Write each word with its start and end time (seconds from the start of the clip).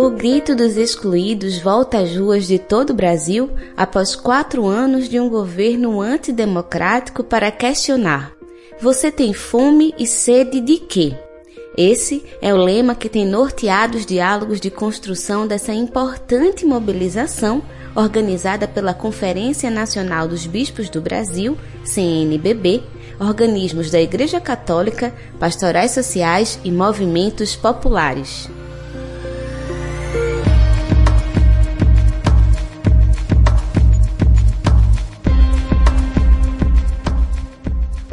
O 0.00 0.10
grito 0.10 0.54
dos 0.54 0.76
excluídos 0.76 1.58
volta 1.58 1.98
às 1.98 2.16
ruas 2.16 2.46
de 2.46 2.56
todo 2.56 2.90
o 2.90 2.94
Brasil 2.94 3.50
após 3.76 4.14
quatro 4.14 4.64
anos 4.64 5.08
de 5.08 5.18
um 5.18 5.28
governo 5.28 6.00
antidemocrático 6.00 7.24
para 7.24 7.50
questionar: 7.50 8.30
você 8.80 9.10
tem 9.10 9.32
fome 9.32 9.92
e 9.98 10.06
sede 10.06 10.60
de 10.60 10.76
quê? 10.78 11.16
Esse 11.76 12.24
é 12.40 12.54
o 12.54 12.56
lema 12.56 12.94
que 12.94 13.08
tem 13.08 13.26
norteado 13.26 13.98
os 13.98 14.06
diálogos 14.06 14.60
de 14.60 14.70
construção 14.70 15.48
dessa 15.48 15.72
importante 15.72 16.64
mobilização 16.64 17.60
organizada 17.96 18.68
pela 18.68 18.94
Conferência 18.94 19.68
Nacional 19.68 20.28
dos 20.28 20.46
Bispos 20.46 20.88
do 20.88 21.00
Brasil, 21.00 21.58
CNBB, 21.82 22.84
organismos 23.18 23.90
da 23.90 24.00
Igreja 24.00 24.40
Católica, 24.40 25.12
pastorais 25.40 25.90
sociais 25.90 26.60
e 26.62 26.70
movimentos 26.70 27.56
populares. 27.56 28.48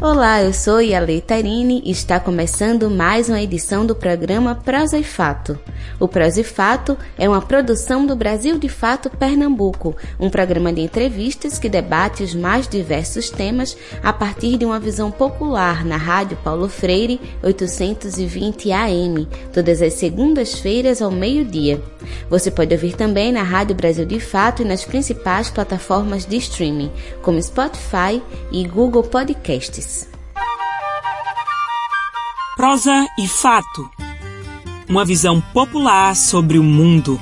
Olá, 0.07 0.43
eu 0.43 0.53
sou 0.53 0.79
Yale 0.79 1.19
Tarini 1.19 1.81
e 1.83 1.89
está 1.89 2.19
começando 2.19 2.91
mais 2.91 3.27
uma 3.27 3.41
edição 3.41 3.83
do 3.83 3.95
programa 3.95 4.53
Prosa 4.53 4.99
e 4.99 5.03
Fato. 5.03 5.57
O 5.99 6.07
Prosa 6.07 6.41
e 6.41 6.43
Fato 6.43 6.95
é 7.17 7.27
uma 7.27 7.41
produção 7.41 8.05
do 8.05 8.15
Brasil 8.15 8.59
de 8.59 8.69
Fato 8.69 9.09
Pernambuco, 9.09 9.95
um 10.19 10.29
programa 10.29 10.71
de 10.71 10.81
entrevistas 10.81 11.57
que 11.57 11.67
debate 11.67 12.21
os 12.21 12.35
mais 12.35 12.67
diversos 12.67 13.31
temas 13.31 13.75
a 14.03 14.13
partir 14.13 14.59
de 14.59 14.65
uma 14.65 14.79
visão 14.79 15.09
popular 15.09 15.83
na 15.83 15.97
Rádio 15.97 16.37
Paulo 16.43 16.69
Freire 16.69 17.19
820 17.41 18.71
AM, 18.71 19.27
todas 19.51 19.81
as 19.81 19.93
segundas-feiras 19.93 21.01
ao 21.01 21.09
meio-dia. 21.09 21.81
Você 22.29 22.51
pode 22.51 22.71
ouvir 22.75 22.95
também 22.95 23.31
na 23.31 23.41
Rádio 23.41 23.75
Brasil 23.75 24.05
de 24.05 24.19
Fato 24.19 24.61
e 24.61 24.65
nas 24.65 24.85
principais 24.85 25.49
plataformas 25.49 26.27
de 26.27 26.37
streaming, 26.37 26.91
como 27.23 27.41
Spotify 27.41 28.21
e 28.51 28.67
Google 28.67 29.01
Podcasts. 29.01 29.94
Prosa 32.55 33.05
e 33.19 33.27
Fato 33.27 33.91
Uma 34.87 35.03
visão 35.03 35.41
popular 35.41 36.15
sobre 36.15 36.57
o 36.57 36.63
mundo. 36.63 37.19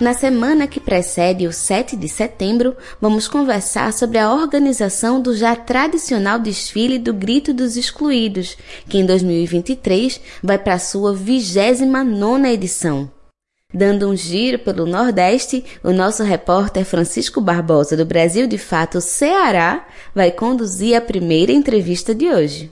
Na 0.00 0.14
semana 0.14 0.66
que 0.66 0.80
precede 0.80 1.46
o 1.46 1.52
7 1.52 1.94
de 1.94 2.08
setembro, 2.08 2.76
vamos 3.00 3.28
conversar 3.28 3.92
sobre 3.92 4.18
a 4.18 4.32
organização 4.32 5.22
do 5.22 5.36
já 5.36 5.54
tradicional 5.54 6.40
desfile 6.40 6.98
do 6.98 7.14
Grito 7.14 7.54
dos 7.54 7.76
Excluídos, 7.76 8.56
que 8.88 8.98
em 8.98 9.06
2023 9.06 10.20
vai 10.42 10.58
para 10.58 10.80
sua 10.80 11.14
29 11.14 12.48
edição. 12.48 13.08
Dando 13.72 14.08
um 14.08 14.16
giro 14.16 14.58
pelo 14.58 14.84
Nordeste, 14.84 15.64
o 15.82 15.92
nosso 15.92 16.22
repórter 16.22 16.84
Francisco 16.84 17.40
Barbosa, 17.40 17.96
do 17.96 18.04
Brasil 18.04 18.46
de 18.46 18.58
Fato 18.58 19.00
Ceará, 19.00 19.86
vai 20.14 20.30
conduzir 20.30 20.96
a 20.96 21.00
primeira 21.00 21.52
entrevista 21.52 22.14
de 22.14 22.28
hoje. 22.28 22.70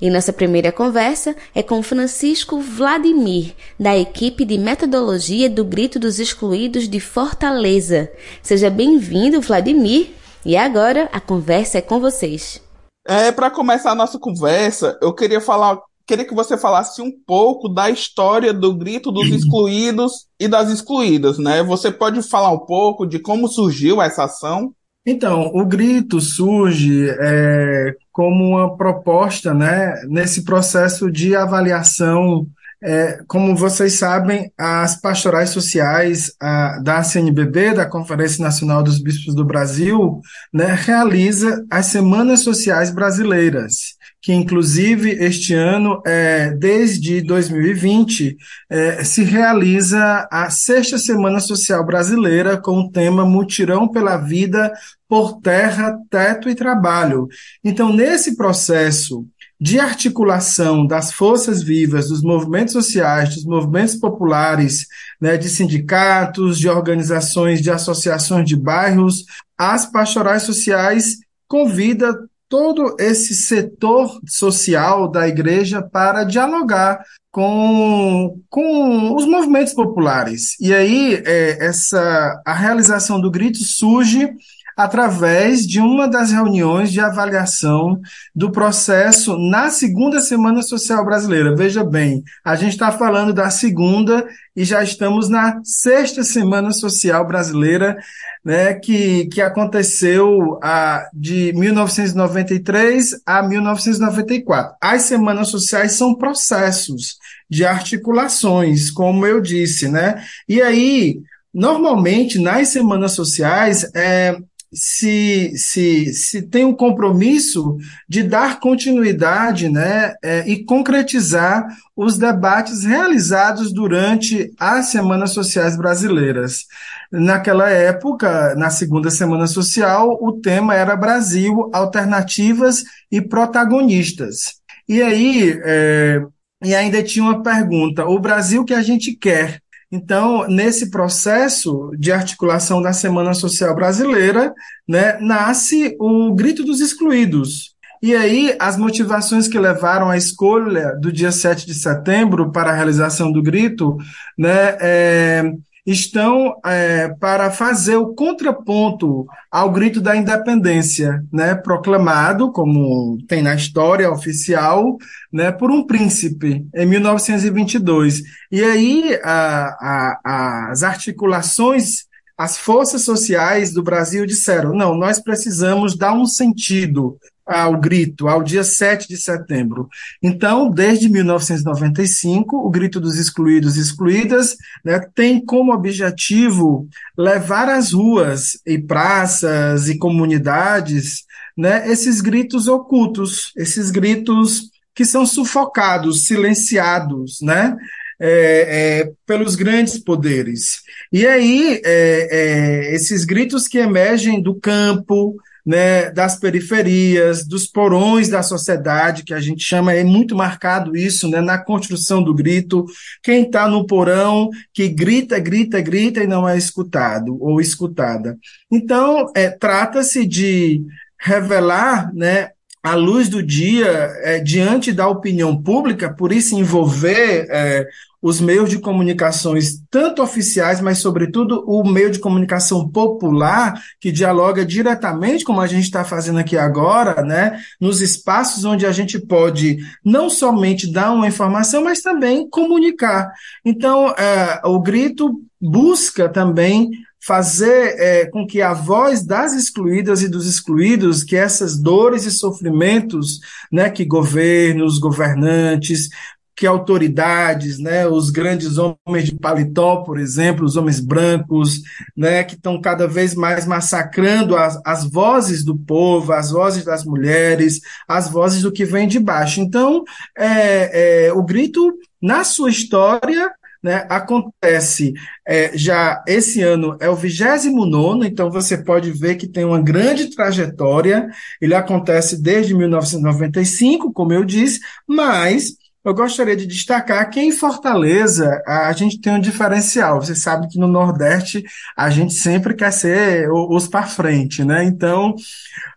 E 0.00 0.10
nossa 0.10 0.32
primeira 0.32 0.72
conversa 0.72 1.34
é 1.54 1.62
com 1.62 1.82
Francisco 1.82 2.58
Vladimir, 2.58 3.54
da 3.78 3.96
equipe 3.96 4.44
de 4.44 4.58
metodologia 4.58 5.48
do 5.48 5.64
Grito 5.64 5.98
dos 5.98 6.18
Excluídos 6.18 6.88
de 6.88 6.98
Fortaleza. 6.98 8.10
Seja 8.42 8.68
bem-vindo, 8.68 9.40
Vladimir. 9.40 10.10
E 10.44 10.56
agora 10.56 11.08
a 11.12 11.20
conversa 11.20 11.78
é 11.78 11.80
com 11.80 12.00
vocês. 12.00 12.60
É, 13.06 13.30
para 13.30 13.50
começar 13.50 13.92
a 13.92 13.94
nossa 13.94 14.18
conversa, 14.18 14.98
eu 15.00 15.14
queria 15.14 15.40
falar 15.40 15.80
queria 16.06 16.24
que 16.24 16.34
você 16.34 16.56
falasse 16.56 17.00
um 17.00 17.10
pouco 17.26 17.68
da 17.68 17.90
história 17.90 18.52
do 18.52 18.74
grito 18.74 19.10
dos 19.10 19.28
uhum. 19.28 19.36
excluídos 19.36 20.26
e 20.38 20.48
das 20.48 20.70
excluídas, 20.70 21.38
né? 21.38 21.62
Você 21.62 21.90
pode 21.90 22.22
falar 22.22 22.50
um 22.50 22.58
pouco 22.58 23.06
de 23.06 23.18
como 23.18 23.48
surgiu 23.48 24.00
essa 24.00 24.24
ação? 24.24 24.74
Então, 25.04 25.50
o 25.52 25.66
grito 25.66 26.20
surge 26.20 27.08
é, 27.20 27.94
como 28.12 28.56
uma 28.56 28.76
proposta, 28.76 29.52
né, 29.52 30.00
nesse 30.08 30.44
processo 30.44 31.10
de 31.10 31.34
avaliação. 31.34 32.46
É, 32.84 33.20
como 33.28 33.54
vocês 33.54 33.94
sabem, 33.94 34.52
as 34.58 35.00
pastorais 35.00 35.50
sociais 35.50 36.32
a, 36.40 36.78
da 36.80 37.02
CNBB, 37.02 37.74
da 37.74 37.86
Conferência 37.86 38.42
Nacional 38.42 38.82
dos 38.82 39.00
Bispos 39.00 39.34
do 39.34 39.44
Brasil, 39.44 40.20
né, 40.52 40.66
realiza 40.72 41.64
as 41.70 41.86
Semanas 41.86 42.40
Sociais 42.40 42.90
Brasileiras 42.90 44.00
que 44.22 44.32
inclusive 44.32 45.10
este 45.10 45.52
ano, 45.52 46.00
é, 46.06 46.52
desde 46.52 47.20
2020, 47.20 48.36
é, 48.70 49.02
se 49.02 49.24
realiza 49.24 50.28
a 50.30 50.48
sexta 50.48 50.96
Semana 50.96 51.40
Social 51.40 51.84
Brasileira 51.84 52.56
com 52.56 52.78
o 52.78 52.90
tema 52.90 53.26
Mutirão 53.26 53.88
pela 53.88 54.16
Vida 54.16 54.72
por 55.08 55.40
Terra, 55.40 55.98
Teto 56.08 56.48
e 56.48 56.54
Trabalho. 56.54 57.26
Então, 57.64 57.92
nesse 57.92 58.36
processo 58.36 59.26
de 59.60 59.80
articulação 59.80 60.86
das 60.86 61.12
forças 61.12 61.60
vivas, 61.60 62.08
dos 62.08 62.22
movimentos 62.22 62.72
sociais, 62.72 63.34
dos 63.34 63.44
movimentos 63.44 63.96
populares, 63.96 64.86
né, 65.20 65.36
de 65.36 65.48
sindicatos, 65.48 66.58
de 66.58 66.68
organizações, 66.68 67.60
de 67.60 67.70
associações 67.70 68.48
de 68.48 68.56
bairros, 68.56 69.24
as 69.58 69.84
pastorais 69.86 70.44
sociais 70.44 71.18
convida 71.48 72.16
todo 72.52 72.96
esse 73.00 73.34
setor 73.34 74.20
social 74.26 75.10
da 75.10 75.26
igreja 75.26 75.80
para 75.80 76.22
dialogar 76.22 77.02
com, 77.30 78.38
com 78.50 79.14
os 79.14 79.24
movimentos 79.24 79.72
populares. 79.72 80.60
E 80.60 80.74
aí, 80.74 81.14
é, 81.24 81.64
essa, 81.64 82.42
a 82.44 82.52
realização 82.52 83.18
do 83.18 83.30
grito 83.30 83.64
surge 83.64 84.28
através 84.76 85.66
de 85.66 85.80
uma 85.80 86.08
das 86.08 86.30
reuniões 86.30 86.90
de 86.92 87.00
avaliação 87.00 88.00
do 88.34 88.50
processo 88.50 89.36
na 89.38 89.70
segunda 89.70 90.20
Semana 90.20 90.62
Social 90.62 91.04
Brasileira. 91.04 91.54
Veja 91.54 91.84
bem, 91.84 92.22
a 92.44 92.54
gente 92.56 92.72
está 92.72 92.90
falando 92.90 93.32
da 93.32 93.50
segunda 93.50 94.26
e 94.54 94.64
já 94.64 94.82
estamos 94.82 95.28
na 95.28 95.60
sexta 95.64 96.22
Semana 96.22 96.72
Social 96.72 97.26
Brasileira, 97.26 97.96
né, 98.44 98.74
que, 98.74 99.26
que 99.26 99.40
aconteceu 99.40 100.58
a, 100.62 101.08
de 101.14 101.52
1993 101.54 103.22
a 103.24 103.42
1994. 103.42 104.76
As 104.80 105.02
semanas 105.02 105.48
sociais 105.48 105.92
são 105.92 106.14
processos 106.14 107.16
de 107.48 107.64
articulações, 107.64 108.90
como 108.90 109.26
eu 109.26 109.40
disse, 109.40 109.88
né? 109.88 110.22
E 110.48 110.60
aí, 110.60 111.20
normalmente, 111.52 112.38
nas 112.38 112.68
semanas 112.68 113.12
sociais, 113.12 113.90
é, 113.94 114.36
se, 114.72 115.52
se, 115.56 116.14
se 116.14 116.42
tem 116.42 116.64
um 116.64 116.74
compromisso 116.74 117.76
de 118.08 118.22
dar 118.22 118.58
continuidade 118.58 119.68
né, 119.68 120.14
é, 120.22 120.48
e 120.48 120.64
concretizar 120.64 121.66
os 121.94 122.16
debates 122.16 122.84
realizados 122.84 123.72
durante 123.72 124.52
as 124.58 124.86
Semanas 124.86 125.32
Sociais 125.32 125.76
Brasileiras. 125.76 126.64
Naquela 127.10 127.68
época, 127.68 128.54
na 128.54 128.70
segunda 128.70 129.10
Semana 129.10 129.46
Social, 129.46 130.18
o 130.20 130.40
tema 130.40 130.74
era 130.74 130.96
Brasil, 130.96 131.70
Alternativas 131.72 132.82
e 133.10 133.20
Protagonistas. 133.20 134.62
E 134.88 135.02
aí, 135.02 135.60
é, 135.64 136.22
e 136.64 136.74
ainda 136.74 137.02
tinha 137.02 137.24
uma 137.24 137.42
pergunta: 137.42 138.06
o 138.06 138.18
Brasil 138.18 138.64
que 138.64 138.74
a 138.74 138.82
gente 138.82 139.14
quer 139.14 139.61
então, 139.92 140.48
nesse 140.48 140.90
processo 140.90 141.92
de 141.98 142.10
articulação 142.10 142.80
da 142.80 142.94
Semana 142.94 143.34
Social 143.34 143.74
Brasileira, 143.74 144.54
né, 144.88 145.18
nasce 145.20 145.94
o 146.00 146.34
Grito 146.34 146.64
dos 146.64 146.80
Excluídos. 146.80 147.76
E 148.02 148.16
aí, 148.16 148.56
as 148.58 148.78
motivações 148.78 149.46
que 149.46 149.58
levaram 149.58 150.08
à 150.08 150.16
escolha 150.16 150.96
do 150.98 151.12
dia 151.12 151.30
7 151.30 151.66
de 151.66 151.74
setembro 151.74 152.50
para 152.50 152.70
a 152.70 152.74
realização 152.74 153.30
do 153.30 153.42
grito, 153.42 153.98
né, 154.36 154.76
é, 154.80 155.52
estão 155.84 156.54
é, 156.64 157.08
para 157.20 157.50
fazer 157.50 157.96
o 157.96 158.14
contraponto 158.14 159.26
ao 159.50 159.70
grito 159.70 160.00
da 160.00 160.16
independência, 160.16 161.24
né, 161.32 161.54
proclamado, 161.54 162.52
como 162.52 163.18
tem 163.26 163.42
na 163.42 163.54
história 163.54 164.10
oficial, 164.10 164.96
né, 165.32 165.50
por 165.50 165.70
um 165.70 165.84
príncipe 165.84 166.64
em 166.74 166.86
1922. 166.86 168.22
E 168.50 168.62
aí 168.62 169.18
a, 169.24 170.18
a, 170.24 170.68
as 170.70 170.82
articulações 170.82 172.10
as 172.36 172.56
forças 172.56 173.02
sociais 173.02 173.72
do 173.72 173.82
Brasil 173.82 174.26
disseram: 174.26 174.74
não, 174.74 174.96
nós 174.96 175.20
precisamos 175.20 175.96
dar 175.96 176.12
um 176.12 176.26
sentido 176.26 177.16
ao 177.46 177.78
grito, 177.78 178.28
ao 178.28 178.42
dia 178.42 178.62
7 178.62 179.08
de 179.08 179.16
setembro. 179.16 179.88
Então, 180.22 180.70
desde 180.70 181.08
1995, 181.08 182.56
o 182.56 182.70
Grito 182.70 183.00
dos 183.00 183.16
Excluídos 183.16 183.76
e 183.76 183.80
Excluídas 183.80 184.56
né, 184.84 185.00
tem 185.14 185.44
como 185.44 185.72
objetivo 185.72 186.88
levar 187.16 187.68
às 187.68 187.92
ruas 187.92 188.58
e 188.66 188.78
praças 188.78 189.88
e 189.88 189.98
comunidades 189.98 191.24
né, 191.56 191.90
esses 191.90 192.20
gritos 192.20 192.66
ocultos, 192.68 193.52
esses 193.56 193.90
gritos 193.90 194.70
que 194.94 195.04
são 195.04 195.24
sufocados, 195.26 196.26
silenciados, 196.26 197.38
né? 197.42 197.76
É, 198.24 199.00
é, 199.00 199.12
pelos 199.26 199.56
grandes 199.56 199.98
poderes. 199.98 200.82
E 201.12 201.26
aí, 201.26 201.80
é, 201.84 202.28
é 202.30 202.94
esses 202.94 203.24
gritos 203.24 203.66
que 203.66 203.78
emergem 203.78 204.40
do 204.40 204.54
campo, 204.54 205.34
né, 205.64 206.10
das 206.10 206.38
periferias, 206.38 207.46
dos 207.46 207.66
porões 207.66 208.28
da 208.28 208.42
sociedade, 208.42 209.22
que 209.24 209.32
a 209.32 209.40
gente 209.40 209.62
chama, 209.62 209.92
é 209.92 210.02
muito 210.02 210.34
marcado 210.34 210.96
isso, 210.96 211.28
né, 211.28 211.40
na 211.40 211.58
construção 211.58 212.22
do 212.22 212.34
grito. 212.34 212.84
Quem 213.22 213.44
está 213.44 213.68
no 213.68 213.86
porão, 213.86 214.50
que 214.74 214.88
grita, 214.88 215.38
grita, 215.38 215.80
grita 215.80 216.22
e 216.22 216.26
não 216.26 216.48
é 216.48 216.56
escutado 216.56 217.36
ou 217.40 217.60
escutada. 217.60 218.36
Então, 218.70 219.30
é, 219.34 219.50
trata-se 219.50 220.26
de 220.26 220.84
revelar, 221.18 222.12
né, 222.12 222.50
à 222.82 222.94
luz 222.94 223.28
do 223.28 223.42
dia, 223.42 223.86
é, 224.22 224.40
diante 224.40 224.92
da 224.92 225.06
opinião 225.06 225.60
pública, 225.62 226.12
por 226.12 226.32
isso 226.32 226.56
envolver 226.56 227.46
é, 227.48 227.86
os 228.22 228.40
meios 228.40 228.70
de 228.70 228.78
comunicações, 228.78 229.82
tanto 229.90 230.22
oficiais, 230.22 230.80
mas, 230.80 230.98
sobretudo, 230.98 231.64
o 231.66 231.84
meio 231.84 232.10
de 232.10 232.20
comunicação 232.20 232.88
popular, 232.88 233.80
que 234.00 234.12
dialoga 234.12 234.64
diretamente, 234.64 235.44
como 235.44 235.60
a 235.60 235.66
gente 235.66 235.84
está 235.84 236.04
fazendo 236.04 236.38
aqui 236.38 236.56
agora, 236.56 237.22
né, 237.22 237.60
nos 237.80 238.00
espaços 238.00 238.64
onde 238.64 238.86
a 238.86 238.92
gente 238.92 239.18
pode 239.18 239.78
não 240.04 240.30
somente 240.30 240.90
dar 240.90 241.12
uma 241.12 241.26
informação, 241.26 241.82
mas 241.82 242.00
também 242.00 242.48
comunicar. 242.48 243.32
Então, 243.64 244.10
é, 244.10 244.60
o 244.64 244.80
grito 244.80 245.40
busca 245.60 246.28
também 246.28 246.90
fazer 247.24 247.94
é, 248.00 248.26
com 248.26 248.46
que 248.46 248.60
a 248.60 248.72
voz 248.72 249.24
das 249.24 249.52
excluídas 249.52 250.22
e 250.22 250.28
dos 250.28 250.46
excluídos, 250.46 251.22
que 251.22 251.36
essas 251.36 251.78
dores 251.78 252.24
e 252.24 252.30
sofrimentos, 252.32 253.40
né, 253.70 253.88
que 253.90 254.04
governos, 254.04 254.98
governantes, 254.98 256.08
que 256.54 256.66
autoridades, 256.66 257.78
né, 257.78 258.06
os 258.06 258.30
grandes 258.30 258.76
homens 258.76 259.26
de 259.26 259.36
paletó, 259.36 260.02
por 260.02 260.18
exemplo, 260.18 260.64
os 260.64 260.76
homens 260.76 261.00
brancos, 261.00 261.80
né, 262.16 262.42
que 262.42 262.54
estão 262.54 262.80
cada 262.80 263.06
vez 263.06 263.34
mais 263.34 263.66
massacrando 263.66 264.56
as, 264.56 264.80
as 264.84 265.04
vozes 265.04 265.64
do 265.64 265.76
povo, 265.76 266.32
as 266.32 266.50
vozes 266.50 266.84
das 266.84 267.04
mulheres, 267.04 267.80
as 268.06 268.28
vozes 268.28 268.62
do 268.62 268.72
que 268.72 268.84
vem 268.84 269.06
de 269.06 269.20
baixo. 269.20 269.60
Então, 269.60 270.04
é, 270.36 271.26
é, 271.26 271.32
o 271.32 271.42
grito, 271.42 271.92
na 272.20 272.42
sua 272.44 272.68
história, 272.68 273.50
né, 273.82 274.06
acontece 274.08 275.12
é, 275.46 275.76
já 275.76 276.22
esse 276.26 276.62
ano 276.62 276.96
é 277.00 277.08
o 277.08 277.16
29, 277.16 278.26
então 278.26 278.50
você 278.50 278.78
pode 278.78 279.10
ver 279.10 279.36
que 279.36 279.48
tem 279.48 279.64
uma 279.64 279.80
grande 279.80 280.30
trajetória. 280.34 281.28
Ele 281.60 281.74
acontece 281.74 282.40
desde 282.40 282.74
1995, 282.74 284.12
como 284.12 284.32
eu 284.32 284.44
disse, 284.44 284.80
mas 285.06 285.76
eu 286.04 286.14
gostaria 286.14 286.56
de 286.56 286.66
destacar 286.66 287.28
que 287.30 287.40
em 287.40 287.52
Fortaleza 287.52 288.60
a 288.66 288.92
gente 288.92 289.20
tem 289.20 289.34
um 289.34 289.40
diferencial. 289.40 290.20
Você 290.20 290.34
sabe 290.34 290.68
que 290.68 290.78
no 290.78 290.88
Nordeste 290.88 291.62
a 291.96 292.10
gente 292.10 292.34
sempre 292.34 292.74
quer 292.74 292.92
ser 292.92 293.48
os 293.50 293.86
para 293.86 294.06
frente, 294.06 294.64
né? 294.64 294.84
Então, 294.84 295.34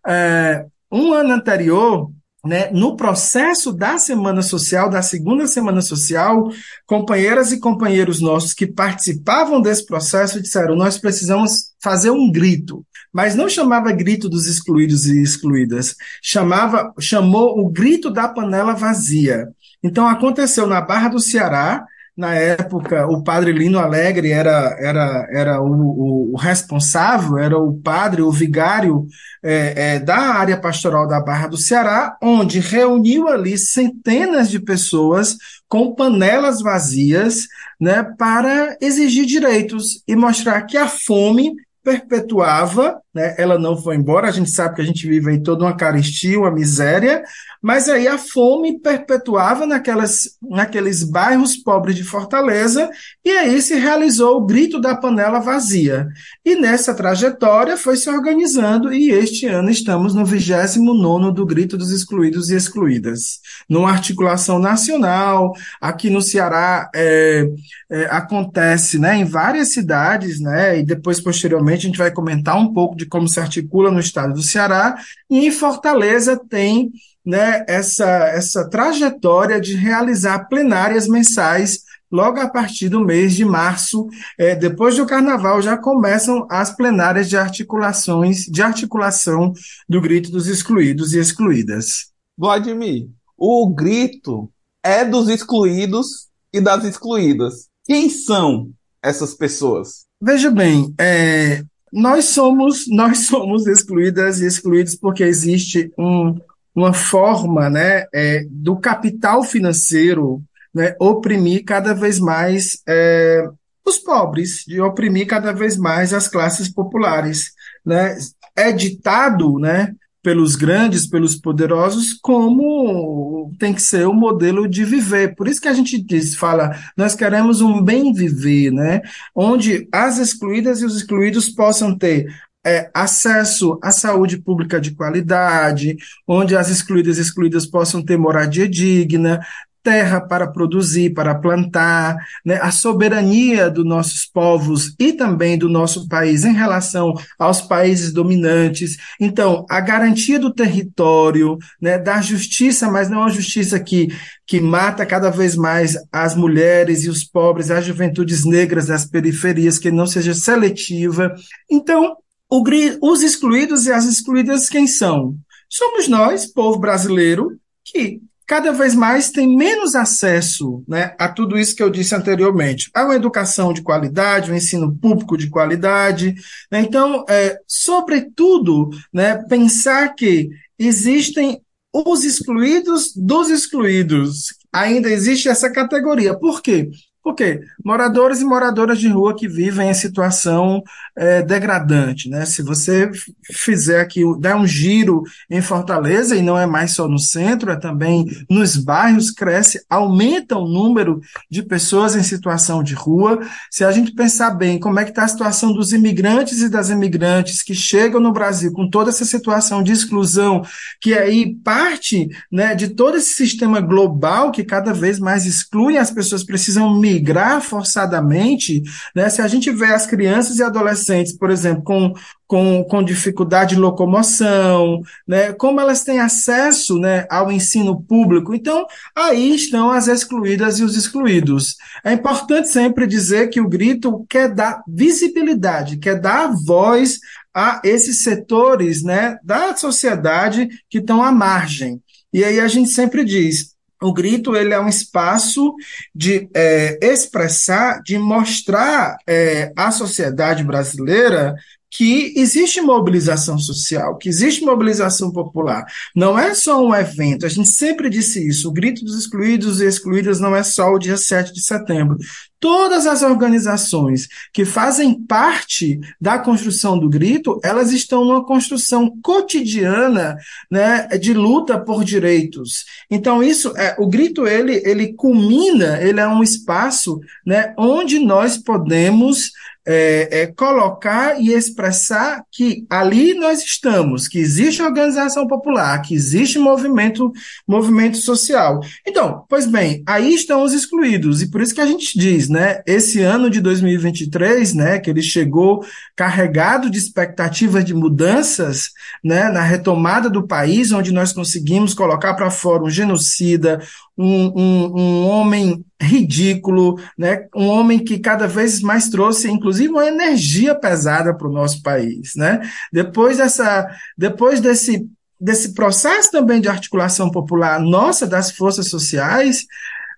é, 0.08 0.66
um 0.92 1.12
ano 1.14 1.34
anterior, 1.34 2.12
né, 2.45 2.69
no 2.71 2.95
processo 2.95 3.74
da 3.74 3.97
Semana 3.97 4.42
Social, 4.42 4.89
da 4.89 5.01
segunda 5.01 5.47
Semana 5.47 5.81
Social, 5.81 6.50
companheiras 6.86 7.51
e 7.51 7.59
companheiros 7.59 8.21
nossos 8.21 8.53
que 8.53 8.68
participavam 8.68 9.62
desse 9.62 9.86
processo 9.86 10.42
disseram: 10.42 10.75
nós 10.75 10.97
precisamos 10.97 11.74
fazer 11.81 12.12
um 12.12 12.31
grito. 12.31 12.86
Mas 13.12 13.33
não 13.33 13.47
chamava 13.47 13.94
grito 13.94 14.27
dos 14.27 14.45
excluídos 14.45 15.06
e 15.06 15.21
excluídas, 15.21 15.95
chamava, 16.21 16.94
chamou 17.00 17.57
o 17.59 17.69
grito 17.69 18.12
da 18.12 18.27
panela 18.27 18.74
vazia. 18.74 19.48
Então, 19.81 20.07
aconteceu 20.07 20.68
na 20.68 20.81
Barra 20.81 21.09
do 21.09 21.19
Ceará, 21.19 21.86
na 22.17 22.33
época, 22.33 23.06
o 23.07 23.21
padre 23.21 23.51
Lino 23.51 23.77
Alegre 23.77 24.31
era, 24.31 24.77
era, 24.79 25.27
era 25.29 25.62
o, 25.62 26.33
o, 26.33 26.38
responsável, 26.38 27.38
era 27.38 27.57
o 27.57 27.73
padre, 27.73 28.21
o 28.21 28.31
vigário 28.31 29.06
é, 29.44 29.95
é, 29.95 30.00
da 30.00 30.17
área 30.17 30.57
pastoral 30.57 31.07
da 31.07 31.19
Barra 31.19 31.47
do 31.47 31.57
Ceará, 31.57 32.17
onde 32.23 32.59
reuniu 32.59 33.27
ali 33.27 33.57
centenas 33.57 34.50
de 34.50 34.59
pessoas 34.59 35.35
com 35.67 35.94
panelas 35.94 36.62
vazias 36.62 37.47
né, 37.79 38.03
para 38.17 38.77
exigir 38.79 39.25
direitos 39.25 40.01
e 40.07 40.15
mostrar 40.15 40.62
que 40.62 40.77
a 40.77 40.88
fome 40.88 41.53
perpetuava, 41.85 43.00
né? 43.13 43.35
ela 43.38 43.59
não 43.59 43.77
foi 43.77 43.95
embora, 43.95 44.27
a 44.27 44.31
gente 44.31 44.50
sabe 44.50 44.75
que 44.75 44.81
a 44.81 44.85
gente 44.85 45.07
vive 45.07 45.29
aí 45.29 45.44
toda 45.44 45.63
uma 45.65 45.77
carestia, 45.77 46.39
uma 46.39 46.50
miséria, 46.50 47.23
mas 47.65 47.89
aí 47.89 48.07
a 48.07 48.15
fome 48.19 48.79
perpetuava 48.79 49.65
naquelas, 49.65 50.38
naqueles 50.39 51.03
bairros 51.03 51.57
pobres 51.57 51.95
de 51.95 52.03
Fortaleza, 52.03 52.88
e 53.25 53.31
aí 53.31 53.59
se 53.59 53.73
realizou 53.73 54.38
o 54.38 54.45
grito 54.45 54.79
da 54.79 54.95
panela 54.95 55.39
vazia. 55.39 56.07
E 56.45 56.56
nessa 56.56 56.94
trajetória 56.94 57.75
foi 57.75 57.97
se 57.97 58.07
organizando, 58.07 58.94
e 58.94 59.09
este 59.09 59.47
ano 59.47 59.71
estamos 59.71 60.13
no 60.13 60.23
29 60.23 61.33
do 61.33 61.44
Grito 61.44 61.75
dos 61.75 61.89
Excluídos 61.89 62.51
e 62.51 62.56
Excluídas. 62.56 63.39
Numa 63.67 63.89
articulação 63.89 64.59
nacional, 64.59 65.51
aqui 65.81 66.12
no 66.12 66.21
Ceará 66.21 66.88
é, 66.94 67.50
é, 67.89 68.06
acontece 68.12 69.00
né, 69.00 69.17
em 69.17 69.25
várias 69.25 69.73
cidades, 69.73 70.39
né, 70.39 70.77
e 70.77 70.85
depois, 70.85 71.19
posteriormente, 71.19 71.88
a 71.88 71.89
gente 71.89 71.97
vai 71.97 72.12
comentar 72.12 72.56
um 72.59 72.71
pouco 72.71 72.95
de 72.95 73.07
como 73.07 73.27
se 73.27 73.39
articula 73.39 73.89
no 73.89 74.00
estado 74.00 74.35
do 74.35 74.44
Ceará, 74.44 74.95
e 75.27 75.47
em 75.47 75.51
Fortaleza 75.51 76.39
tem 76.47 76.91
né, 77.25 77.66
essa, 77.68 78.06
essa 78.06 78.69
trajetória 78.69 79.60
de 79.60 79.75
realizar 79.75 80.48
plenárias 80.48 81.07
mensais 81.07 81.83
logo 82.12 82.39
a 82.39 82.48
partir 82.48 82.88
do 82.88 83.04
mês 83.04 83.33
de 83.33 83.44
março, 83.44 84.07
é, 84.38 84.56
depois 84.56 84.95
do 84.95 85.06
carnaval, 85.06 85.62
já 85.62 85.75
começam 85.77 86.48
as 86.50 86.74
plenárias 86.74 87.27
de 87.27 87.36
articulações, 87.36 88.45
de 88.45 88.62
articulação 88.62 89.54
do 89.89 90.00
grito 90.00 90.31
dos 90.31 90.48
excluídos 90.48 91.13
e 91.13 91.19
excluídas. 91.19 92.12
Vladimir, 92.38 93.10
o 93.38 93.68
grito 93.69 94.50
é 94.83 95.04
dos 95.04 95.27
excluídos 95.30 96.27
e 96.54 96.62
das 96.62 96.86
excluídas. 96.86 97.68
Quem 97.86 98.10
são 98.10 98.69
essas 99.01 99.33
pessoas? 99.33 100.06
Veja 100.22 100.50
bem, 100.50 100.94
é, 101.00 101.63
nós 101.92 102.25
somos 102.25 102.86
nós 102.88 103.19
somos 103.27 103.68
excluídas 103.68 104.39
e 104.42 104.45
excluídos 104.45 104.95
porque 104.95 105.24
existe 105.24 105.92
um 105.98 106.36
uma 106.75 106.94
forma 106.94 107.69
né, 107.69 108.06
é, 108.13 108.45
do 108.50 108.75
capital 108.75 109.44
financeiro 109.44 110.44
né, 110.74 110.94
oprimir 111.00 111.63
cada 111.63 111.94
vez 111.94 112.20
mais 112.20 112.82
é, 112.86 113.48
os 113.86 113.98
pobres, 113.98 114.65
de 114.67 114.82
oprimir 114.82 115.25
cada 115.25 115.53
vez 115.53 115.77
mais 115.77 116.13
as 116.13 116.27
classes 116.27 116.67
populares. 116.67 117.51
Né? 117.86 118.17
É 118.53 118.74
ditado 118.74 119.58
né, 119.58 119.94
pelos 120.22 120.55
grandes, 120.55 121.08
pelos 121.08 121.36
poderosos, 121.36 122.13
como 122.13 123.53
tem 123.60 123.74
que 123.74 123.82
ser 123.82 124.08
o 124.08 124.13
modelo 124.13 124.67
de 124.67 124.84
viver. 124.84 125.36
Por 125.36 125.48
isso 125.48 125.62
que 125.62 125.67
a 125.67 125.74
gente 125.74 126.01
diz, 126.01 126.36
fala, 126.36 126.75
nós 126.98 127.15
queremos 127.15 127.62
um 127.62 127.82
bem 127.82 128.12
viver, 128.12 128.72
né? 128.72 129.01
onde 129.34 129.88
as 129.94 130.17
excluídas 130.17 130.82
e 130.82 130.86
os 130.86 130.98
excluídos 130.98 131.48
possam 131.48 131.98
ter 131.98 132.27
é, 132.65 132.89
acesso 132.93 133.77
à 133.81 133.91
saúde 133.91 134.38
pública 134.38 134.81
de 134.81 134.91
qualidade, 134.91 135.95
onde 136.27 136.55
as 136.55 136.69
excluídas 136.69 137.17
e 137.17 137.22
excluídas 137.22 137.65
possam 137.65 138.03
ter 138.03 138.17
moradia 138.17 138.67
digna, 138.67 139.39
terra 139.86 140.19
para 140.19 140.48
produzir, 140.48 141.13
para 141.13 141.36
plantar, 141.36 142.17
né, 142.43 142.60
a 142.60 142.72
soberania 142.72 143.69
dos 143.69 143.86
nossos 143.86 144.25
povos 144.25 144.95
e 145.00 145.13
também 145.13 145.60
do 145.60 145.69
nosso 145.69 146.10
país 146.10 146.43
em 146.43 146.53
relação 146.53 147.13
aos 147.38 147.62
países 147.62 148.12
dominantes. 148.12 148.98
Então, 149.22 149.63
a 149.69 149.79
garantia 149.79 150.39
do 150.39 150.51
território, 150.51 151.60
né, 151.79 152.00
da 152.00 152.19
justiça, 152.19 152.89
mas 152.89 153.12
não 153.12 153.25
a 153.25 153.29
justiça 153.29 153.79
que, 153.79 154.07
que 154.48 154.60
mata 154.60 155.05
cada 155.05 155.29
vez 155.29 155.55
mais 155.55 155.95
as 156.12 156.36
mulheres 156.36 157.03
e 157.03 157.10
os 157.10 157.24
pobres, 157.24 157.69
as 157.69 157.86
juventudes 157.86 158.43
negras 158.43 158.88
das 158.88 159.05
periferias, 159.05 159.77
que 159.77 159.91
não 159.91 160.07
seja 160.07 160.34
seletiva. 160.34 161.31
Então, 161.69 162.17
o, 162.50 162.64
os 163.02 163.22
excluídos 163.22 163.86
e 163.86 163.92
as 163.92 164.06
excluídas 164.06 164.70
quem 164.70 164.88
são? 164.88 165.38
Somos 165.70 166.08
nós, 166.08 166.46
povo 166.46 166.80
brasileiro, 166.80 167.60
que 167.84 168.22
cada 168.48 168.72
vez 168.72 168.94
mais 168.94 169.32
tem 169.32 169.56
menos 169.56 169.96
acesso 169.96 170.84
né, 170.88 171.16
a 171.18 171.28
tudo 171.28 171.58
isso 171.58 171.75
que 171.75 171.82
eu 171.82 171.90
disse 171.90 172.14
anteriormente. 172.14 172.90
A 172.94 173.04
uma 173.04 173.16
educação 173.16 173.74
de 173.74 173.82
qualidade, 173.82 174.52
um 174.52 174.56
ensino 174.56 174.96
público 174.96 175.38
de 175.38 175.50
qualidade. 175.50 176.36
Né? 176.72 176.82
Então, 176.82 177.25
é, 177.28 177.58
sobretudo, 177.68 178.90
né, 179.12 179.38
pensar 179.50 180.14
que 180.14 180.50
existem 180.78 181.62
os 181.94 182.24
excluídos 182.24 183.14
dos 183.16 183.50
excluídos. 183.50 184.54
Ainda 184.72 185.10
existe 185.10 185.48
essa 185.48 185.72
categoria. 185.72 186.38
Por 186.38 186.62
quê? 186.62 186.90
Quê? 187.34 187.62
Moradores 187.84 188.39
e 188.39 188.46
moradoras 188.46 188.98
de 188.98 189.08
rua 189.10 189.36
que 189.36 189.48
vivem 189.48 189.89
em 189.89 189.94
situação 189.94 190.82
é, 191.17 191.41
degradante. 191.41 192.29
Né? 192.29 192.46
Se 192.46 192.62
você 192.62 193.10
fizer 193.51 194.00
aqui, 194.00 194.22
der 194.39 194.55
um 194.55 194.65
giro 194.65 195.24
em 195.50 195.62
Fortaleza, 195.62 196.36
e 196.36 196.41
não 196.41 196.58
é 196.58 196.65
mais 196.65 196.91
só 196.91 197.08
no 197.08 197.20
centro, 197.20 197.72
é 197.72 197.75
também 197.75 198.25
nos 198.50 198.77
bairros, 198.77 199.32
cresce, 199.32 199.84
aumenta 199.89 200.55
o 200.55 200.67
número 200.67 201.20
de 201.50 201.62
pessoas 201.63 202.15
em 202.15 202.24
situação 202.24 202.82
de 202.82 202.94
rua. 202.94 203.39
Se 203.72 203.84
a 203.84 203.91
gente 203.91 204.13
pensar 204.13 204.51
bem 204.51 204.79
como 204.79 205.00
é 205.00 205.03
que 205.03 205.10
está 205.10 205.24
a 205.24 205.27
situação 205.27 205.74
dos 205.74 205.91
imigrantes 205.91 206.62
e 206.62 206.70
das 206.70 206.89
imigrantes 206.89 207.62
que 207.62 207.75
chegam 207.75 208.22
no 208.22 208.32
Brasil 208.32 208.72
com 208.72 208.89
toda 208.89 209.10
essa 209.10 209.25
situação 209.25 209.84
de 209.84 209.91
exclusão, 209.91 210.62
que 211.01 211.13
aí 211.13 211.55
parte 211.63 212.29
né, 212.51 212.75
de 212.75 212.89
todo 212.89 213.17
esse 213.17 213.34
sistema 213.34 213.82
global 213.82 214.51
que 214.51 214.63
cada 214.63 214.94
vez 214.94 215.20
mais 215.20 215.46
exclui, 215.46 215.98
as 215.98 216.12
pessoas 216.12 216.44
precisam 216.44 216.98
migrar 216.98 217.14
forçadamente, 217.62 218.81
né? 219.15 219.29
Se 219.29 219.41
a 219.41 219.48
gente 219.48 219.72
vê 219.72 219.88
as 219.88 220.05
crianças 220.05 220.57
e 220.57 220.63
adolescentes, 220.63 221.34
por 221.34 221.50
exemplo, 221.50 221.84
com, 221.84 222.13
com, 222.48 222.84
com 222.84 223.03
dificuldade 223.03 223.75
de 223.75 223.81
locomoção, 223.81 225.01
né? 225.27 225.53
Como 225.53 225.79
elas 225.79 226.03
têm 226.03 226.19
acesso, 226.19 226.98
né, 226.98 227.25
ao 227.29 227.51
ensino 227.51 228.01
público? 228.01 228.53
Então, 228.53 228.86
aí 229.15 229.55
estão 229.55 229.91
as 229.91 230.07
excluídas 230.07 230.79
e 230.79 230.84
os 230.84 230.95
excluídos. 230.95 231.75
É 232.03 232.13
importante 232.13 232.69
sempre 232.69 233.07
dizer 233.07 233.50
que 233.50 233.62
o 233.62 233.69
grito 233.69 234.25
quer 234.29 234.53
dar 234.53 234.84
visibilidade, 234.88 235.98
quer 235.98 236.19
dar 236.19 236.51
voz 236.65 237.19
a 237.53 237.81
esses 237.84 238.22
setores, 238.22 239.01
né, 239.01 239.38
da 239.41 239.75
sociedade 239.77 240.67
que 240.89 240.98
estão 240.98 241.24
à 241.24 241.31
margem. 241.31 242.01
E 242.34 242.43
aí 242.43 242.60
a 242.60 242.67
gente 242.67 242.89
sempre 242.89 243.24
diz, 243.24 243.75
o 244.02 244.14
grito 244.14 244.56
ele 244.56 244.74
é 244.74 244.80
um 244.80 244.90
espaço 244.90 245.74
de 246.14 246.50
é, 246.54 247.00
expressar, 247.02 248.02
de 248.04 248.18
mostrar 248.18 249.18
é, 249.28 249.72
à 249.75 249.92
sociedade 249.92 250.64
brasileira 250.64 251.56
que 251.96 252.34
existe 252.36 252.82
mobilização 252.82 253.58
social, 253.58 254.18
que 254.18 254.28
existe 254.28 254.66
mobilização 254.66 255.32
popular. 255.32 255.86
Não 256.14 256.38
é 256.38 256.54
só 256.54 256.86
um 256.86 256.94
evento, 256.94 257.46
a 257.46 257.50
gente 257.50 257.72
sempre 257.72 258.10
disse 258.10 258.46
isso. 258.46 258.68
O 258.68 258.74
grito 258.74 259.06
dos 259.06 259.18
excluídos 259.18 259.80
e 259.80 259.86
excluídas 259.86 260.42
não 260.42 260.54
é 260.54 260.62
só 260.62 260.92
o 260.92 261.00
dia 261.00 261.16
7 261.16 261.54
de 261.54 261.62
setembro. 261.62 262.18
Todas 262.60 263.06
as 263.08 263.22
organizações 263.22 264.28
que 264.52 264.66
fazem 264.66 265.22
parte 265.25 265.98
da 266.20 266.38
construção 266.38 267.00
do 267.00 267.08
grito, 267.08 267.62
elas 267.64 267.94
estão 267.94 268.25
numa 268.25 268.46
construção 268.46 269.18
cotidiana 269.22 270.36
né, 270.70 271.08
de 271.18 271.34
luta 271.34 271.80
por 271.80 272.04
direitos. 272.04 272.84
Então, 273.10 273.42
isso 273.42 273.72
é, 273.78 273.96
o 273.98 274.08
grito 274.08 274.46
ele, 274.46 274.82
ele 274.84 275.14
culmina, 275.14 276.02
ele 276.02 276.20
é 276.20 276.28
um 276.28 276.44
espaço 276.44 277.22
né, 277.46 277.74
onde 277.78 278.20
nós 278.20 278.58
podemos 278.58 279.52
é, 279.86 280.42
é, 280.42 280.48
colocar 280.48 281.39
e 281.39 281.51
expressar 281.51 282.44
que 282.51 282.86
ali 282.89 283.36
nós 283.36 283.63
estamos, 283.63 284.27
que 284.27 284.39
existe 284.39 284.82
organização 284.82 285.48
popular, 285.48 286.01
que 286.01 286.15
existe 286.15 286.58
movimento, 286.58 287.32
movimento 287.68 288.18
social. 288.18 288.80
Então, 289.08 289.46
pois 289.48 289.68
bem, 289.68 290.04
aí 290.08 290.34
estão 290.34 290.63
os 290.63 290.74
excluídos, 290.74 291.42
e 291.42 291.51
por 291.51 291.62
isso 291.62 291.75
que 291.75 291.82
a 291.82 291.86
gente 291.86 292.18
diz, 292.18 292.50
né, 292.50 292.82
esse 292.88 293.22
ano 293.22 293.50
de 293.50 293.62
2023, 293.62 294.74
né, 294.74 295.00
que 295.00 295.10
ele 295.10 295.22
chegou 295.22 295.86
carregado 296.15 296.89
de 296.89 296.98
expectativas 296.98 297.86
de 297.86 297.94
mudanças, 297.94 298.89
né, 299.24 299.50
na 299.50 299.62
retomada 299.62 300.30
do 300.30 300.48
país, 300.48 300.92
onde 300.92 301.13
nós 301.13 301.32
conseguimos 301.32 301.94
colocar 301.94 302.34
para 302.34 302.50
fora 302.50 302.84
um 302.84 302.89
genocida, 302.89 303.80
um, 304.18 304.48
um, 304.56 305.00
um 305.00 305.27
homem 305.27 305.86
ridículo, 306.05 307.00
né? 307.17 307.47
um 307.55 307.67
homem 307.67 308.00
que 308.00 308.19
cada 308.19 308.47
vez 308.47 308.81
mais 308.81 309.09
trouxe, 309.09 309.50
inclusive, 309.50 309.89
uma 309.89 310.07
energia 310.07 310.75
pesada 310.75 311.33
para 311.33 311.47
o 311.47 311.51
nosso 311.51 311.81
país. 311.81 312.35
Né? 312.35 312.62
Depois, 312.91 313.38
dessa, 313.38 313.88
depois 314.17 314.59
desse, 314.59 315.09
desse 315.39 315.74
processo 315.74 316.31
também 316.31 316.62
de 316.62 316.69
articulação 316.69 317.29
popular 317.29 317.79
nossa 317.79 318.25
das 318.25 318.51
forças 318.51 318.88
sociais, 318.88 319.65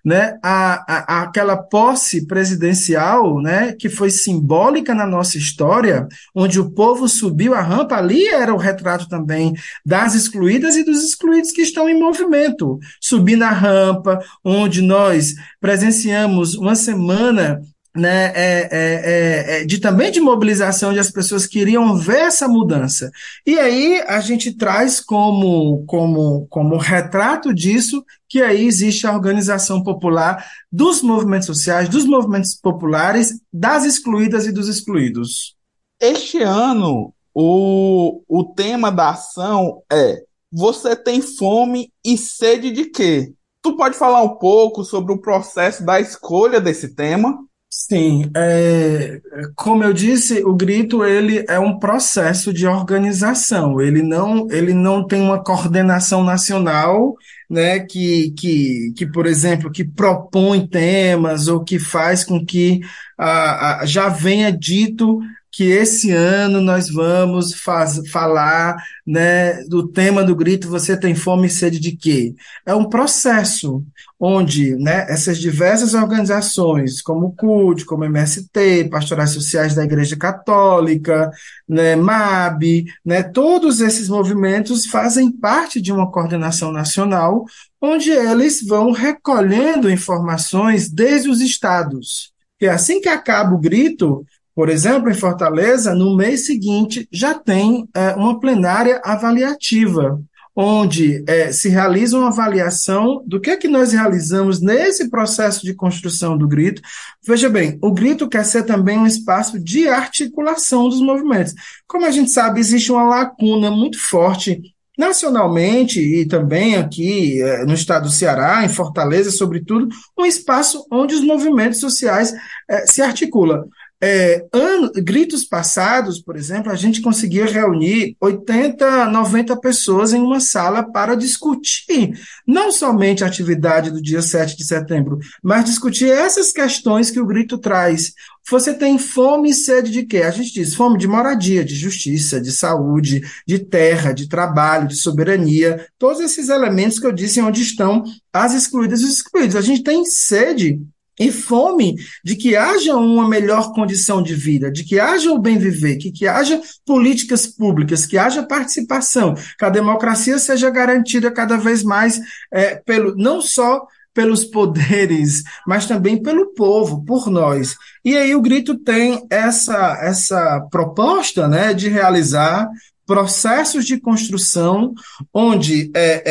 né, 0.08 0.38
a, 0.42 0.84
a, 0.88 1.22
aquela 1.24 1.54
posse 1.54 2.26
presidencial, 2.26 3.42
né, 3.42 3.74
que 3.78 3.90
foi 3.90 4.08
simbólica 4.08 4.94
na 4.94 5.06
nossa 5.06 5.36
história, 5.36 6.08
onde 6.34 6.58
o 6.58 6.70
povo 6.70 7.06
subiu 7.06 7.52
a 7.52 7.60
rampa, 7.60 7.96
ali 7.96 8.26
era 8.26 8.54
o 8.54 8.56
retrato 8.56 9.06
também 9.06 9.52
das 9.84 10.14
excluídas 10.14 10.76
e 10.76 10.84
dos 10.84 11.04
excluídos 11.04 11.52
que 11.52 11.60
estão 11.60 11.90
em 11.90 12.00
movimento. 12.00 12.78
Subir 12.98 13.36
na 13.36 13.50
rampa, 13.50 14.18
onde 14.42 14.80
nós 14.80 15.34
presenciamos 15.60 16.54
uma 16.54 16.74
semana 16.74 17.60
né, 17.98 18.32
é, 18.34 18.68
é, 18.70 18.70
é, 18.72 19.60
é, 19.60 19.64
de 19.64 19.78
também 19.78 20.10
de 20.10 20.20
mobilização 20.20 20.92
de 20.92 20.98
as 20.98 21.10
pessoas 21.10 21.46
queriam 21.46 21.96
ver 21.96 22.20
essa 22.20 22.46
mudança. 22.46 23.10
E 23.44 23.58
aí 23.58 24.00
a 24.06 24.20
gente 24.20 24.52
traz 24.56 25.00
como, 25.00 25.84
como, 25.86 26.46
como 26.48 26.76
retrato 26.76 27.52
disso 27.52 28.04
que 28.28 28.42
aí 28.42 28.66
existe 28.66 29.06
a 29.06 29.12
organização 29.12 29.82
popular 29.82 30.44
dos 30.70 31.02
movimentos 31.02 31.46
sociais, 31.46 31.88
dos 31.88 32.04
movimentos 32.04 32.54
populares, 32.54 33.40
das 33.52 33.84
excluídas 33.84 34.46
e 34.46 34.52
dos 34.52 34.68
excluídos. 34.68 35.56
Este 36.00 36.42
ano, 36.42 37.12
o, 37.34 38.22
o 38.28 38.44
tema 38.44 38.92
da 38.92 39.10
ação 39.10 39.82
é 39.90 40.22
Você 40.52 40.94
tem 40.94 41.20
fome 41.20 41.92
e 42.04 42.16
sede 42.16 42.70
de 42.70 42.84
quê? 42.86 43.32
Tu 43.62 43.76
pode 43.76 43.96
falar 43.96 44.22
um 44.22 44.36
pouco 44.36 44.84
sobre 44.84 45.12
o 45.12 45.20
processo 45.20 45.84
da 45.84 46.00
escolha 46.00 46.60
desse 46.60 46.94
tema? 46.94 47.47
Sim, 47.80 48.28
é, 48.36 49.20
como 49.54 49.84
eu 49.84 49.92
disse, 49.92 50.44
o 50.44 50.52
grito 50.52 51.04
ele 51.04 51.44
é 51.48 51.60
um 51.60 51.78
processo 51.78 52.52
de 52.52 52.66
organização. 52.66 53.80
Ele 53.80 54.02
não, 54.02 54.50
ele 54.50 54.74
não 54.74 55.06
tem 55.06 55.22
uma 55.22 55.42
coordenação 55.42 56.24
nacional, 56.24 57.14
né, 57.48 57.78
que, 57.78 58.32
que, 58.32 58.92
que, 58.96 59.06
por 59.06 59.26
exemplo, 59.26 59.70
que 59.70 59.84
propõe 59.84 60.66
temas 60.66 61.46
ou 61.46 61.62
que 61.62 61.78
faz 61.78 62.24
com 62.24 62.44
que 62.44 62.80
ah, 63.16 63.82
já 63.84 64.08
venha 64.08 64.50
dito 64.50 65.20
que 65.50 65.64
esse 65.64 66.10
ano 66.10 66.60
nós 66.60 66.90
vamos 66.90 67.54
faz, 67.54 68.00
falar 68.10 68.76
né, 69.06 69.62
do 69.64 69.88
tema 69.88 70.22
do 70.22 70.36
grito 70.36 70.68
Você 70.68 70.98
tem 70.98 71.14
fome 71.14 71.46
e 71.46 71.50
sede 71.50 71.80
de 71.80 71.96
quê? 71.96 72.34
É 72.66 72.74
um 72.74 72.88
processo 72.88 73.84
onde 74.20 74.76
né, 74.76 75.06
essas 75.08 75.38
diversas 75.38 75.94
organizações, 75.94 77.00
como 77.00 77.26
o 77.26 77.32
CUD, 77.32 77.84
como 77.84 78.02
o 78.02 78.06
MST, 78.06 78.88
Pastorais 78.90 79.30
Sociais 79.30 79.74
da 79.74 79.84
Igreja 79.84 80.16
Católica, 80.16 81.30
né, 81.68 81.94
MAB, 81.96 82.84
né, 83.04 83.22
todos 83.22 83.80
esses 83.80 84.08
movimentos 84.08 84.86
fazem 84.86 85.30
parte 85.30 85.80
de 85.80 85.92
uma 85.92 86.10
coordenação 86.10 86.72
nacional, 86.72 87.44
onde 87.80 88.10
eles 88.10 88.64
vão 88.66 88.90
recolhendo 88.90 89.90
informações 89.90 90.90
desde 90.90 91.30
os 91.30 91.40
estados. 91.40 92.32
E 92.60 92.66
assim 92.66 93.00
que 93.00 93.08
acaba 93.08 93.54
o 93.54 93.58
grito, 93.58 94.26
por 94.58 94.68
exemplo, 94.68 95.08
em 95.08 95.14
Fortaleza, 95.14 95.94
no 95.94 96.16
mês 96.16 96.44
seguinte, 96.44 97.08
já 97.12 97.32
tem 97.32 97.88
é, 97.94 98.16
uma 98.16 98.40
plenária 98.40 99.00
avaliativa, 99.04 100.20
onde 100.52 101.22
é, 101.28 101.52
se 101.52 101.68
realiza 101.68 102.18
uma 102.18 102.30
avaliação 102.30 103.22
do 103.24 103.40
que 103.40 103.50
é 103.50 103.56
que 103.56 103.68
nós 103.68 103.92
realizamos 103.92 104.60
nesse 104.60 105.08
processo 105.08 105.64
de 105.64 105.74
construção 105.74 106.36
do 106.36 106.48
grito. 106.48 106.82
Veja 107.24 107.48
bem, 107.48 107.78
o 107.80 107.92
grito 107.92 108.28
quer 108.28 108.44
ser 108.44 108.64
também 108.64 108.98
um 108.98 109.06
espaço 109.06 109.60
de 109.60 109.86
articulação 109.86 110.88
dos 110.88 111.00
movimentos. 111.00 111.54
Como 111.86 112.04
a 112.04 112.10
gente 112.10 112.32
sabe, 112.32 112.58
existe 112.58 112.90
uma 112.90 113.04
lacuna 113.04 113.70
muito 113.70 113.96
forte 113.96 114.60
nacionalmente 114.98 116.00
e 116.00 116.26
também 116.26 116.74
aqui 116.74 117.40
é, 117.40 117.64
no 117.64 117.74
estado 117.74 118.06
do 118.06 118.10
Ceará, 118.10 118.64
em 118.64 118.68
Fortaleza, 118.68 119.30
sobretudo, 119.30 119.86
um 120.18 120.26
espaço 120.26 120.84
onde 120.90 121.14
os 121.14 121.20
movimentos 121.20 121.78
sociais 121.78 122.34
é, 122.68 122.84
se 122.88 123.00
articulam. 123.00 123.68
É, 124.00 124.46
ano, 124.52 124.92
gritos 124.94 125.44
passados, 125.44 126.22
por 126.22 126.36
exemplo, 126.36 126.70
a 126.70 126.76
gente 126.76 127.00
conseguia 127.00 127.46
reunir 127.46 128.16
80, 128.20 129.06
90 129.06 129.56
pessoas 129.60 130.12
em 130.12 130.20
uma 130.20 130.38
sala 130.38 130.84
para 130.84 131.16
discutir 131.16 132.12
não 132.46 132.70
somente 132.70 133.24
a 133.24 133.26
atividade 133.26 133.90
do 133.90 134.00
dia 134.00 134.22
7 134.22 134.56
de 134.56 134.64
setembro, 134.64 135.18
mas 135.42 135.64
discutir 135.64 136.10
essas 136.10 136.52
questões 136.52 137.10
que 137.10 137.18
o 137.18 137.26
grito 137.26 137.58
traz. 137.58 138.12
Você 138.48 138.72
tem 138.72 138.98
fome 138.98 139.50
e 139.50 139.54
sede 139.54 139.90
de 139.90 140.04
quê? 140.04 140.18
A 140.18 140.30
gente 140.30 140.52
diz 140.52 140.74
fome 140.74 140.96
de 140.96 141.08
moradia, 141.08 141.64
de 141.64 141.74
justiça, 141.74 142.40
de 142.40 142.52
saúde, 142.52 143.20
de 143.46 143.58
terra, 143.58 144.12
de 144.12 144.28
trabalho, 144.28 144.86
de 144.86 144.94
soberania, 144.94 145.86
todos 145.98 146.20
esses 146.20 146.48
elementos 146.48 147.00
que 147.00 147.06
eu 147.06 147.12
disse 147.12 147.40
onde 147.40 147.62
estão 147.62 148.04
as 148.32 148.54
excluídas 148.54 149.00
e 149.00 149.04
os 149.04 149.10
excluídos. 149.10 149.56
A 149.56 149.60
gente 149.60 149.82
tem 149.82 150.04
sede 150.04 150.80
e 151.18 151.32
fome 151.32 151.96
de 152.24 152.36
que 152.36 152.54
haja 152.56 152.96
uma 152.96 153.28
melhor 153.28 153.72
condição 153.72 154.22
de 154.22 154.34
vida, 154.34 154.70
de 154.70 154.84
que 154.84 155.00
haja 155.00 155.32
o 155.32 155.38
bem 155.38 155.58
viver, 155.58 155.96
que, 155.96 156.12
que 156.12 156.26
haja 156.26 156.60
políticas 156.86 157.46
públicas, 157.46 158.06
que 158.06 158.16
haja 158.16 158.42
participação, 158.42 159.34
que 159.58 159.64
a 159.64 159.70
democracia 159.70 160.38
seja 160.38 160.70
garantida 160.70 161.30
cada 161.30 161.56
vez 161.56 161.82
mais 161.82 162.20
é, 162.52 162.76
pelo 162.76 163.16
não 163.16 163.40
só 163.40 163.86
pelos 164.14 164.44
poderes, 164.44 165.44
mas 165.64 165.86
também 165.86 166.20
pelo 166.20 166.52
povo, 166.54 167.04
por 167.04 167.30
nós. 167.30 167.76
E 168.04 168.16
aí 168.16 168.34
o 168.34 168.40
Grito 168.40 168.76
tem 168.76 169.24
essa, 169.30 169.96
essa 170.02 170.66
proposta 170.72 171.46
né, 171.46 171.72
de 171.72 171.88
realizar 171.88 172.68
processos 173.06 173.86
de 173.86 173.98
construção 173.98 174.92
onde 175.32 175.90
é, 175.94 176.22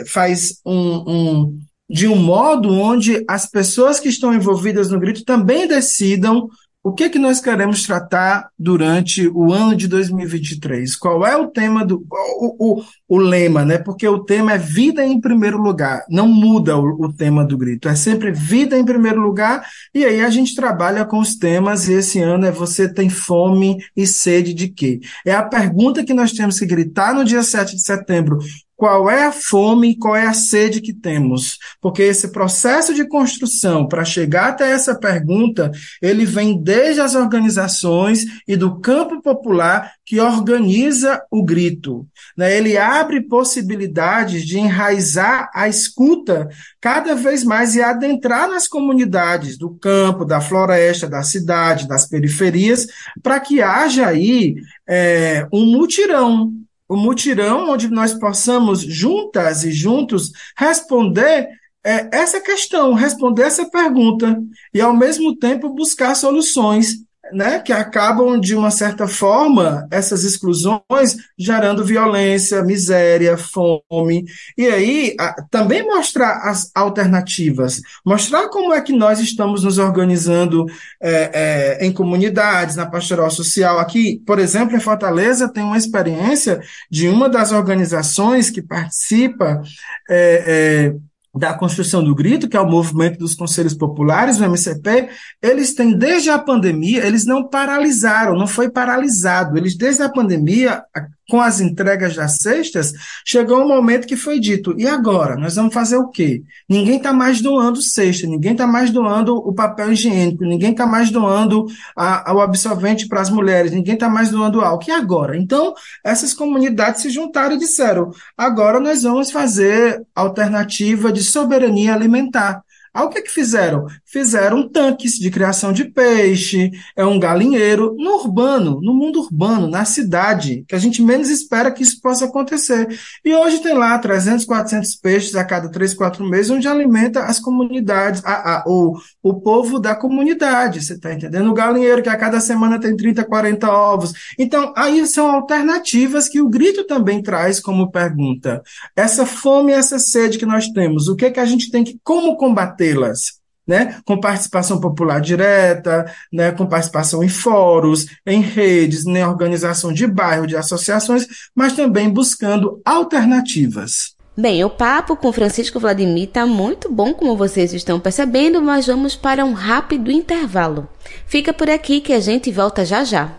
é, 0.00 0.04
faz 0.06 0.60
um, 0.64 1.04
um, 1.06 1.60
de 1.94 2.08
um 2.08 2.16
modo 2.16 2.72
onde 2.72 3.24
as 3.28 3.46
pessoas 3.46 4.00
que 4.00 4.08
estão 4.08 4.34
envolvidas 4.34 4.90
no 4.90 4.98
grito 4.98 5.24
também 5.24 5.68
decidam 5.68 6.48
o 6.82 6.92
que, 6.92 7.08
que 7.08 7.18
nós 7.18 7.40
queremos 7.40 7.84
tratar 7.84 8.50
durante 8.58 9.26
o 9.28 9.50
ano 9.50 9.74
de 9.74 9.88
2023? 9.88 10.96
Qual 10.96 11.24
é 11.24 11.34
o 11.34 11.46
tema 11.46 11.82
do. 11.82 12.04
O, 12.10 12.78
o, 12.78 12.84
o 13.08 13.16
lema, 13.16 13.64
né? 13.64 13.78
Porque 13.78 14.06
o 14.06 14.22
tema 14.22 14.52
é 14.52 14.58
vida 14.58 15.02
em 15.02 15.18
primeiro 15.18 15.56
lugar. 15.56 16.04
Não 16.10 16.28
muda 16.28 16.76
o, 16.76 17.06
o, 17.06 17.10
tema 17.10 17.42
do 17.42 17.56
grito. 17.56 17.88
É 17.88 17.94
sempre 17.94 18.32
vida 18.32 18.76
em 18.76 18.84
primeiro 18.84 19.22
lugar. 19.22 19.64
E 19.94 20.04
aí 20.04 20.20
a 20.20 20.28
gente 20.28 20.54
trabalha 20.54 21.06
com 21.06 21.20
os 21.20 21.36
temas. 21.36 21.88
E 21.88 21.94
esse 21.94 22.20
ano 22.20 22.44
é 22.44 22.50
Você 22.50 22.92
tem 22.92 23.08
fome 23.08 23.78
e 23.96 24.06
sede 24.06 24.52
de 24.52 24.68
quê? 24.68 25.00
É 25.24 25.32
a 25.32 25.42
pergunta 25.42 26.04
que 26.04 26.12
nós 26.12 26.32
temos 26.32 26.58
que 26.58 26.66
gritar 26.66 27.14
no 27.14 27.24
dia 27.24 27.42
7 27.42 27.76
de 27.76 27.82
setembro 27.82 28.38
qual 28.76 29.08
é 29.08 29.26
a 29.26 29.32
fome 29.32 29.90
e 29.90 29.96
qual 29.96 30.16
é 30.16 30.26
a 30.26 30.32
sede 30.32 30.80
que 30.80 30.92
temos. 30.92 31.58
Porque 31.80 32.02
esse 32.02 32.32
processo 32.32 32.94
de 32.94 33.06
construção 33.06 33.86
para 33.86 34.04
chegar 34.04 34.48
até 34.48 34.70
essa 34.70 34.94
pergunta, 34.94 35.70
ele 36.02 36.24
vem 36.24 36.60
desde 36.62 37.00
as 37.00 37.14
organizações 37.14 38.24
e 38.46 38.56
do 38.56 38.80
campo 38.80 39.22
popular 39.22 39.92
que 40.04 40.20
organiza 40.20 41.22
o 41.30 41.42
grito. 41.44 42.06
Né? 42.36 42.56
Ele 42.56 42.76
abre 42.76 43.22
possibilidades 43.22 44.44
de 44.44 44.58
enraizar 44.58 45.50
a 45.54 45.68
escuta 45.68 46.48
cada 46.80 47.14
vez 47.14 47.44
mais 47.44 47.74
e 47.74 47.82
adentrar 47.82 48.48
nas 48.48 48.68
comunidades 48.68 49.56
do 49.56 49.70
campo, 49.70 50.24
da 50.24 50.40
floresta, 50.40 51.08
da 51.08 51.22
cidade, 51.22 51.88
das 51.88 52.06
periferias, 52.06 52.86
para 53.22 53.40
que 53.40 53.62
haja 53.62 54.06
aí 54.06 54.56
é, 54.86 55.46
um 55.52 55.64
mutirão 55.64 56.52
o 56.88 56.96
mutirão 56.96 57.70
onde 57.70 57.88
nós 57.88 58.12
possamos, 58.12 58.80
juntas 58.80 59.64
e 59.64 59.72
juntos, 59.72 60.30
responder 60.56 61.48
é, 61.84 62.08
essa 62.16 62.40
questão, 62.40 62.94
responder 62.94 63.42
essa 63.42 63.68
pergunta 63.70 64.42
e, 64.72 64.80
ao 64.80 64.94
mesmo 64.94 65.36
tempo, 65.36 65.68
buscar 65.68 66.14
soluções 66.14 67.04
né, 67.32 67.58
que 67.58 67.72
acabam, 67.72 68.38
de 68.38 68.54
uma 68.54 68.70
certa 68.70 69.08
forma, 69.08 69.86
essas 69.90 70.24
exclusões 70.24 71.16
gerando 71.38 71.84
violência, 71.84 72.62
miséria, 72.62 73.36
fome. 73.36 74.24
E 74.56 74.66
aí, 74.66 75.16
a, 75.18 75.34
também 75.50 75.82
mostrar 75.82 76.48
as 76.48 76.70
alternativas, 76.74 77.80
mostrar 78.04 78.48
como 78.48 78.72
é 78.72 78.80
que 78.80 78.92
nós 78.92 79.20
estamos 79.20 79.64
nos 79.64 79.78
organizando 79.78 80.66
é, 81.02 81.78
é, 81.80 81.86
em 81.86 81.92
comunidades, 81.92 82.76
na 82.76 82.86
pastoral 82.86 83.30
social. 83.30 83.78
Aqui, 83.78 84.22
por 84.26 84.38
exemplo, 84.38 84.76
em 84.76 84.80
Fortaleza, 84.80 85.48
tem 85.48 85.62
uma 85.62 85.78
experiência 85.78 86.60
de 86.90 87.08
uma 87.08 87.28
das 87.28 87.52
organizações 87.52 88.50
que 88.50 88.62
participa. 88.62 89.62
É, 90.08 90.92
é 90.92 91.13
da 91.34 91.52
construção 91.52 92.02
do 92.02 92.14
grito, 92.14 92.48
que 92.48 92.56
é 92.56 92.60
o 92.60 92.68
movimento 92.68 93.18
dos 93.18 93.34
conselhos 93.34 93.74
populares, 93.74 94.38
o 94.38 94.44
MCP, 94.44 95.08
eles 95.42 95.74
têm 95.74 95.96
desde 95.96 96.30
a 96.30 96.38
pandemia, 96.38 97.04
eles 97.04 97.26
não 97.26 97.48
paralisaram, 97.48 98.36
não 98.36 98.46
foi 98.46 98.70
paralisado, 98.70 99.58
eles 99.58 99.76
desde 99.76 100.02
a 100.02 100.08
pandemia 100.08 100.82
com 101.28 101.40
as 101.40 101.60
entregas 101.60 102.14
das 102.14 102.36
cestas, 102.36 102.92
chegou 103.24 103.62
um 103.62 103.68
momento 103.68 104.06
que 104.06 104.16
foi 104.16 104.38
dito: 104.38 104.74
e 104.78 104.86
agora? 104.86 105.36
Nós 105.36 105.56
vamos 105.56 105.72
fazer 105.72 105.96
o 105.96 106.08
quê? 106.08 106.42
Ninguém 106.68 106.96
está 106.96 107.12
mais 107.12 107.40
doando 107.40 107.80
cesta, 107.80 108.26
ninguém 108.26 108.52
está 108.52 108.66
mais 108.66 108.90
doando 108.90 109.36
o 109.36 109.52
papel 109.52 109.92
higiênico, 109.92 110.44
ninguém 110.44 110.72
está 110.72 110.86
mais 110.86 111.10
doando 111.10 111.66
a, 111.96 112.30
a, 112.30 112.34
o 112.34 112.40
absorvente 112.40 113.08
para 113.08 113.20
as 113.20 113.30
mulheres, 113.30 113.72
ninguém 113.72 113.94
está 113.94 114.08
mais 114.08 114.30
doando 114.30 114.60
álcool. 114.60 114.90
E 114.90 114.92
agora? 114.92 115.36
Então, 115.36 115.74
essas 116.04 116.34
comunidades 116.34 117.02
se 117.02 117.10
juntaram 117.10 117.56
e 117.56 117.58
disseram: 117.58 118.10
agora 118.36 118.78
nós 118.78 119.02
vamos 119.02 119.30
fazer 119.30 120.02
alternativa 120.14 121.10
de 121.10 121.23
soberania 121.24 121.94
alimentar. 121.94 122.62
Aí 122.94 123.04
o 123.04 123.08
que, 123.08 123.22
que 123.22 123.30
fizeram? 123.30 123.86
Fizeram 124.06 124.68
tanques 124.68 125.14
de 125.14 125.28
criação 125.28 125.72
de 125.72 125.86
peixe, 125.86 126.70
é 126.94 127.04
um 127.04 127.18
galinheiro 127.18 127.96
no 127.98 128.12
urbano, 128.20 128.80
no 128.80 128.94
mundo 128.94 129.20
urbano, 129.20 129.66
na 129.66 129.84
cidade, 129.84 130.64
que 130.68 130.76
a 130.76 130.78
gente 130.78 131.02
menos 131.02 131.28
espera 131.28 131.72
que 131.72 131.82
isso 131.82 132.00
possa 132.00 132.26
acontecer. 132.26 132.86
E 133.24 133.34
hoje 133.34 133.58
tem 133.58 133.74
lá 133.74 133.98
300, 133.98 134.44
400 134.44 134.94
peixes 134.94 135.34
a 135.34 135.44
cada 135.44 135.68
3, 135.68 135.92
4 135.92 136.24
meses, 136.24 136.52
onde 136.52 136.68
alimenta 136.68 137.24
as 137.24 137.40
comunidades, 137.40 138.22
a, 138.24 138.58
a, 138.58 138.64
o, 138.64 138.96
o 139.20 139.34
povo 139.40 139.80
da 139.80 139.96
comunidade, 139.96 140.84
você 140.84 140.92
está 140.92 141.12
entendendo? 141.12 141.50
O 141.50 141.54
galinheiro 141.54 142.00
que 142.00 142.08
a 142.08 142.16
cada 142.16 142.38
semana 142.38 142.78
tem 142.78 142.96
30, 142.96 143.24
40 143.24 143.72
ovos. 143.72 144.12
Então, 144.38 144.72
aí 144.76 145.04
são 145.08 145.34
alternativas 145.34 146.28
que 146.28 146.40
o 146.40 146.48
grito 146.48 146.84
também 146.84 147.20
traz 147.20 147.58
como 147.58 147.90
pergunta. 147.90 148.62
Essa 148.94 149.26
fome, 149.26 149.72
essa 149.72 149.98
sede 149.98 150.38
que 150.38 150.46
nós 150.46 150.68
temos, 150.68 151.08
o 151.08 151.16
que, 151.16 151.26
é 151.26 151.30
que 151.32 151.40
a 151.40 151.44
gente 151.44 151.72
tem 151.72 151.82
que, 151.82 151.98
como 152.04 152.36
combater? 152.36 152.83
Las 152.92 153.44
né, 153.66 154.00
com 154.04 154.20
participação 154.20 154.80
popular 154.80 155.20
direta, 155.20 156.04
né, 156.32 156.52
com 156.52 156.66
participação 156.66 157.22
em 157.22 157.28
fóruns, 157.28 158.06
em 158.26 158.40
redes, 158.40 159.06
em 159.06 159.24
organização 159.24 159.92
de 159.92 160.06
bairro, 160.06 160.46
de 160.46 160.56
associações, 160.56 161.26
mas 161.54 161.72
também 161.72 162.10
buscando 162.10 162.80
alternativas. 162.84 164.14
Bem, 164.36 164.64
o 164.64 164.70
papo 164.70 165.16
com 165.16 165.32
Francisco 165.32 165.78
Vladimir 165.78 166.24
está 166.24 166.44
muito 166.44 166.92
bom, 166.92 167.14
como 167.14 167.36
vocês 167.36 167.72
estão 167.72 168.00
percebendo, 168.00 168.60
mas 168.60 168.86
vamos 168.86 169.14
para 169.14 169.44
um 169.44 169.52
rápido 169.52 170.10
intervalo. 170.10 170.88
Fica 171.24 171.52
por 171.52 171.70
aqui 171.70 172.00
que 172.00 172.12
a 172.12 172.18
gente 172.18 172.50
volta 172.50 172.84
já 172.84 173.04
já. 173.04 173.32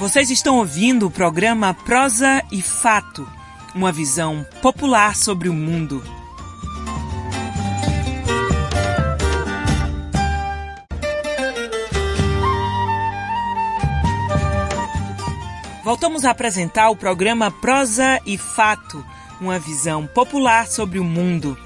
Vocês 0.00 0.30
estão 0.30 0.58
ouvindo 0.58 1.06
o 1.06 1.10
programa 1.10 1.72
Prosa 1.72 2.42
e 2.50 2.60
Fato 2.60 3.24
uma 3.74 3.90
visão 3.90 4.46
popular 4.60 5.16
sobre 5.16 5.48
o 5.48 5.54
mundo. 5.54 6.02
Voltamos 15.82 16.24
a 16.24 16.30
apresentar 16.30 16.90
o 16.90 16.96
programa 16.96 17.50
Prosa 17.50 18.20
e 18.24 18.38
Fato, 18.38 19.04
uma 19.40 19.58
visão 19.58 20.06
popular 20.06 20.66
sobre 20.68 20.98
o 20.98 21.04
mundo. 21.04 21.58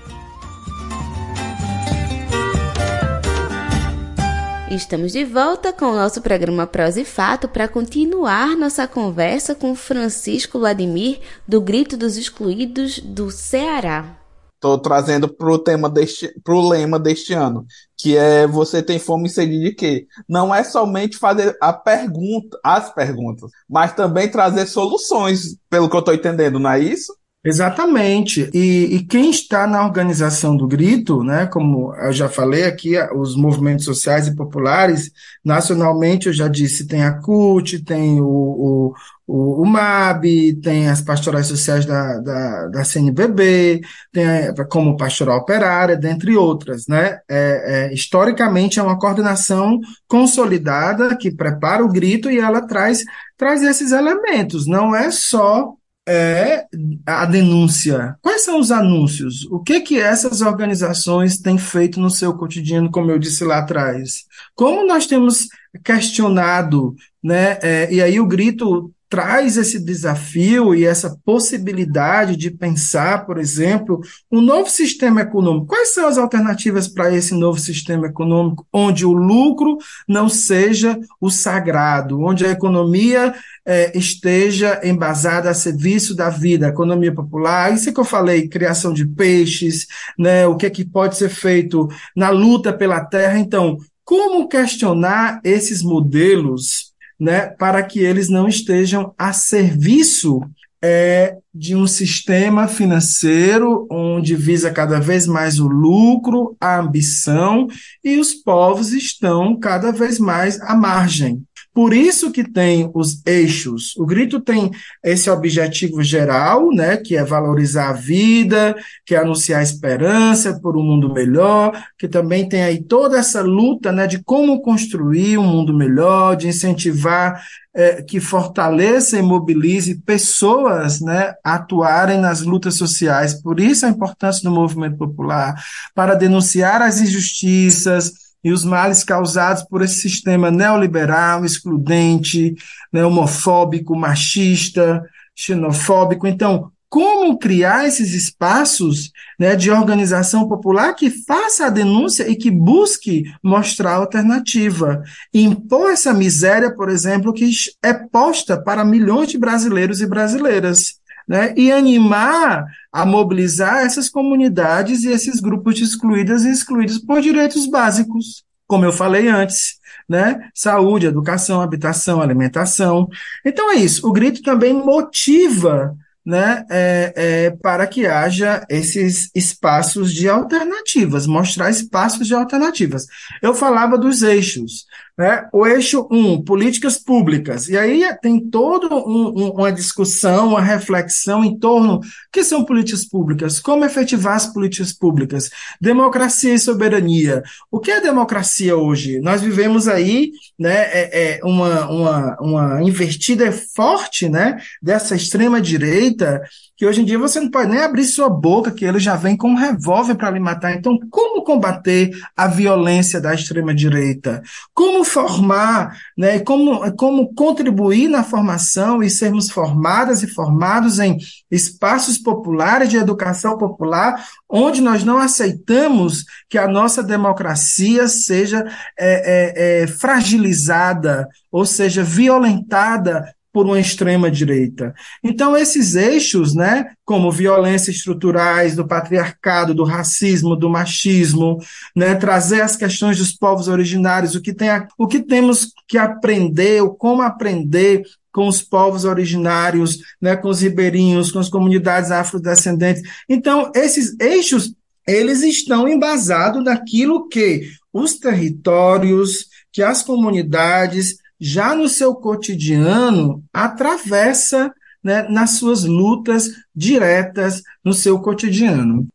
Estamos 4.71 5.13
de 5.13 5.25
volta 5.25 5.73
com 5.73 5.87
o 5.87 5.95
nosso 5.95 6.21
programa 6.21 6.67
Prosa 6.67 7.01
e 7.01 7.05
Fato 7.05 7.47
para 7.47 7.69
continuar 7.69 8.57
nossa 8.57 8.89
conversa 8.89 9.55
com 9.55 9.77
Francisco 9.77 10.59
Vladimir, 10.59 11.21
do 11.47 11.61
Grito 11.61 11.97
dos 11.97 12.17
Excluídos 12.17 12.99
do 12.99 13.31
Ceará. 13.31 14.19
Estou 14.55 14.77
trazendo 14.77 15.29
para 15.29 15.53
o 15.53 15.59
tema 15.59 15.89
deste, 15.89 16.35
lema 16.49 16.99
deste 16.99 17.33
ano, 17.33 17.65
que 17.97 18.17
é 18.17 18.45
você 18.45 18.83
tem 18.83 18.99
fome 18.99 19.29
e 19.29 19.31
sede 19.31 19.57
de 19.61 19.73
quê? 19.73 20.09
Não 20.29 20.53
é 20.53 20.65
somente 20.65 21.17
fazer 21.17 21.57
a 21.61 21.73
pergunta, 21.73 22.59
as 22.65 22.93
perguntas, 22.93 23.49
mas 23.71 23.93
também 23.93 24.29
trazer 24.29 24.67
soluções, 24.67 25.57
pelo 25.71 25.89
que 25.89 25.95
eu 25.95 26.01
estou 26.01 26.15
entendendo, 26.15 26.59
não 26.59 26.71
é 26.71 26.81
isso? 26.81 27.17
Exatamente. 27.47 28.51
E, 28.53 28.97
e, 28.97 29.05
quem 29.05 29.31
está 29.31 29.69
na 29.69 29.85
organização 29.85 30.57
do 30.57 30.67
grito, 30.67 31.23
né, 31.23 31.47
como 31.47 31.95
eu 31.95 32.13
já 32.13 32.29
falei 32.29 32.65
aqui, 32.65 32.95
os 33.15 33.37
movimentos 33.37 33.85
sociais 33.85 34.27
e 34.27 34.35
populares, 34.35 35.13
nacionalmente 35.45 36.27
eu 36.27 36.33
já 36.33 36.49
disse, 36.49 36.89
tem 36.89 37.05
a 37.05 37.13
CUT, 37.21 37.85
tem 37.85 38.21
o, 38.21 38.27
o, 38.27 38.95
o, 39.29 39.63
o 39.63 39.65
MAB, 39.65 40.25
tem 40.61 40.89
as 40.89 41.01
pastorais 41.01 41.47
sociais 41.47 41.87
da, 41.87 42.19
da, 42.19 42.67
da 42.67 42.85
CNBB, 42.85 43.81
tem 44.11 44.27
a, 44.27 44.65
como 44.65 44.97
pastoral 44.97 45.39
operária, 45.39 45.97
dentre 45.97 46.37
outras. 46.37 46.89
Né? 46.89 47.21
É, 47.29 47.91
é, 47.91 47.95
historicamente 47.95 48.81
é 48.81 48.83
uma 48.83 48.99
coordenação 48.99 49.79
consolidada 50.09 51.17
que 51.17 51.31
prepara 51.31 51.85
o 51.85 51.93
grito 51.93 52.29
e 52.29 52.41
ela 52.41 52.67
traz, 52.67 53.05
traz 53.37 53.63
esses 53.63 53.93
elementos. 53.93 54.67
Não 54.67 54.97
é 54.97 55.13
só 55.13 55.77
é 56.09 56.67
a 57.05 57.25
denúncia. 57.27 58.17
Quais 58.23 58.45
são 58.45 58.61
os 58.61 58.71
anúncios? 58.71 59.45
O 59.51 59.59
que 59.61 59.81
que 59.81 59.99
essas 59.99 60.41
organizações 60.41 61.39
têm 61.39 61.59
feito 61.59 61.99
no 62.01 62.11
seu 62.11 62.35
cotidiano, 62.35 62.91
como 62.91 63.11
eu 63.11 63.19
disse 63.19 63.45
lá 63.45 63.59
atrás? 63.59 64.25
Como 64.55 64.87
nós 64.87 65.07
temos 65.07 65.49
questionado, 65.85 66.95
né? 67.23 67.59
É, 67.63 67.93
e 67.93 68.01
aí 68.01 68.21
o 68.21 68.27
grito 68.27 68.93
traz 69.17 69.57
esse 69.57 69.83
desafio 69.83 70.75
e 70.75 70.85
essa 70.85 71.19
possibilidade 71.25 72.37
de 72.37 72.51
pensar, 72.51 73.25
por 73.25 73.39
exemplo, 73.39 74.03
um 74.31 74.43
novo 74.43 74.69
sistema 74.69 75.23
econômico. 75.23 75.69
Quais 75.69 75.95
são 75.95 76.07
as 76.07 76.19
alternativas 76.19 76.87
para 76.87 77.15
esse 77.15 77.33
novo 77.33 77.59
sistema 77.59 78.09
econômico, 78.09 78.67
onde 78.71 79.07
o 79.07 79.15
lucro 79.15 79.79
não 80.07 80.29
seja 80.29 81.01
o 81.19 81.31
sagrado, 81.31 82.21
onde 82.21 82.45
a 82.45 82.51
economia 82.51 83.35
é, 83.65 83.97
esteja 83.97 84.83
embasada 84.85 85.49
a 85.49 85.55
serviço 85.55 86.15
da 86.15 86.29
vida, 86.29 86.69
economia 86.69 87.15
popular, 87.15 87.73
isso 87.73 87.89
é 87.89 87.93
que 87.95 88.01
eu 88.01 88.05
falei, 88.05 88.49
criação 88.49 88.93
de 88.93 89.07
peixes, 89.07 89.87
né, 90.19 90.47
o 90.47 90.57
que 90.57 90.67
é 90.67 90.71
que 90.71 90.85
pode 90.85 91.17
ser 91.17 91.31
feito 91.31 91.89
na 92.15 92.29
luta 92.29 92.71
pela 92.71 93.03
terra. 93.03 93.39
Então, 93.39 93.79
como 94.05 94.47
questionar 94.47 95.41
esses 95.43 95.83
modelos 95.83 96.95
né, 97.19 97.47
para 97.49 97.83
que 97.83 98.01
eles 98.01 98.29
não 98.29 98.47
estejam 98.47 99.15
a 99.17 99.33
serviço 99.33 100.41
é, 100.83 101.37
de 101.59 101.75
um 101.75 101.87
sistema 101.87 102.69
financeiro 102.69 103.87
onde 103.91 104.37
visa 104.37 104.71
cada 104.71 105.01
vez 105.01 105.27
mais 105.27 105.59
o 105.59 105.67
lucro, 105.67 106.57
a 106.61 106.79
ambição, 106.79 107.67
e 108.05 108.19
os 108.19 108.35
povos 108.35 108.93
estão 108.93 109.59
cada 109.59 109.91
vez 109.91 110.19
mais 110.19 110.61
à 110.61 110.75
margem. 110.75 111.43
Por 111.77 111.93
isso 111.93 112.31
que 112.31 112.43
tem 112.43 112.91
os 112.95 113.21
eixos. 113.27 113.95
O 113.99 114.07
grito 114.07 114.41
tem 114.41 114.71
esse 115.05 115.29
objetivo 115.29 116.03
geral, 116.03 116.71
né, 116.71 116.97
que 116.97 117.15
é 117.15 117.23
valorizar 117.23 117.91
a 117.91 117.93
vida, 117.93 118.75
que 119.05 119.15
é 119.15 119.19
anunciar 119.19 119.63
esperança 119.63 120.59
por 120.59 120.75
um 120.75 120.83
mundo 120.83 121.13
melhor, 121.13 121.79
que 121.99 122.09
também 122.09 122.49
tem 122.49 122.63
aí 122.63 122.83
toda 122.83 123.19
essa 123.19 123.43
luta, 123.43 123.93
né, 123.93 124.07
de 124.07 124.25
como 124.25 124.63
construir 124.63 125.37
um 125.37 125.47
mundo 125.47 125.75
melhor, 125.75 126.35
de 126.35 126.49
incentivar 126.49 127.43
é, 127.75 128.01
que 128.01 128.21
fortaleça 128.21 129.19
e 129.19 129.23
mobilize 129.23 129.97
pessoas, 129.97 131.03
né, 131.03 131.35
atuarem 131.55 132.19
nas 132.19 132.43
lutas 132.43 132.75
sociais. 132.75 133.41
Por 133.41 133.61
isso 133.61 133.87
a 133.87 133.89
importância 133.89 134.43
do 134.43 134.55
movimento 134.55 134.97
popular 134.97 135.55
para 135.95 136.17
denunciar 136.17 136.83
as 136.83 137.01
injustiças 137.01 138.13
e 138.43 138.51
os 138.51 138.65
males 138.65 139.05
causados 139.05 139.63
por 139.63 139.81
esse 139.81 140.01
sistema 140.01 140.51
neoliberal, 140.51 141.45
excludente, 141.45 142.55
né, 142.93 143.05
homofóbico, 143.05 143.97
machista, 143.97 145.05
xenofóbico. 145.37 146.27
Então, 146.27 146.73
como 146.89 147.39
criar 147.39 147.87
esses 147.87 148.13
espaços 148.13 149.13
né, 149.39 149.55
de 149.55 149.71
organização 149.71 150.49
popular 150.49 150.95
que 150.95 151.11
faça 151.11 151.67
a 151.67 151.71
denúncia 151.71 152.29
e 152.29 152.35
que 152.35 152.51
busque 152.51 153.25
mostrar 153.43 153.95
alternativa. 153.95 155.03
Impor 155.33 155.91
essa 155.91 156.13
miséria, 156.15 156.75
por 156.75 156.89
exemplo, 156.89 157.33
que 157.33 157.51
é 157.85 157.93
posta 157.93 158.61
para 158.61 158.85
milhões 158.85 159.29
de 159.29 159.39
brasileiros 159.39 160.01
e 160.01 160.07
brasileiras 160.07 161.01
né, 161.27 161.53
e 161.57 161.73
animar 161.73 162.67
a 162.93 163.05
mobilizar 163.05 163.79
essas 163.79 164.09
comunidades 164.09 165.03
e 165.03 165.11
esses 165.11 165.41
grupos 165.41 165.81
excluídos 165.81 166.45
e 166.45 166.51
excluídos 166.51 166.99
por 166.99 167.21
direitos 167.21 167.67
básicos, 167.67 168.45
como 168.67 168.85
eu 168.85 168.93
falei 168.93 169.29
antes, 169.29 169.77
né? 170.09 170.49
Saúde, 170.55 171.07
educação, 171.07 171.61
habitação, 171.61 172.21
alimentação. 172.21 173.09
Então 173.45 173.73
é 173.73 173.77
isso. 173.77 174.07
O 174.07 174.13
grito 174.13 174.43
também 174.43 174.73
motiva 174.73 175.97
né, 176.27 176.65
é, 176.69 177.13
é, 177.17 177.51
para 177.51 177.87
que 177.87 178.05
haja 178.05 178.67
esses 178.69 179.31
espaços 179.33 180.13
de 180.13 180.29
alternativas, 180.29 181.25
mostrar 181.25 181.71
espaços 181.71 182.27
de 182.27 182.35
alternativas. 182.35 183.07
Eu 183.41 183.55
falava 183.55 183.97
dos 183.97 184.23
eixos. 184.23 184.87
Né? 185.19 185.49
O 185.51 185.67
eixo 185.67 186.07
1, 186.11 186.33
um, 186.33 186.45
políticas 186.45 186.99
públicas. 186.99 187.69
E 187.69 187.79
aí 187.79 188.05
tem 188.21 188.39
toda 188.39 188.95
um, 188.95 189.33
um, 189.35 189.51
uma 189.53 189.73
discussão, 189.73 190.49
uma 190.49 190.61
reflexão 190.61 191.43
em 191.43 191.59
torno 191.59 192.01
que 192.31 192.45
são 192.45 192.67
políticas 192.67 193.07
públicas, 193.07 193.59
como 193.59 193.85
efetivar 193.85 194.37
as 194.37 194.53
políticas 194.53 194.93
públicas, 194.93 195.51
democracia 195.81 196.53
e 196.53 196.59
soberania. 196.59 197.43
O 197.71 197.81
que 197.81 197.91
é 197.91 198.01
democracia 198.01 198.77
hoje? 198.77 199.19
Nós 199.21 199.41
vivemos 199.41 199.89
aí 199.89 200.33
né, 200.59 200.75
é, 200.75 201.39
é 201.39 201.41
uma, 201.43 201.89
uma, 201.89 202.37
uma 202.39 202.83
invertida 202.83 203.51
forte 203.51 204.29
né, 204.29 204.59
dessa 204.83 205.17
extrema-direita 205.17 206.43
que 206.77 206.85
hoje 206.85 207.01
em 207.01 207.05
dia 207.05 207.19
você 207.19 207.41
não 207.41 207.51
pode 207.51 207.71
nem 207.71 207.81
abrir 207.81 208.05
sua 208.05 208.29
boca, 208.29 208.71
que 208.71 208.85
ele 208.85 208.99
já 208.99 209.17
vem 209.17 209.35
com 209.35 209.49
um 209.49 209.57
revólver 209.57 210.15
para 210.15 210.31
lhe 210.31 210.39
matar. 210.39 210.75
Então, 210.75 210.99
como 211.11 211.43
combater 211.43 212.11
a 212.37 212.47
violência 212.47 213.19
da 213.19 213.35
extrema-direita? 213.35 214.43
Como 214.75 215.03
formar, 215.07 215.97
né, 216.17 216.41
como, 216.41 216.95
como 216.97 217.35
contribuir 217.35 218.09
na 218.09 218.23
formação 218.23 219.03
e 219.03 219.09
sermos 219.09 219.51
formadas 219.51 220.23
e 220.23 220.27
formados 220.27 220.99
em 220.99 221.17
espaços 221.51 222.19
populares 222.19 222.89
de 222.89 222.97
educação 222.97 223.57
popular, 223.57 224.23
onde 224.49 224.81
nós 224.81 225.05
não 225.05 225.19
aceitamos 225.19 226.25
que 226.49 226.59
a 226.59 226.69
nossa 226.69 227.03
democracia 227.03 228.09
seja 228.09 228.67
é, 228.99 229.81
é, 229.81 229.83
é, 229.83 229.87
fragilizada, 229.87 231.29
ou 231.51 231.65
seja, 231.65 232.03
violentada 232.03 233.25
por 233.57 233.65
uma 233.65 233.81
extrema 233.81 234.31
direita. 234.31 234.95
Então 235.25 235.57
esses 235.57 235.95
eixos, 235.95 236.55
né, 236.55 236.91
como 237.07 237.33
violências 237.33 237.97
estruturais 237.97 238.77
do 238.77 238.87
patriarcado, 238.87 239.73
do 239.73 239.83
racismo, 239.83 240.55
do 240.55 240.69
machismo, 240.69 241.57
né, 241.97 242.15
trazer 242.17 242.61
as 242.61 242.77
questões 242.77 243.17
dos 243.17 243.33
povos 243.33 243.67
originários, 243.67 244.35
o 244.35 244.43
que 244.43 244.53
tem 244.53 244.69
a, 244.69 244.87
o 244.99 245.07
que 245.07 245.23
temos 245.23 245.73
que 245.89 245.97
aprender, 245.97 246.83
ou 246.83 246.95
como 246.95 247.23
aprender 247.23 248.03
com 248.31 248.47
os 248.47 248.61
povos 248.61 249.07
originários, 249.07 250.01
né, 250.21 250.37
com 250.37 250.51
os 250.51 250.61
ribeirinhos, 250.61 251.33
com 251.33 251.39
as 251.39 251.49
comunidades 251.49 252.11
afrodescendentes. 252.11 253.11
Então 253.27 253.73
esses 253.75 254.15
eixos 254.21 254.75
eles 255.09 255.43
estão 255.43 255.89
embasados 255.89 256.63
naquilo 256.63 257.27
que 257.27 257.71
os 257.91 258.19
territórios, 258.19 259.47
que 259.73 259.83
as 259.83 260.03
comunidades 260.03 261.17
já 261.41 261.75
no 261.75 261.89
seu 261.89 262.15
cotidiano, 262.15 263.43
atravessa 263.53 264.73
né, 265.03 265.23
nas 265.29 265.53
suas 265.53 265.85
lutas 265.85 266.51
diretas 266.75 267.63
no 267.85 267.93
seu 267.93 268.19
cotidiano. 268.21 269.07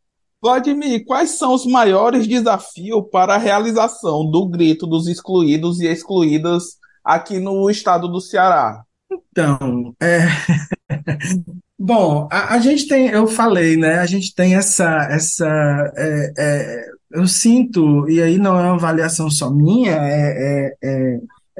Vladimir, 0.41 1.05
quais 1.05 1.37
são 1.37 1.53
os 1.53 1.65
maiores 1.65 2.25
desafios 2.25 3.03
para 3.11 3.35
a 3.35 3.37
realização 3.37 4.29
do 4.29 4.47
grito 4.47 4.87
dos 4.87 5.07
excluídos 5.07 5.79
e 5.79 5.87
excluídas 5.87 6.77
aqui 7.03 7.39
no 7.39 7.69
estado 7.69 8.07
do 8.07 8.19
Ceará? 8.19 8.83
Então, 9.11 9.93
é... 10.01 10.21
bom, 11.77 12.27
a, 12.31 12.55
a, 12.55 12.59
gente 12.59 12.87
tem, 12.87 13.07
eu 13.09 13.27
falei, 13.27 13.77
né? 13.77 13.99
A 13.99 14.05
gente 14.05 14.33
tem 14.33 14.55
essa, 14.55 15.07
essa, 15.11 15.45
é, 15.95 16.33
é, 16.37 16.85
eu 17.11 17.27
sinto 17.27 18.09
e 18.09 18.21
aí 18.21 18.37
não 18.37 18.57
é 18.57 18.63
uma 18.63 18.75
avaliação 18.75 19.29
só 19.29 19.51
minha, 19.51 19.91
é, 19.91 20.73
é, 20.81 20.89
é 20.89 20.91
é, 20.91 21.19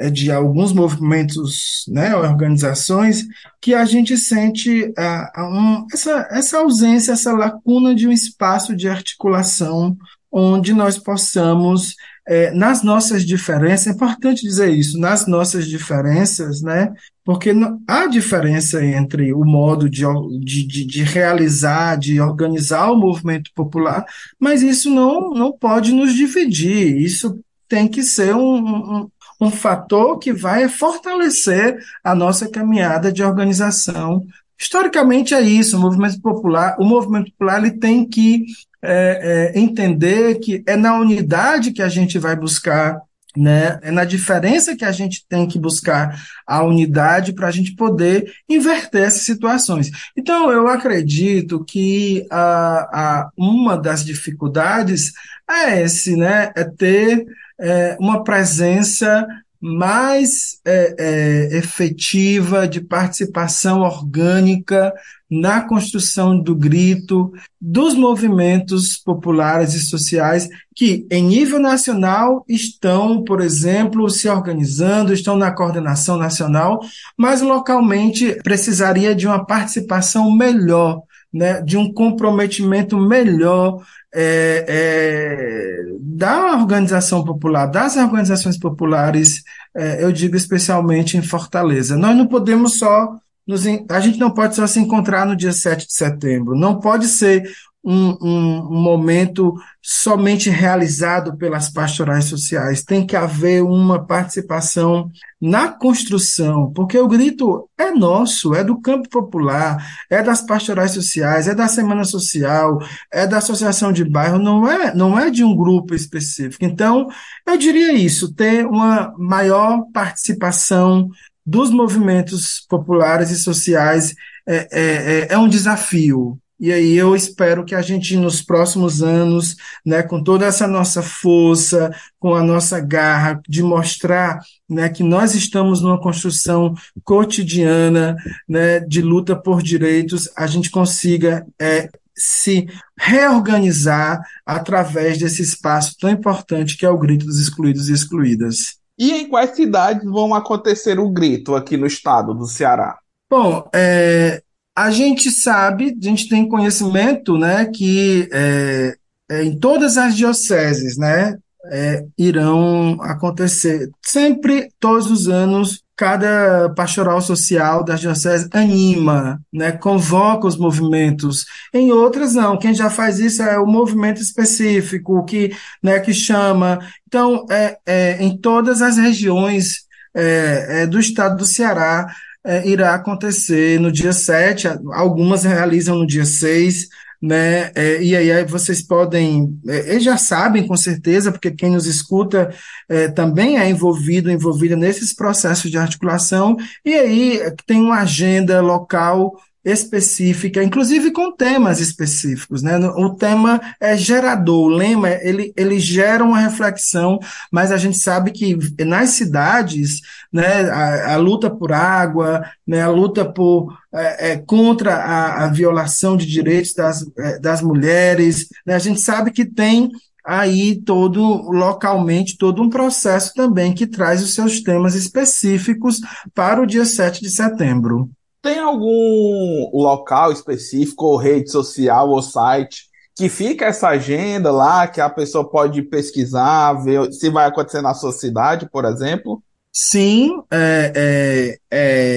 de 0.10 0.32
alguns 0.32 0.74
movimentos, 0.74 1.84
né, 1.88 2.16
organizações, 2.16 3.26
que 3.62 3.74
a 3.74 3.86
gente 3.86 4.18
sente 4.18 4.92
a, 4.98 5.42
a 5.42 5.50
um, 5.50 5.86
essa, 5.94 6.28
essa 6.32 6.58
ausência, 6.60 7.12
essa 7.12 7.32
lacuna 7.34 7.94
de 7.94 8.08
um 8.08 8.12
espaço 8.12 8.76
de 8.76 8.88
articulação 8.88 9.98
onde 10.32 10.74
nós 10.74 10.98
possamos, 10.98 11.96
é, 12.26 12.52
nas 12.52 12.84
nossas 12.84 13.26
diferenças, 13.26 13.88
é 13.88 13.92
importante 13.92 14.42
dizer 14.42 14.70
isso, 14.70 14.98
nas 14.98 15.28
nossas 15.28 15.68
diferenças, 15.68 16.62
né, 16.62 16.94
porque 17.24 17.52
há 17.88 18.08
diferença 18.08 18.84
entre 18.84 19.34
o 19.34 19.44
modo 19.44 19.90
de, 19.90 20.06
de, 20.40 20.86
de, 20.86 21.04
realizar, 21.04 21.98
de 21.98 22.22
organizar 22.22 22.92
o 22.92 22.98
movimento 22.98 23.52
popular, 23.54 24.06
mas 24.40 24.62
isso 24.62 24.90
não, 24.90 25.32
não 25.32 25.52
pode 25.52 25.92
nos 25.92 26.14
dividir, 26.14 26.98
isso 26.98 27.38
tem 27.68 27.88
que 27.88 28.02
ser 28.02 28.36
um, 28.36 29.10
um 29.41 29.49
fator 29.49 30.19
que 30.19 30.32
vai 30.32 30.69
fortalecer 30.69 31.80
a 32.04 32.13
nossa 32.13 32.47
caminhada 32.47 33.12
de 33.12 33.23
organização. 33.23 34.23
Historicamente 34.58 35.34
é 35.34 35.41
isso, 35.41 35.75
o 35.75 35.80
movimento 35.80 36.21
popular, 36.21 36.75
o 36.80 36.86
movimento 36.86 37.32
popular 37.32 37.58
ele 37.58 37.71
tem 37.71 38.08
que 38.08 38.45
é, 38.84 39.51
é, 39.56 39.60
entender 39.60 40.36
que 40.36 40.63
é 40.67 40.75
na 40.75 40.95
unidade 40.95 41.71
que 41.71 41.82
a 41.82 41.89
gente 41.89 42.19
vai 42.19 42.36
buscar 42.36 43.01
né? 43.36 43.80
É 43.82 43.91
na 43.91 44.04
diferença 44.04 44.76
que 44.76 44.86
a 44.86 44.91
gente 44.91 45.26
tem 45.28 45.48
que 45.48 45.60
buscar 45.60 46.22
a 46.46 46.63
unidade 46.63 47.34
para 47.34 47.48
a 47.48 47.52
gente 47.52 47.76
poder 47.76 48.34
inverter 48.50 49.04
essas 49.04 49.22
situações. 49.22 49.89
Então, 50.17 50.52
eu 50.52 50.67
acredito 50.67 51.63
que 51.63 52.26
a, 52.30 52.41
a, 52.41 53.30
uma 53.38 53.78
das 53.78 54.04
dificuldades 54.04 55.13
é 55.50 55.82
esse, 55.82 56.15
né? 56.15 56.52
É 56.56 56.63
ter 56.63 57.26
é, 57.60 57.98
uma 58.00 58.24
presença 58.24 59.26
mais 59.62 60.60
é, 60.65 60.95
é, 60.97 61.58
efetiva 61.58 62.67
de 62.67 62.82
participação 62.82 63.82
orgânica 63.82 64.91
na 65.30 65.62
construção 65.62 66.38
do 66.38 66.56
grito 66.56 67.32
dos 67.60 67.93
movimentos 67.93 68.97
populares 68.97 69.76
e 69.76 69.80
sociais 69.80 70.50
que, 70.76 71.06
em 71.12 71.24
nível 71.24 71.60
nacional, 71.60 72.43
estão, 72.50 73.24
por 73.24 73.39
exemplo, 73.39 74.10
se 74.10 74.28
organizando, 74.28 75.13
estão 75.13 75.38
na 75.38 75.52
coordenação 75.52 76.17
nacional, 76.17 76.82
mas 77.15 77.41
localmente 77.41 78.39
precisaria 78.43 79.13
de 79.13 79.28
uma 79.28 79.45
participação 79.45 80.36
melhor, 80.36 81.04
né, 81.32 81.62
de 81.62 81.78
um 81.78 81.93
comprometimento 81.93 82.97
melhor 83.00 83.82
é, 84.13 84.65
é, 84.67 85.78
da 86.00 86.58
organização 86.58 87.24
popular, 87.24 87.65
das 87.65 87.95
organizações 87.95 88.58
populares, 88.58 89.43
é, 89.76 90.04
eu 90.04 90.12
digo 90.12 90.36
especialmente 90.36 91.17
em 91.17 91.21
Fortaleza. 91.21 91.97
Nós 91.97 92.15
não 92.15 92.28
podemos 92.28 92.78
só 92.78 93.15
nos, 93.47 93.65
a 93.89 94.00
gente 94.00 94.19
não 94.19 94.32
pode 94.32 94.56
só 94.56 94.67
se 94.67 94.80
encontrar 94.80 95.26
no 95.26 95.36
dia 95.36 95.52
7 95.52 95.88
de 95.88 95.93
setembro, 95.93 96.56
não 96.56 96.80
pode 96.80 97.08
ser 97.08 97.43
um, 97.84 98.17
um, 98.22 98.82
momento 98.82 99.56
somente 99.82 100.50
realizado 100.50 101.36
pelas 101.36 101.70
pastorais 101.70 102.26
sociais. 102.26 102.84
Tem 102.84 103.06
que 103.06 103.15
haver 103.15 103.63
uma 103.63 104.06
participação 104.06 105.10
na 105.41 105.67
construção, 105.70 106.72
porque 106.74 106.98
o 106.98 107.08
grito 107.08 107.67
é 107.78 107.89
nosso, 107.89 108.54
é 108.54 108.63
do 108.63 108.80
campo 108.80 109.10
popular, 109.10 109.84
é 110.10 110.22
das 110.22 110.41
pastorais 110.41 110.91
sociais, 110.91 111.48
é 111.48 111.56
da 111.56 111.67
Semana 111.67 112.04
Social, 112.04 112.80
é 113.12 113.26
da 113.26 113.39
associação 113.39 113.91
de 113.91 114.06
bairro, 114.06 114.38
não 114.38 114.70
é, 114.70 114.94
não 114.94 115.17
é 115.17 115.32
de 115.32 115.44
um 115.44 115.56
grupo 115.56 115.96
específico. 115.96 116.63
Então, 116.63 117.08
eu 117.48 117.58
diria 117.58 117.94
isso, 117.94 118.34
ter 118.34 118.65
uma 118.67 119.12
maior 119.17 119.86
participação 119.91 121.10
dos 121.44 121.72
movimentos 121.72 122.63
populares 122.70 123.32
e 123.32 123.38
sociais 123.38 124.13
é, 124.48 124.56
é, 124.56 124.72
é, 124.72 125.28
é 125.34 125.38
um 125.38 125.48
desafio. 125.48 126.40
E 126.62 126.71
aí 126.71 126.95
eu 126.95 127.15
espero 127.15 127.65
que 127.65 127.74
a 127.74 127.82
gente, 127.82 128.15
nos 128.15 128.39
próximos 128.39 129.02
anos, 129.02 129.56
né, 129.84 130.04
com 130.04 130.24
toda 130.24 130.45
essa 130.45 130.67
nossa 130.67 131.02
força, 131.02 131.89
com 132.19 132.36
a 132.36 132.43
nossa 132.43 132.80
garra, 132.80 133.41
de 133.50 133.63
mostrar 133.63 134.39
né, 134.69 134.88
que 134.88 135.02
nós 135.02 135.34
estamos 135.34 135.82
numa 135.82 136.00
construção 136.00 136.76
cotidiana 137.04 138.15
né, 138.47 138.80
de 138.80 139.02
luta 139.02 139.36
por 139.36 139.63
direitos, 139.63 140.30
a 140.38 140.45
gente 140.45 140.69
consiga 140.69 141.43
é, 141.60 141.89
se 142.15 142.67
reorganizar 142.95 144.21
através 144.45 145.17
desse 145.17 145.41
espaço 145.41 145.95
tão 146.00 146.12
importante 146.12 146.78
que 146.78 146.86
é 146.86 146.89
o 146.91 147.00
grito 147.00 147.26
dos 147.26 147.39
excluídos 147.39 147.89
e 147.89 147.93
excluídas. 147.93 148.78
E 149.00 149.12
em 149.13 149.28
quais 149.28 149.56
cidades 149.56 150.04
vão 150.04 150.36
acontecer 150.36 151.00
o 151.00 151.10
grito 151.10 151.56
aqui 151.56 151.76
no 151.76 151.88
estado 151.88 152.36
do 152.36 152.45
Ceará? 152.45 153.00
Bom, 153.28 153.67
é, 153.74 154.43
a 154.75 154.89
gente 154.89 155.29
sabe, 155.31 155.97
a 156.01 156.05
gente 156.05 156.29
tem 156.29 156.47
conhecimento, 156.47 157.38
né, 157.38 157.65
que 157.65 158.27
é, 158.31 158.95
é, 159.29 159.43
em 159.43 159.57
todas 159.57 159.97
as 159.97 160.15
dioceses, 160.15 160.97
né, 160.97 161.38
é, 161.71 162.05
irão 162.17 162.97
acontecer 163.01 163.89
sempre, 164.03 164.69
todos 164.79 165.12
os 165.12 165.27
anos, 165.27 165.84
cada 165.95 166.69
pastoral 166.69 167.21
social 167.21 167.84
das 167.84 167.99
dioceses 167.99 168.49
anima, 168.53 169.39
né, 169.53 169.71
convoca 169.71 170.47
os 170.47 170.57
movimentos. 170.57 171.45
Em 171.71 171.91
outras 171.91 172.34
não, 172.34 172.57
quem 172.57 172.73
já 172.73 172.89
faz 172.89 173.19
isso 173.19 173.43
é 173.43 173.60
o 173.60 173.67
movimento 173.67 174.19
específico 174.19 175.23
que, 175.25 175.55
né, 175.84 175.99
que 175.99 176.13
chama. 176.13 176.79
Então, 177.07 177.45
é, 177.51 177.77
é 177.86 178.23
em 178.23 178.36
todas 178.36 178.81
as 178.81 178.97
regiões 178.97 179.86
é, 180.15 180.81
é, 180.81 180.88
do 180.88 180.99
estado 180.99 181.38
do 181.38 181.45
Ceará 181.45 182.07
é, 182.43 182.67
irá 182.67 182.95
acontecer 182.95 183.80
no 183.80 183.91
dia 183.91 184.13
7, 184.13 184.67
algumas 184.93 185.43
realizam 185.43 185.97
no 185.97 186.08
dia 186.08 186.25
6, 186.25 186.88
né? 187.21 187.71
É, 187.75 188.01
e 188.01 188.15
aí, 188.15 188.32
aí, 188.32 188.45
vocês 188.45 188.82
podem, 188.82 189.60
é, 189.67 189.99
já 189.99 190.17
sabem 190.17 190.65
com 190.65 190.75
certeza, 190.75 191.32
porque 191.32 191.51
quem 191.51 191.71
nos 191.71 191.86
escuta 191.86 192.54
é, 192.89 193.08
também 193.10 193.60
é 193.60 193.69
envolvido, 193.69 194.32
envolvida 194.32 194.75
nesses 194.75 195.13
processos 195.13 195.69
de 195.69 195.77
articulação, 195.77 196.58
e 196.84 196.93
aí 196.95 197.39
tem 197.67 197.80
uma 197.80 197.99
agenda 198.01 198.60
local 198.60 199.38
específica, 199.63 200.63
inclusive 200.63 201.12
com 201.12 201.32
temas 201.32 201.80
específicos, 201.80 202.63
né? 202.63 202.78
O 202.78 203.13
tema 203.13 203.62
é 203.80 203.95
gerador, 203.95 204.65
o 204.65 204.67
lema 204.67 205.10
ele, 205.10 205.54
ele 205.56 205.80
gera 205.80 206.24
uma 206.24 206.39
reflexão, 206.39 207.19
mas 207.52 207.71
a 207.71 207.78
gente 207.78 207.97
sabe 208.00 208.32
que 208.32 208.58
nas 208.84 209.12
cidades, 209.12 210.02
né, 210.34 210.63
a, 210.69 211.13
a 211.13 211.17
luta 211.17 211.50
por 211.50 211.71
água, 211.71 212.43
né, 212.65 212.82
a 212.82 212.89
luta 212.89 213.24
por 213.24 213.78
é, 213.93 214.32
é, 214.32 214.38
contra 214.38 214.95
a, 214.95 215.45
a, 215.45 215.47
violação 215.47 216.17
de 216.17 216.26
direitos 216.26 216.74
das, 216.74 217.06
é, 217.17 217.39
das 217.39 217.62
mulheres, 217.62 218.47
né, 218.65 218.74
a 218.74 218.80
gente 218.80 219.00
sabe 219.00 219.32
que 219.32 219.45
tem 219.45 219.91
aí 220.26 220.80
todo 220.82 221.21
localmente 221.52 222.38
todo 222.38 222.62
um 222.62 222.69
processo 222.69 223.34
também 223.34 223.74
que 223.74 223.88
traz 223.88 224.24
os 224.24 224.34
seus 224.34 224.62
temas 224.62 224.95
específicos 224.95 226.00
para 226.34 226.62
o 226.62 226.65
dia 226.65 226.86
7 226.86 227.21
de 227.21 227.30
setembro. 227.30 228.10
Tem 228.41 228.60
algum 228.60 229.69
local 229.73 230.32
específico, 230.32 231.06
ou 231.06 231.17
rede 231.17 231.51
social, 231.51 232.10
ou 232.10 232.21
site, 232.21 232.86
que 233.15 233.30
fica 233.30 233.65
essa 233.65 233.89
agenda 233.89 234.51
lá, 234.51 234.88
que 234.88 234.99
a 234.99 235.10
pessoa 235.10 235.47
pode 235.47 235.82
pesquisar, 235.84 236.73
ver 236.73 237.12
se 237.13 237.30
vai 237.30 237.47
acontecer 237.47 237.82
na 237.82 237.93
sua 237.93 238.12
cidade, 238.12 238.67
por 238.71 238.86
exemplo? 238.86 239.43
Sim, 239.71 240.41
é, 240.51 240.91
é, 240.95 241.58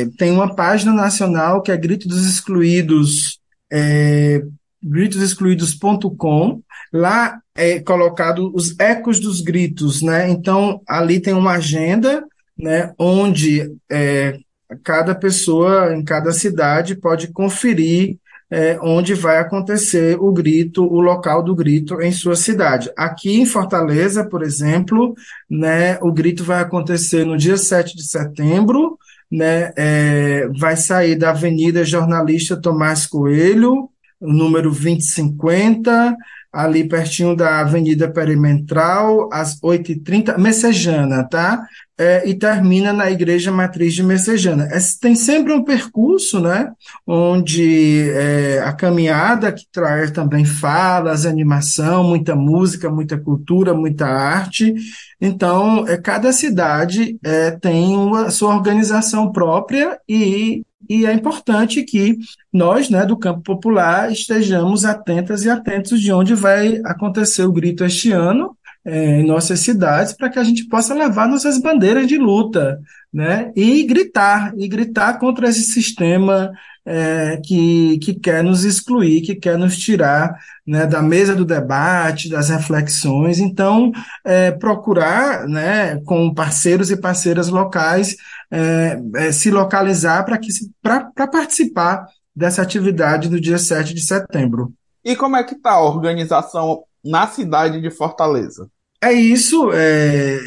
é, 0.03 0.07
tem 0.19 0.33
uma 0.33 0.55
página 0.57 0.93
nacional 0.93 1.63
que 1.63 1.71
é 1.71 1.77
Grito 1.77 2.09
dos 2.09 2.27
Excluídos, 2.27 3.39
é, 3.73 4.43
gritosexcluídos.com. 4.83 6.63
Lá 6.93 7.39
é 7.55 7.81
colocado 7.81 8.53
os 8.55 8.79
ecos 8.79 9.21
dos 9.21 9.41
gritos, 9.41 10.03
né? 10.03 10.29
Então, 10.29 10.81
ali 10.89 11.21
tem 11.21 11.35
uma 11.35 11.53
agenda, 11.53 12.25
né, 12.59 12.93
onde 12.99 13.73
é, 13.91 14.39
cada 14.83 15.15
pessoa 15.15 15.95
em 15.95 16.05
cada 16.05 16.33
cidade 16.33 16.95
pode 16.95 17.29
conferir 17.29 18.19
é, 18.51 18.79
onde 18.81 19.15
vai 19.15 19.39
acontecer 19.39 20.17
o 20.21 20.33
grito, 20.33 20.85
o 20.85 21.01
local 21.01 21.43
do 21.43 21.55
grito 21.55 22.01
em 22.01 22.13
sua 22.13 22.37
cidade. 22.37 22.91
Aqui 22.97 23.41
em 23.41 23.47
Fortaleza, 23.47 24.25
por 24.25 24.43
exemplo, 24.43 25.15
né, 25.51 25.99
o 26.01 26.13
grito 26.13 26.45
vai 26.45 26.61
acontecer 26.61 27.25
no 27.25 27.37
dia 27.37 27.57
7 27.57 27.97
de 27.97 28.05
setembro, 28.05 28.99
né, 29.31 29.73
é, 29.77 30.49
vai 30.59 30.77
sair 30.77 31.17
da 31.17 31.31
Avenida 31.31 31.85
Jornalista 31.85 32.57
Tomás 32.57 33.07
Coelho, 33.07 33.89
número 34.21 34.71
2050, 34.71 36.17
ali 36.53 36.89
pertinho 36.89 37.35
da 37.35 37.61
Avenida 37.61 38.09
Perimetral, 38.09 39.29
às 39.33 39.61
8h30, 39.61 40.39
Messejana, 40.39 41.25
tá? 41.25 41.67
É, 41.97 42.29
e 42.29 42.35
termina 42.35 42.93
na 42.93 43.09
Igreja 43.09 43.53
Matriz 43.53 43.95
de 43.95 44.03
Messejana. 44.03 44.65
É, 44.73 44.79
tem 45.01 45.15
sempre 45.15 45.53
um 45.53 45.63
percurso, 45.63 46.41
né? 46.41 46.73
Onde 47.07 48.11
é, 48.11 48.59
a 48.65 48.73
caminhada 48.73 49.53
que 49.53 49.65
traz 49.71 50.11
também 50.11 50.45
falas, 50.45 51.25
animação, 51.25 52.03
muita 52.03 52.35
música, 52.35 52.91
muita 52.91 53.17
cultura, 53.17 53.73
muita 53.75 54.07
arte. 54.07 54.75
Então, 55.21 55.87
é, 55.87 55.97
cada 55.97 56.33
cidade 56.33 57.17
é, 57.23 57.53
tem 57.53 57.97
uma 57.97 58.29
sua 58.31 58.55
organização 58.55 59.31
própria 59.31 59.99
e 60.09 60.63
e 60.89 61.07
é 61.07 61.13
importante 61.13 61.83
que 61.83 62.19
nós, 62.53 62.91
né, 62.91 63.07
do 63.07 63.17
campo 63.17 63.41
popular, 63.41 64.13
estejamos 64.13 64.85
atentas 64.85 65.45
e 65.45 65.51
atentos 65.51 66.01
de 66.01 66.13
onde 66.13 66.35
vai 66.35 66.81
acontecer 66.85 67.45
o 67.45 67.53
grito 67.53 67.85
este 67.85 68.13
ano 68.13 68.57
é, 68.85 69.21
em 69.21 69.27
nossas 69.27 69.61
cidades, 69.61 70.13
para 70.13 70.29
que 70.29 70.39
a 70.39 70.45
gente 70.45 70.67
possa 70.69 70.95
levar 70.95 71.29
nossas 71.29 71.59
bandeiras 71.59 72.07
de 72.07 72.19
luta, 72.19 72.81
né, 73.13 73.53
e 73.55 73.85
gritar, 73.85 74.53
e 74.57 74.67
gritar 74.67 75.19
contra 75.19 75.49
esse 75.49 75.63
sistema 75.63 76.53
é, 76.87 77.41
que, 77.43 77.99
que 77.99 78.15
quer 78.15 78.43
nos 78.43 78.65
excluir, 78.65 79.23
que 79.23 79.35
quer 79.35 79.57
nos 79.57 79.79
tirar 79.79 80.37
né, 80.67 80.87
da 80.87 81.01
mesa 81.01 81.35
do 81.35 81.45
debate, 81.45 82.29
das 82.29 82.51
reflexões. 82.51 83.39
Então, 83.39 83.91
é, 84.25 84.51
procurar, 84.51 85.47
né, 85.49 86.01
com 86.05 86.33
parceiros 86.35 86.91
e 86.91 86.97
parceiras 86.97 87.49
locais, 87.49 88.17
é, 88.51 89.01
é, 89.17 89.33
se 89.33 89.51
localizar 89.51 90.25
para 90.25 91.27
participar 91.29 92.07
dessa 92.35 92.63
atividade 92.63 93.29
do 93.29 93.41
dia 93.41 93.59
7 93.59 93.95
de 93.95 94.01
setembro. 94.01 94.73
E 95.05 95.15
como 95.15 95.37
é 95.37 95.45
que 95.45 95.55
está 95.55 95.73
a 95.73 95.83
organização 95.83 96.83
na 97.05 97.27
cidade 97.27 97.81
de 97.81 97.91
Fortaleza? 97.91 98.69
É 99.05 99.13
isso. 99.13 99.71
É, 99.73 100.39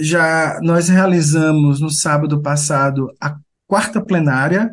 já 0.00 0.58
nós 0.62 0.88
realizamos 0.88 1.80
no 1.80 1.90
sábado 1.90 2.40
passado 2.42 3.08
a 3.20 3.36
quarta 3.66 4.00
plenária 4.00 4.70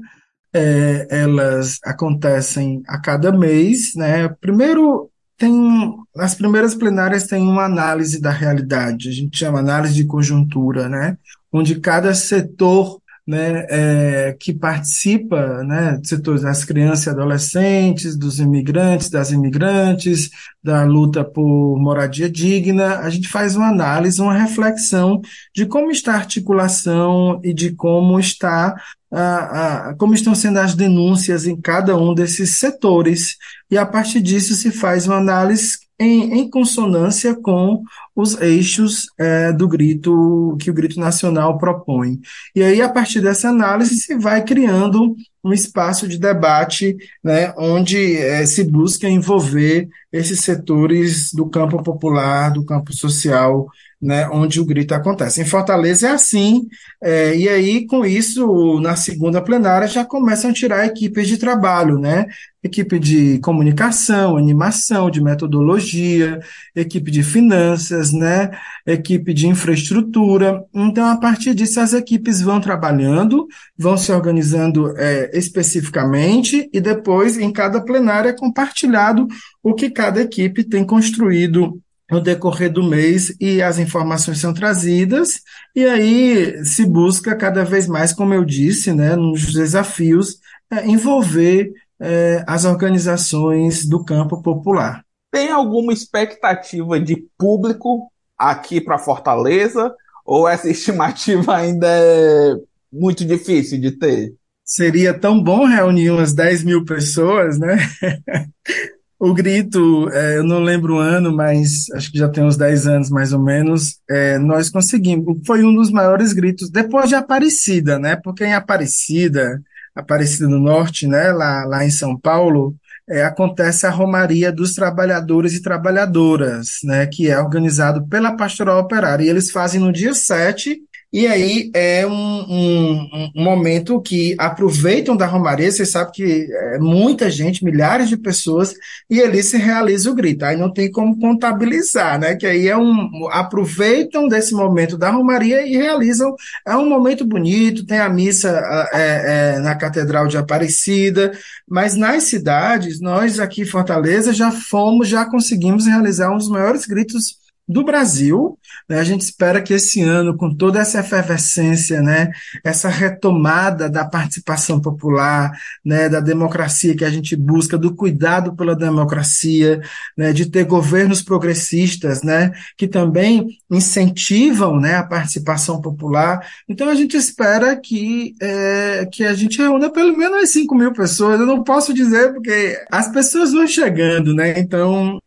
é, 0.53 1.07
elas 1.09 1.77
acontecem 1.83 2.81
a 2.87 2.99
cada 2.99 3.31
mês, 3.31 3.93
né? 3.95 4.27
Primeiro 4.41 5.09
tem 5.37 5.95
as 6.17 6.33
primeiras 6.33 6.73
plenárias 6.73 7.27
têm 7.27 7.43
uma 7.43 7.65
análise 7.65 8.19
da 8.19 8.31
realidade, 8.31 9.09
a 9.09 9.11
gente 9.11 9.37
chama 9.37 9.59
análise 9.59 9.93
de 9.93 10.05
conjuntura, 10.05 10.89
né? 10.89 11.15
onde 11.51 11.79
cada 11.79 12.13
setor 12.13 13.01
né, 13.27 13.65
é, 13.69 14.37
que 14.39 14.53
participa, 14.53 15.61
né, 15.63 15.99
setores 16.03 16.43
das 16.43 16.63
crianças 16.63 17.07
e 17.07 17.09
adolescentes, 17.09 18.17
dos 18.17 18.39
imigrantes, 18.39 19.09
das 19.09 19.31
imigrantes, 19.31 20.29
da 20.63 20.85
luta 20.85 21.25
por 21.25 21.77
moradia 21.77 22.29
digna, 22.29 22.99
a 22.99 23.09
gente 23.09 23.27
faz 23.27 23.57
uma 23.57 23.67
análise, 23.67 24.21
uma 24.21 24.33
reflexão 24.33 25.19
de 25.53 25.65
como 25.65 25.91
está 25.91 26.13
a 26.13 26.17
articulação 26.17 27.41
e 27.43 27.53
de 27.53 27.73
como 27.75 28.17
está 28.17 28.75
a, 29.11 29.89
a, 29.89 29.95
como 29.95 30.13
estão 30.13 30.33
sendo 30.33 30.59
as 30.59 30.73
denúncias 30.73 31.45
em 31.45 31.59
cada 31.59 31.97
um 31.97 32.13
desses 32.13 32.57
setores, 32.57 33.35
e 33.69 33.77
a 33.77 33.85
partir 33.85 34.21
disso 34.21 34.55
se 34.55 34.71
faz 34.71 35.05
uma 35.05 35.17
análise 35.17 35.86
em, 35.99 36.39
em 36.39 36.49
consonância 36.49 37.35
com 37.35 37.81
os 38.15 38.39
eixos 38.39 39.07
é, 39.17 39.51
do 39.51 39.67
grito 39.67 40.55
que 40.59 40.69
o 40.69 40.73
grito 40.73 40.99
nacional 40.99 41.57
propõe. 41.57 42.19
E 42.55 42.63
aí, 42.63 42.81
a 42.81 42.89
partir 42.89 43.21
dessa 43.21 43.49
análise, 43.49 43.95
se 43.95 44.17
vai 44.17 44.43
criando 44.43 45.15
um 45.43 45.53
espaço 45.53 46.07
de 46.07 46.17
debate 46.17 46.97
né, 47.23 47.53
onde 47.57 48.17
é, 48.17 48.45
se 48.45 48.63
busca 48.63 49.07
envolver 49.07 49.87
esses 50.11 50.41
setores 50.41 51.31
do 51.31 51.47
campo 51.49 51.81
popular, 51.81 52.51
do 52.51 52.65
campo 52.65 52.93
social, 52.93 53.67
né, 54.01 54.27
onde 54.29 54.59
o 54.61 54.65
grito 54.65 54.93
acontece. 54.93 55.41
Em 55.41 55.45
Fortaleza 55.45 56.07
é 56.07 56.11
assim, 56.11 56.67
é, 57.01 57.35
e 57.35 57.49
aí, 57.49 57.85
com 57.87 58.05
isso, 58.05 58.79
na 58.79 58.95
segunda 58.95 59.41
plenária, 59.41 59.87
já 59.87 60.05
começam 60.05 60.51
a 60.51 60.53
tirar 60.53 60.85
equipes 60.85 61.27
de 61.27 61.37
trabalho, 61.37 61.97
né? 61.97 62.27
Equipe 62.63 62.99
de 62.99 63.39
comunicação, 63.39 64.37
animação, 64.37 65.09
de 65.09 65.21
metodologia, 65.21 66.39
equipe 66.75 67.09
de 67.09 67.23
finanças, 67.23 68.13
né? 68.13 68.51
Equipe 68.85 69.33
de 69.33 69.47
infraestrutura. 69.47 70.63
Então, 70.73 71.07
a 71.07 71.17
partir 71.17 71.55
disso, 71.55 71.79
as 71.79 71.93
equipes 71.93 72.41
vão 72.41 72.61
trabalhando, 72.61 73.47
vão 73.77 73.97
se 73.97 74.11
organizando 74.11 74.95
é, 74.97 75.31
especificamente, 75.35 76.69
e 76.71 76.79
depois, 76.79 77.37
em 77.37 77.51
cada 77.51 77.81
plenária, 77.81 78.29
é 78.29 78.33
compartilhado 78.33 79.27
o 79.63 79.73
que 79.73 79.89
cada 79.89 80.21
equipe 80.21 80.63
tem 80.63 80.85
construído 80.85 81.81
no 82.09 82.21
decorrer 82.21 82.71
do 82.71 82.83
mês 82.83 83.35
e 83.39 83.61
as 83.61 83.77
informações 83.77 84.39
são 84.39 84.53
trazidas, 84.53 85.41
e 85.75 85.85
aí 85.85 86.63
se 86.63 86.85
busca 86.85 87.35
cada 87.35 87.63
vez 87.65 87.87
mais, 87.87 88.13
como 88.13 88.33
eu 88.33 88.45
disse, 88.45 88.93
né, 88.93 89.15
nos 89.15 89.51
desafios, 89.53 90.39
é, 90.71 90.85
envolver 90.85 91.71
é, 91.99 92.43
as 92.47 92.65
organizações 92.65 93.85
do 93.85 94.03
campo 94.03 94.41
popular. 94.41 95.03
Tem 95.31 95.51
alguma 95.51 95.91
expectativa 95.91 96.99
de 96.99 97.27
público 97.37 98.11
aqui 98.37 98.79
para 98.79 98.97
Fortaleza? 98.97 99.93
Ou 100.25 100.47
essa 100.47 100.69
estimativa 100.69 101.55
ainda 101.55 101.87
é 101.87 102.55
muito 102.91 103.25
difícil 103.25 103.79
de 103.79 103.91
ter? 103.91 104.33
Seria 104.63 105.17
tão 105.17 105.41
bom 105.41 105.65
reunir 105.65 106.09
umas 106.11 106.33
10 106.33 106.63
mil 106.63 106.83
pessoas, 106.83 107.57
né? 107.57 107.77
O 109.19 109.33
grito, 109.33 110.07
é, 110.11 110.37
eu 110.37 110.43
não 110.43 110.59
lembro 110.59 110.95
o 110.95 110.99
ano, 110.99 111.35
mas 111.35 111.89
acho 111.95 112.11
que 112.11 112.19
já 112.19 112.29
tem 112.29 112.43
uns 112.43 112.55
10 112.55 112.85
anos 112.85 113.09
mais 113.09 113.33
ou 113.33 113.41
menos, 113.41 113.99
é, 114.07 114.37
nós 114.37 114.69
conseguimos. 114.69 115.39
Foi 115.45 115.63
um 115.63 115.73
dos 115.73 115.89
maiores 115.89 116.33
gritos, 116.33 116.69
depois 116.69 117.09
de 117.09 117.15
Aparecida, 117.15 117.97
né? 117.97 118.15
Porque 118.15 118.45
em 118.45 118.53
Aparecida, 118.53 119.59
Aparecida 119.95 120.47
do 120.47 120.59
Norte, 120.59 121.07
né? 121.07 121.31
Lá, 121.31 121.65
lá 121.65 121.83
em 121.83 121.89
São 121.89 122.15
Paulo, 122.15 122.75
é, 123.09 123.23
acontece 123.23 123.87
a 123.87 123.89
Romaria 123.89 124.51
dos 124.51 124.75
Trabalhadores 124.75 125.53
e 125.55 125.63
Trabalhadoras, 125.63 126.79
né? 126.83 127.07
Que 127.07 127.27
é 127.27 127.39
organizado 127.39 128.05
pela 128.07 128.37
Pastoral 128.37 128.79
Operária. 128.79 129.23
E 129.25 129.29
eles 129.29 129.49
fazem 129.49 129.81
no 129.81 129.91
dia 129.91 130.13
7 130.13 130.79
e 131.11 131.25
aí 131.25 131.71
é 131.73 132.05
um, 132.05 132.11
um, 132.11 133.31
um, 133.33 133.43
momento 133.43 134.01
que 134.01 134.35
aproveitam 134.37 135.15
da 135.15 135.25
Romaria, 135.25 135.71
você 135.71 135.85
sabe 135.85 136.11
que 136.11 136.47
é 136.51 136.79
muita 136.79 137.29
gente, 137.29 137.63
milhares 137.63 138.09
de 138.09 138.17
pessoas, 138.17 138.75
e 139.09 139.21
ali 139.21 139.41
se 139.41 139.55
realiza 139.55 140.11
o 140.11 140.15
grito. 140.15 140.43
Aí 140.43 140.57
não 140.57 140.71
tem 140.71 140.91
como 140.91 141.17
contabilizar, 141.17 142.19
né? 142.19 142.35
Que 142.35 142.45
aí 142.45 142.67
é 142.67 142.77
um. 142.77 143.29
aproveitam 143.31 144.27
desse 144.27 144.53
momento 144.53 144.97
da 144.97 145.09
Romaria 145.09 145.65
e 145.65 145.77
realizam. 145.77 146.35
É 146.67 146.75
um 146.75 146.89
momento 146.89 147.25
bonito, 147.25 147.85
tem 147.85 147.99
a 147.99 148.09
missa 148.09 148.49
é, 148.93 149.55
é, 149.55 149.59
na 149.59 149.75
Catedral 149.75 150.27
de 150.27 150.37
Aparecida, 150.37 151.31
mas 151.67 151.95
nas 151.95 152.23
cidades, 152.23 152.99
nós 152.99 153.39
aqui 153.39 153.61
em 153.61 153.65
Fortaleza 153.65 154.33
já 154.33 154.51
fomos, 154.51 155.07
já 155.07 155.25
conseguimos 155.25 155.85
realizar 155.85 156.31
um 156.31 156.37
dos 156.37 156.49
maiores 156.49 156.85
gritos 156.85 157.46
do 157.67 157.83
Brasil. 157.83 158.57
Né? 158.87 158.99
A 158.99 159.03
gente 159.03 159.21
espera 159.21 159.61
que 159.61 159.73
esse 159.73 160.01
ano, 160.01 160.37
com 160.37 160.53
toda 160.53 160.79
essa 160.79 160.99
efervescência, 160.99 162.01
né, 162.01 162.31
essa 162.63 162.87
retomada 162.87 163.89
da 163.89 164.05
participação 164.05 164.79
popular, 164.79 165.51
né, 165.83 166.07
da 166.07 166.19
democracia 166.19 166.95
que 166.95 167.03
a 167.03 167.09
gente 167.09 167.35
busca, 167.35 167.77
do 167.77 167.93
cuidado 167.93 168.55
pela 168.55 168.75
democracia, 168.75 169.81
né, 170.17 170.31
de 170.31 170.45
ter 170.45 170.65
governos 170.65 171.21
progressistas, 171.21 172.23
né, 172.23 172.51
que 172.77 172.87
também 172.87 173.47
incentivam, 173.69 174.79
né, 174.79 174.95
a 174.95 175.03
participação 175.03 175.81
popular. 175.81 176.45
Então 176.69 176.89
a 176.89 176.95
gente 176.95 177.17
espera 177.17 177.75
que 177.75 178.35
é, 178.41 179.07
que 179.11 179.23
a 179.23 179.33
gente 179.33 179.57
reúna 179.57 179.89
pelo 179.89 180.15
menos 180.17 180.49
5 180.51 180.73
mil 180.75 180.93
pessoas. 180.93 181.39
Eu 181.39 181.45
não 181.45 181.63
posso 181.63 181.93
dizer 181.93 182.33
porque 182.33 182.77
as 182.91 183.09
pessoas 183.11 183.51
vão 183.51 183.67
chegando, 183.67 184.33
né? 184.33 184.59
Então 184.59 185.19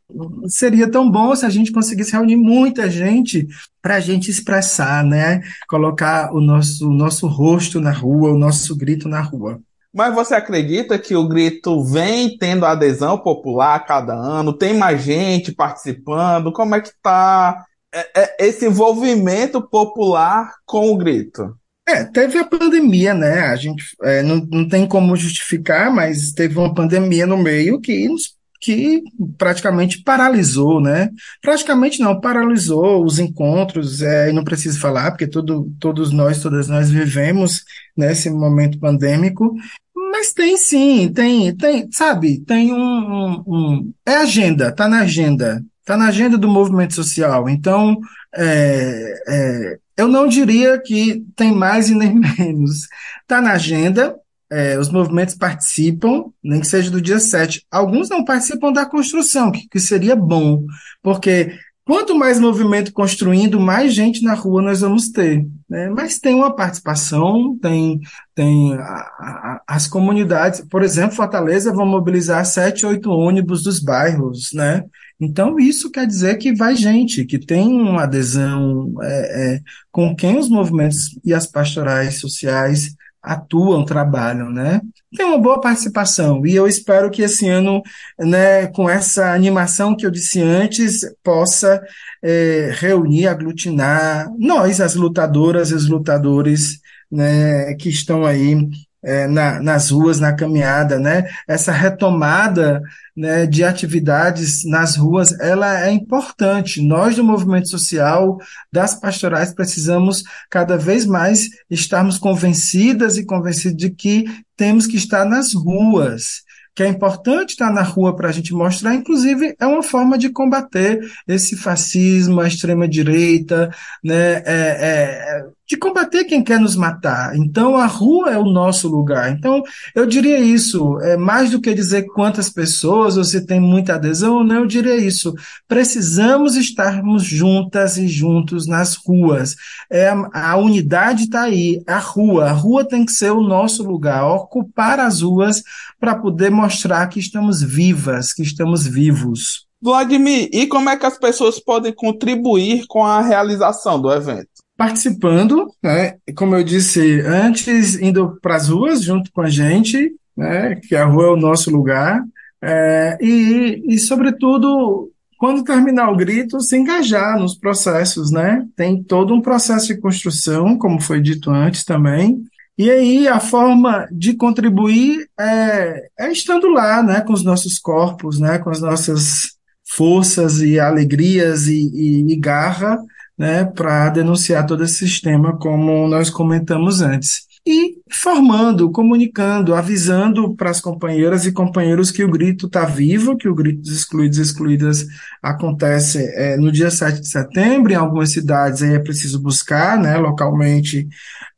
seria 0.47 0.91
tão 0.91 1.11
bom 1.11 1.35
se 1.35 1.45
a 1.45 1.51
gente 1.51 1.73
conseguisse 1.73 2.13
reunir 2.13 2.37
muita 2.37 2.91
gente 2.91 3.47
para 3.83 3.97
a 3.97 4.01
gente 4.01 4.31
expressar, 4.31 5.05
né? 5.05 5.41
Colocar 5.69 6.33
o 6.33 6.41
nosso, 6.41 6.89
o 6.89 6.93
nosso 6.93 7.27
rosto 7.27 7.81
na 7.81 7.93
rua, 7.93 8.33
o 8.33 8.39
nosso 8.39 8.77
grito 8.77 9.09
na 9.09 9.21
rua. 9.21 9.61
Mas 9.93 10.15
você 10.15 10.35
acredita 10.35 10.99
que 10.99 11.17
o 11.17 11.27
grito 11.27 11.83
vem 11.83 12.37
tendo 12.39 12.65
adesão 12.65 13.19
popular 13.19 13.75
a 13.75 13.81
cada 13.81 14.15
ano? 14.15 14.53
Tem 14.53 14.73
mais 14.73 15.03
gente 15.03 15.53
participando? 15.53 16.53
Como 16.53 16.75
é 16.75 16.81
que 16.81 16.89
está 16.89 17.65
é, 17.93 18.23
é, 18.23 18.47
esse 18.47 18.67
envolvimento 18.67 19.61
popular 19.61 20.55
com 20.65 20.93
o 20.93 20.97
grito? 20.97 21.57
É, 21.89 22.05
teve 22.05 22.39
a 22.39 22.45
pandemia, 22.45 23.15
né? 23.15 23.41
A 23.41 23.57
gente 23.57 23.85
é, 24.03 24.23
não, 24.23 24.37
não 24.49 24.69
tem 24.69 24.87
como 24.87 25.17
justificar, 25.17 25.93
mas 25.93 26.31
teve 26.33 26.57
uma 26.57 26.73
pandemia 26.73 27.27
no 27.27 27.37
meio 27.37 27.81
que 27.81 28.09
nos 28.09 28.37
que 28.61 29.03
praticamente 29.39 30.03
paralisou, 30.03 30.81
né? 30.81 31.09
Praticamente 31.41 32.01
não, 32.01 32.21
paralisou 32.21 33.05
os 33.05 33.19
encontros, 33.19 34.03
é, 34.03 34.31
e 34.31 34.33
não 34.33 34.45
preciso 34.45 34.79
falar, 34.79 35.11
porque 35.11 35.27
todo, 35.27 35.73
todos 35.81 36.13
nós, 36.13 36.43
todas 36.43 36.69
nós 36.69 36.91
vivemos 36.91 37.65
nesse 37.97 38.29
momento 38.29 38.79
pandêmico, 38.79 39.55
mas 39.95 40.33
tem 40.33 40.57
sim, 40.57 41.11
tem, 41.13 41.57
tem, 41.57 41.91
sabe, 41.91 42.41
tem 42.41 42.73
um, 42.73 42.77
um, 42.77 43.45
um 43.47 43.93
é 44.05 44.17
agenda, 44.17 44.71
tá 44.71 44.87
na 44.89 45.01
agenda, 45.01 45.65
tá 45.85 45.97
na 45.97 46.09
agenda 46.09 46.37
do 46.37 46.49
movimento 46.49 46.95
social, 46.95 47.49
então, 47.49 47.99
é, 48.35 49.15
é, 49.29 49.79
eu 49.97 50.09
não 50.09 50.29
diria 50.29 50.79
que 50.79 51.25
tem 51.35 51.53
mais 51.55 51.89
e 51.89 51.95
nem 51.95 52.15
menos, 52.39 52.89
tá 53.27 53.41
na 53.41 53.53
agenda, 53.53 54.17
é, 54.51 54.79
os 54.79 54.91
movimentos 54.91 55.35
participam, 55.35 56.25
nem 56.43 56.61
que 56.61 56.67
seja 56.67 56.91
do 56.91 57.01
dia 57.01 57.21
7. 57.21 57.65
Alguns 57.71 58.09
não 58.09 58.25
participam 58.25 58.73
da 58.73 58.85
construção, 58.85 59.53
que, 59.53 59.69
que 59.69 59.79
seria 59.79 60.17
bom, 60.17 60.65
porque 61.03 61.57
quanto 61.85 62.15
mais 62.15 62.39
movimento 62.39 62.93
construindo, 62.93 63.61
mais 63.61 63.95
gente 63.95 64.23
na 64.23 64.35
rua 64.35 64.61
nós 64.61 64.81
vamos 64.81 65.11
ter. 65.11 65.47
Né? 65.69 65.89
Mas 65.89 66.19
tem 66.19 66.35
uma 66.35 66.55
participação, 66.55 67.57
tem, 67.61 68.01
tem 68.35 68.75
a, 68.75 68.81
a, 68.81 69.63
as 69.67 69.87
comunidades, 69.87 70.61
por 70.69 70.83
exemplo, 70.83 71.17
Fortaleza 71.17 71.73
vão 71.73 71.87
mobilizar 71.87 72.45
sete, 72.45 72.85
oito 72.85 73.11
ônibus 73.11 73.63
dos 73.63 73.81
bairros, 73.81 74.53
né? 74.53 74.85
Então, 75.21 75.61
isso 75.61 75.91
quer 75.91 76.07
dizer 76.07 76.39
que 76.39 76.55
vai 76.55 76.75
gente, 76.75 77.27
que 77.27 77.39
tem 77.39 77.69
uma 77.69 78.05
adesão 78.05 78.95
é, 79.03 79.55
é, 79.55 79.61
com 79.93 80.17
quem 80.17 80.39
os 80.39 80.49
movimentos 80.49 81.19
e 81.23 81.35
as 81.35 81.47
pastorais 81.47 82.19
sociais 82.19 82.95
atuam, 83.23 83.85
trabalham, 83.85 84.51
né? 84.51 84.81
Tem 85.15 85.27
uma 85.27 85.39
boa 85.39 85.61
participação 85.61 86.45
e 86.47 86.55
eu 86.55 86.67
espero 86.67 87.11
que 87.11 87.23
esse 87.23 87.49
ano, 87.49 87.83
né, 88.19 88.67
com 88.69 88.89
essa 88.89 89.33
animação 89.33 89.95
que 89.95 90.07
eu 90.07 90.11
disse 90.11 90.41
antes, 90.41 91.01
possa 91.23 91.83
é, 92.23 92.71
reunir, 92.75 93.27
aglutinar 93.27 94.31
nós, 94.39 94.81
as 94.81 94.95
lutadoras 94.95 95.71
e 95.71 95.75
os 95.75 95.89
lutadores, 95.89 96.81
né, 97.11 97.75
que 97.75 97.89
estão 97.89 98.25
aí 98.25 98.69
é, 99.03 99.27
na, 99.27 99.61
nas 99.61 99.91
ruas, 99.91 100.21
na 100.21 100.33
caminhada, 100.35 100.99
né? 100.99 101.29
Essa 101.49 101.73
retomada 101.73 102.83
né, 103.17 103.47
de 103.47 103.65
atividades 103.65 104.65
nas 104.65 104.97
ruas, 104.97 105.39
ela 105.41 105.87
é 105.87 105.91
importante. 105.91 106.83
Nós 106.83 107.17
do 107.17 107.25
movimento 107.25 107.69
social, 107.69 108.39
das 108.73 108.95
pastorais, 108.95 109.53
precisamos 109.53 110.23
cada 110.51 110.77
vez 110.77 111.05
mais 111.07 111.49
estarmos 111.71 112.19
convencidas 112.19 113.17
e 113.17 113.25
convencidos 113.25 113.77
de 113.77 113.91
que 113.91 114.25
temos 114.57 114.87
que 114.87 114.97
estar 114.97 115.25
nas 115.25 115.55
ruas 115.55 116.43
que 116.75 116.85
é 116.85 116.89
importante 116.89 117.51
estar 117.51 117.71
na 117.73 117.83
rua 117.83 118.15
para 118.15 118.29
a 118.29 118.33
gente 118.33 118.55
mostrar, 118.55 118.95
inclusive 118.95 119.55
é 119.59 119.67
uma 119.67 119.83
forma 119.83 120.17
de 120.17 120.31
combater 120.31 121.01
esse 121.27 121.57
fascismo, 121.57 122.41
a 122.41 122.49
extrema 122.49 122.89
direita, 122.89 123.71
né, 124.03 124.37
é, 124.37 124.45
é, 124.47 125.47
de 125.71 125.77
combater 125.77 126.25
quem 126.25 126.43
quer 126.43 126.59
nos 126.59 126.75
matar. 126.75 127.37
Então, 127.37 127.77
a 127.77 127.87
rua 127.87 128.31
é 128.33 128.37
o 128.37 128.43
nosso 128.43 128.89
lugar. 128.89 129.31
Então, 129.31 129.63
eu 129.95 130.05
diria 130.05 130.41
isso, 130.41 130.99
é 131.01 131.17
mais 131.17 131.53
do 131.53 131.61
que 131.61 131.73
dizer 131.73 132.07
quantas 132.13 132.51
pessoas, 132.51 133.17
ou 133.17 133.23
se 133.23 133.47
tem 133.47 133.61
muita 133.61 133.95
adesão 133.95 134.39
ou 134.39 134.45
não, 134.45 134.57
eu 134.57 134.67
diria 134.67 134.97
isso. 134.97 135.33
Precisamos 135.69 136.57
estarmos 136.57 137.23
juntas 137.23 137.97
e 137.99 138.09
juntos 138.09 138.67
nas 138.67 138.97
ruas. 138.97 139.55
É, 139.89 140.13
a 140.33 140.57
unidade 140.57 141.25
está 141.25 141.43
aí, 141.43 141.81
a 141.87 141.99
rua. 141.99 142.47
A 142.47 142.53
rua 142.53 142.85
tem 142.85 143.07
que 143.07 143.13
ser 143.13 143.31
o 143.31 143.41
nosso 143.41 143.85
lugar, 143.85 144.27
ocupar 144.27 144.99
as 144.99 145.23
ruas 145.23 145.63
para 146.01 146.17
poder 146.17 146.51
mostrar 146.51 147.07
que 147.07 147.21
estamos 147.21 147.63
vivas, 147.63 148.33
que 148.33 148.43
estamos 148.43 148.89
vivos. 148.89 149.69
Vladimir, 149.81 150.49
e 150.53 150.67
como 150.67 150.91
é 150.91 150.97
que 150.97 151.07
as 151.07 151.17
pessoas 151.17 151.61
podem 151.61 151.93
contribuir 151.93 152.87
com 152.89 153.07
a 153.07 153.23
realização 153.23 154.01
do 154.03 154.13
evento? 154.13 154.60
Participando, 154.81 155.71
né? 155.83 156.15
Como 156.35 156.57
eu 156.57 156.65
disse 156.65 157.21
antes, 157.21 158.01
indo 158.01 158.39
para 158.41 158.57
as 158.57 158.71
ruas 158.71 159.03
junto 159.03 159.31
com 159.31 159.43
a 159.43 159.51
gente, 159.51 160.11
né? 160.35 160.75
Que 160.77 160.97
a 160.97 161.05
rua 161.05 161.25
é 161.25 161.29
o 161.29 161.37
nosso 161.37 161.71
lugar. 161.71 162.25
É, 162.63 163.19
e, 163.21 163.83
e, 163.87 163.99
sobretudo, 163.99 165.11
quando 165.39 165.65
terminar 165.65 166.11
o 166.11 166.17
grito, 166.17 166.63
se 166.63 166.79
engajar 166.79 167.39
nos 167.39 167.55
processos, 167.55 168.31
né? 168.31 168.67
Tem 168.75 169.03
todo 169.03 169.35
um 169.35 169.43
processo 169.43 169.89
de 169.89 170.01
construção, 170.01 170.79
como 170.79 170.99
foi 170.99 171.21
dito 171.21 171.51
antes 171.51 171.85
também. 171.85 172.43
E 172.79 172.91
aí 172.91 173.29
a 173.29 173.39
forma 173.39 174.09
de 174.11 174.33
contribuir 174.33 175.29
é, 175.39 176.09
é 176.19 176.33
estando 176.33 176.71
lá, 176.71 177.03
né? 177.03 177.21
Com 177.21 177.35
os 177.35 177.45
nossos 177.45 177.79
corpos, 177.79 178.41
né? 178.41 178.59
Com 178.59 178.71
as 178.71 178.81
nossas 178.81 179.59
forças 179.87 180.63
e 180.63 180.81
alegrias 180.81 181.67
e, 181.67 181.83
e, 181.93 182.33
e 182.33 182.37
garra 182.37 182.99
né, 183.41 183.65
para 183.65 184.11
denunciar 184.11 184.67
todo 184.67 184.85
esse 184.85 184.99
sistema, 184.99 185.57
como 185.57 186.07
nós 186.07 186.29
comentamos 186.29 187.01
antes. 187.01 187.49
E 187.67 187.95
formando, 188.11 188.91
comunicando, 188.91 189.75
avisando 189.75 190.55
para 190.55 190.69
as 190.69 190.79
companheiras 190.79 191.47
e 191.47 191.53
companheiros 191.53 192.11
que 192.11 192.23
o 192.23 192.31
grito 192.31 192.67
está 192.67 192.85
vivo, 192.85 193.39
que 193.39 193.49
o 193.49 193.55
grito 193.55 193.81
dos 193.81 193.97
excluídos 193.97 194.37
e 194.37 194.43
excluídas 194.43 195.07
acontece 195.43 196.19
é, 196.35 196.59
no 196.59 196.71
dia 196.71 196.91
7 196.91 197.23
de 197.23 197.29
setembro, 197.29 197.91
em 197.91 197.97
algumas 197.97 198.31
cidades 198.31 198.83
aí 198.83 198.93
é 198.95 198.99
preciso 198.99 199.41
buscar 199.41 199.99
né, 199.99 200.19
localmente 200.19 201.09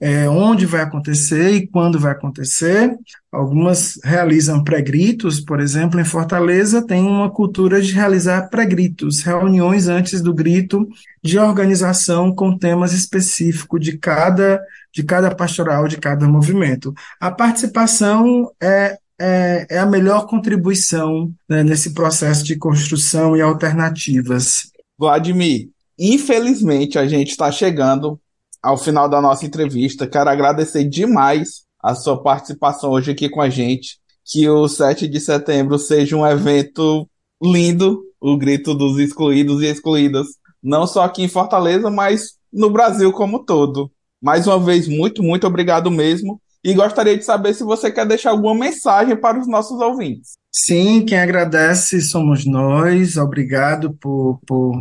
é, 0.01 0.29
onde 0.29 0.67
vai 0.67 0.83
acontecer 0.83 1.51
e 1.51 1.67
quando 1.67 1.99
vai 1.99 2.13
acontecer. 2.13 2.97
Algumas 3.33 3.99
realizam 4.05 4.63
pré-gritos, 4.63 5.41
por 5.41 5.59
exemplo, 5.59 5.99
em 5.99 6.05
Fortaleza 6.05 6.87
tem 6.87 7.03
uma 7.03 7.31
cultura 7.31 7.81
de 7.81 7.91
realizar 7.91 8.51
pré-gritos, 8.51 9.23
reuniões 9.23 9.89
antes 9.89 10.21
do 10.21 10.35
grito 10.35 10.87
de 11.23 11.39
organização 11.39 12.35
com 12.35 12.59
temas 12.59 12.93
específicos 12.93 13.81
de 13.81 13.97
cada, 13.97 14.61
de 14.93 15.03
cada 15.03 15.35
pastoral, 15.35 15.89
de 15.89 15.97
cada 15.97 16.29
movimento. 16.29 16.93
A 17.19 17.31
participação 17.31 18.51
é, 18.63 18.99
é, 19.19 19.67
é 19.71 19.79
a 19.79 19.87
melhor 19.87 20.27
contribuição 20.27 21.33
né, 21.49 21.63
nesse 21.63 21.95
processo 21.95 22.45
de 22.45 22.57
construção 22.57 23.35
e 23.35 23.41
alternativas. 23.41 24.71
Vladimir, 24.99 25.71
infelizmente 25.99 26.99
a 26.99 27.09
gente 27.09 27.31
está 27.31 27.51
chegando 27.51 28.21
ao 28.63 28.77
final 28.77 29.09
da 29.09 29.23
nossa 29.23 29.47
entrevista. 29.47 30.07
Quero 30.07 30.29
agradecer 30.29 30.85
demais 30.85 31.63
a 31.83 31.95
sua 31.95 32.23
participação 32.23 32.91
hoje 32.91 33.11
aqui 33.11 33.29
com 33.29 33.41
a 33.41 33.51
gente. 33.51 33.99
Que 34.25 34.49
o 34.49 34.69
7 34.69 35.09
de 35.09 35.19
setembro 35.19 35.79
seja 35.79 36.17
um 36.17 36.27
evento 36.27 37.09
lindo, 37.43 38.03
o 38.21 38.37
grito 38.37 38.75
dos 38.75 38.99
excluídos 38.99 39.63
e 39.63 39.67
excluídas, 39.67 40.29
não 40.63 40.87
só 40.87 41.03
aqui 41.03 41.23
em 41.25 41.29
Fortaleza, 41.29 41.91
mas 41.91 42.37
no 42.53 42.71
Brasil 42.71 43.13
como 43.13 43.45
todo. 43.45 43.91
Mais 44.23 44.47
uma 44.47 44.61
vez, 44.61 44.87
muito, 44.87 45.23
muito 45.23 45.45
obrigado 45.47 45.91
mesmo. 45.91 46.41
E 46.65 46.73
gostaria 46.75 47.19
de 47.19 47.25
saber 47.25 47.55
se 47.55 47.65
você 47.65 47.91
quer 47.91 48.07
deixar 48.07 48.31
alguma 48.31 48.55
mensagem 48.55 49.17
para 49.17 49.41
os 49.41 49.49
nossos 49.49 49.81
ouvintes. 49.81 50.35
Sim, 50.53 51.05
quem 51.05 51.19
agradece 51.19 52.01
somos 52.01 52.47
nós. 52.47 53.17
Obrigado 53.17 53.93
por, 53.95 54.39
por 54.47 54.73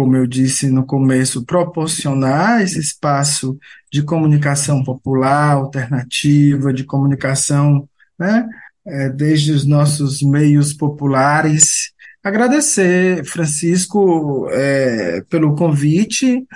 como 0.00 0.16
eu 0.16 0.26
disse 0.26 0.70
no 0.70 0.86
começo, 0.86 1.44
proporcionar 1.44 2.62
esse 2.62 2.80
espaço 2.80 3.58
de 3.92 4.02
comunicação 4.02 4.82
popular, 4.82 5.52
alternativa, 5.52 6.72
de 6.72 6.84
comunicação, 6.84 7.86
né, 8.18 8.48
é, 8.86 9.10
desde 9.10 9.52
os 9.52 9.66
nossos 9.66 10.22
meios 10.22 10.72
populares. 10.72 11.92
Agradecer, 12.24 13.22
Francisco, 13.26 14.48
é, 14.52 15.22
pelo 15.28 15.54
convite. 15.54 16.46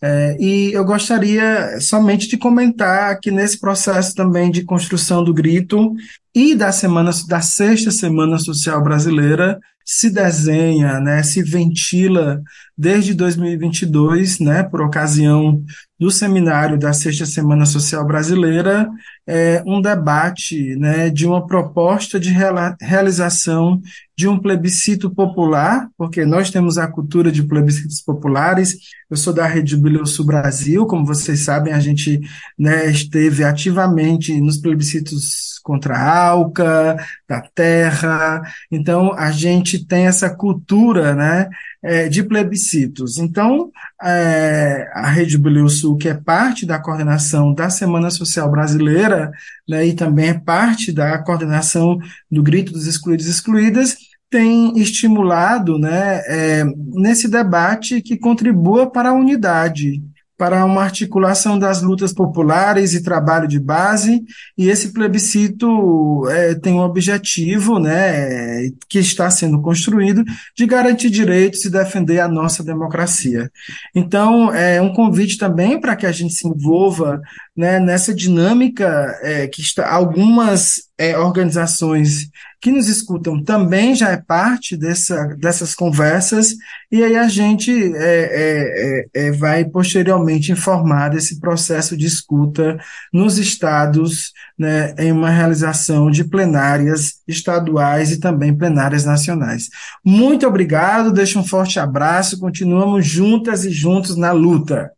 É, 0.00 0.38
e 0.40 0.72
eu 0.72 0.82
gostaria 0.82 1.78
somente 1.82 2.26
de 2.26 2.38
comentar 2.38 3.20
que 3.20 3.30
nesse 3.30 3.60
processo 3.60 4.14
também 4.14 4.50
de 4.50 4.64
construção 4.64 5.22
do 5.22 5.34
grito 5.34 5.94
e 6.34 6.54
da 6.54 6.72
semana 6.72 7.10
da 7.28 7.42
sexta 7.42 7.90
semana 7.90 8.38
social 8.38 8.82
brasileira 8.82 9.60
se 9.84 10.10
desenha, 10.10 10.98
né, 11.00 11.22
se 11.22 11.42
ventila 11.42 12.42
desde 12.76 13.14
2022, 13.14 14.38
né, 14.38 14.62
por 14.62 14.80
ocasião 14.80 15.62
do 16.04 16.10
seminário 16.10 16.78
da 16.78 16.92
Sexta 16.92 17.24
Semana 17.24 17.64
Social 17.64 18.06
Brasileira, 18.06 18.90
é, 19.26 19.62
um 19.66 19.80
debate 19.80 20.76
né, 20.76 21.08
de 21.08 21.26
uma 21.26 21.46
proposta 21.46 22.20
de 22.20 22.30
realização 22.78 23.80
de 24.14 24.28
um 24.28 24.38
plebiscito 24.38 25.08
popular, 25.08 25.88
porque 25.96 26.26
nós 26.26 26.50
temos 26.50 26.76
a 26.76 26.86
cultura 26.86 27.32
de 27.32 27.42
plebiscitos 27.42 28.02
populares. 28.02 28.76
Eu 29.10 29.16
sou 29.16 29.32
da 29.32 29.46
Rede 29.46 29.80
Sul 30.04 30.26
Brasil, 30.26 30.86
como 30.86 31.06
vocês 31.06 31.40
sabem, 31.40 31.72
a 31.72 31.80
gente 31.80 32.20
né, 32.58 32.84
esteve 32.90 33.42
ativamente 33.42 34.38
nos 34.42 34.58
plebiscitos 34.58 35.58
contra 35.62 35.96
a 35.96 36.28
ALCA, 36.28 36.98
da 37.26 37.40
terra. 37.40 38.42
Então, 38.70 39.14
a 39.14 39.30
gente 39.30 39.86
tem 39.86 40.06
essa 40.06 40.28
cultura 40.28 41.14
né, 41.14 41.48
é, 41.84 42.08
de 42.08 42.22
plebiscitos. 42.22 43.18
Então, 43.18 43.70
é, 44.02 44.90
a 44.94 45.06
Rede 45.10 45.36
Bilhão 45.36 45.68
Sul, 45.68 45.98
que 45.98 46.08
é 46.08 46.14
parte 46.14 46.64
da 46.64 46.78
coordenação 46.78 47.52
da 47.52 47.68
Semana 47.68 48.10
Social 48.10 48.50
Brasileira, 48.50 49.30
né, 49.68 49.86
e 49.86 49.92
também 49.92 50.30
é 50.30 50.34
parte 50.34 50.90
da 50.90 51.18
coordenação 51.18 51.98
do 52.30 52.42
Grito 52.42 52.72
dos 52.72 52.86
Excluídos 52.86 53.26
e 53.26 53.30
Excluídas, 53.30 53.96
tem 54.30 54.78
estimulado 54.78 55.78
né, 55.78 56.22
é, 56.26 56.64
nesse 56.94 57.28
debate 57.28 58.00
que 58.00 58.16
contribua 58.16 58.90
para 58.90 59.10
a 59.10 59.14
unidade 59.14 60.02
para 60.36 60.64
uma 60.64 60.82
articulação 60.82 61.58
das 61.58 61.80
lutas 61.80 62.12
populares 62.12 62.92
e 62.92 63.02
trabalho 63.02 63.46
de 63.46 63.60
base, 63.60 64.22
e 64.58 64.68
esse 64.68 64.92
plebiscito 64.92 66.26
é, 66.28 66.54
tem 66.54 66.74
um 66.74 66.82
objetivo, 66.82 67.78
né, 67.78 68.68
que 68.88 68.98
está 68.98 69.30
sendo 69.30 69.60
construído, 69.62 70.24
de 70.56 70.66
garantir 70.66 71.10
direitos 71.10 71.64
e 71.64 71.70
defender 71.70 72.20
a 72.20 72.28
nossa 72.28 72.64
democracia. 72.64 73.50
Então, 73.94 74.52
é 74.52 74.80
um 74.80 74.92
convite 74.92 75.38
também 75.38 75.80
para 75.80 75.94
que 75.94 76.06
a 76.06 76.12
gente 76.12 76.34
se 76.34 76.48
envolva 76.48 77.20
né, 77.56 77.78
nessa 77.78 78.12
dinâmica 78.12 79.18
é, 79.22 79.46
que 79.46 79.60
está 79.60 79.88
algumas 79.88 80.82
é, 80.98 81.16
organizações 81.16 82.28
que 82.64 82.70
nos 82.70 82.88
escutam 82.88 83.44
também 83.44 83.94
já 83.94 84.08
é 84.08 84.16
parte 84.16 84.74
dessa, 84.74 85.36
dessas 85.38 85.74
conversas, 85.74 86.56
e 86.90 87.04
aí 87.04 87.14
a 87.14 87.28
gente 87.28 87.70
é, 87.70 87.98
é, 87.98 89.04
é, 89.12 89.26
é, 89.26 89.32
vai 89.32 89.66
posteriormente 89.66 90.50
informar 90.50 91.10
desse 91.10 91.38
processo 91.40 91.94
de 91.94 92.06
escuta 92.06 92.78
nos 93.12 93.36
estados, 93.36 94.32
né, 94.58 94.94
em 94.96 95.12
uma 95.12 95.28
realização 95.28 96.10
de 96.10 96.24
plenárias 96.24 97.20
estaduais 97.28 98.10
e 98.10 98.18
também 98.18 98.56
plenárias 98.56 99.04
nacionais. 99.04 99.68
Muito 100.02 100.46
obrigado, 100.46 101.12
deixo 101.12 101.38
um 101.38 101.44
forte 101.44 101.78
abraço, 101.78 102.40
continuamos 102.40 103.06
juntas 103.06 103.66
e 103.66 103.70
juntos 103.70 104.16
na 104.16 104.32
luta. 104.32 104.90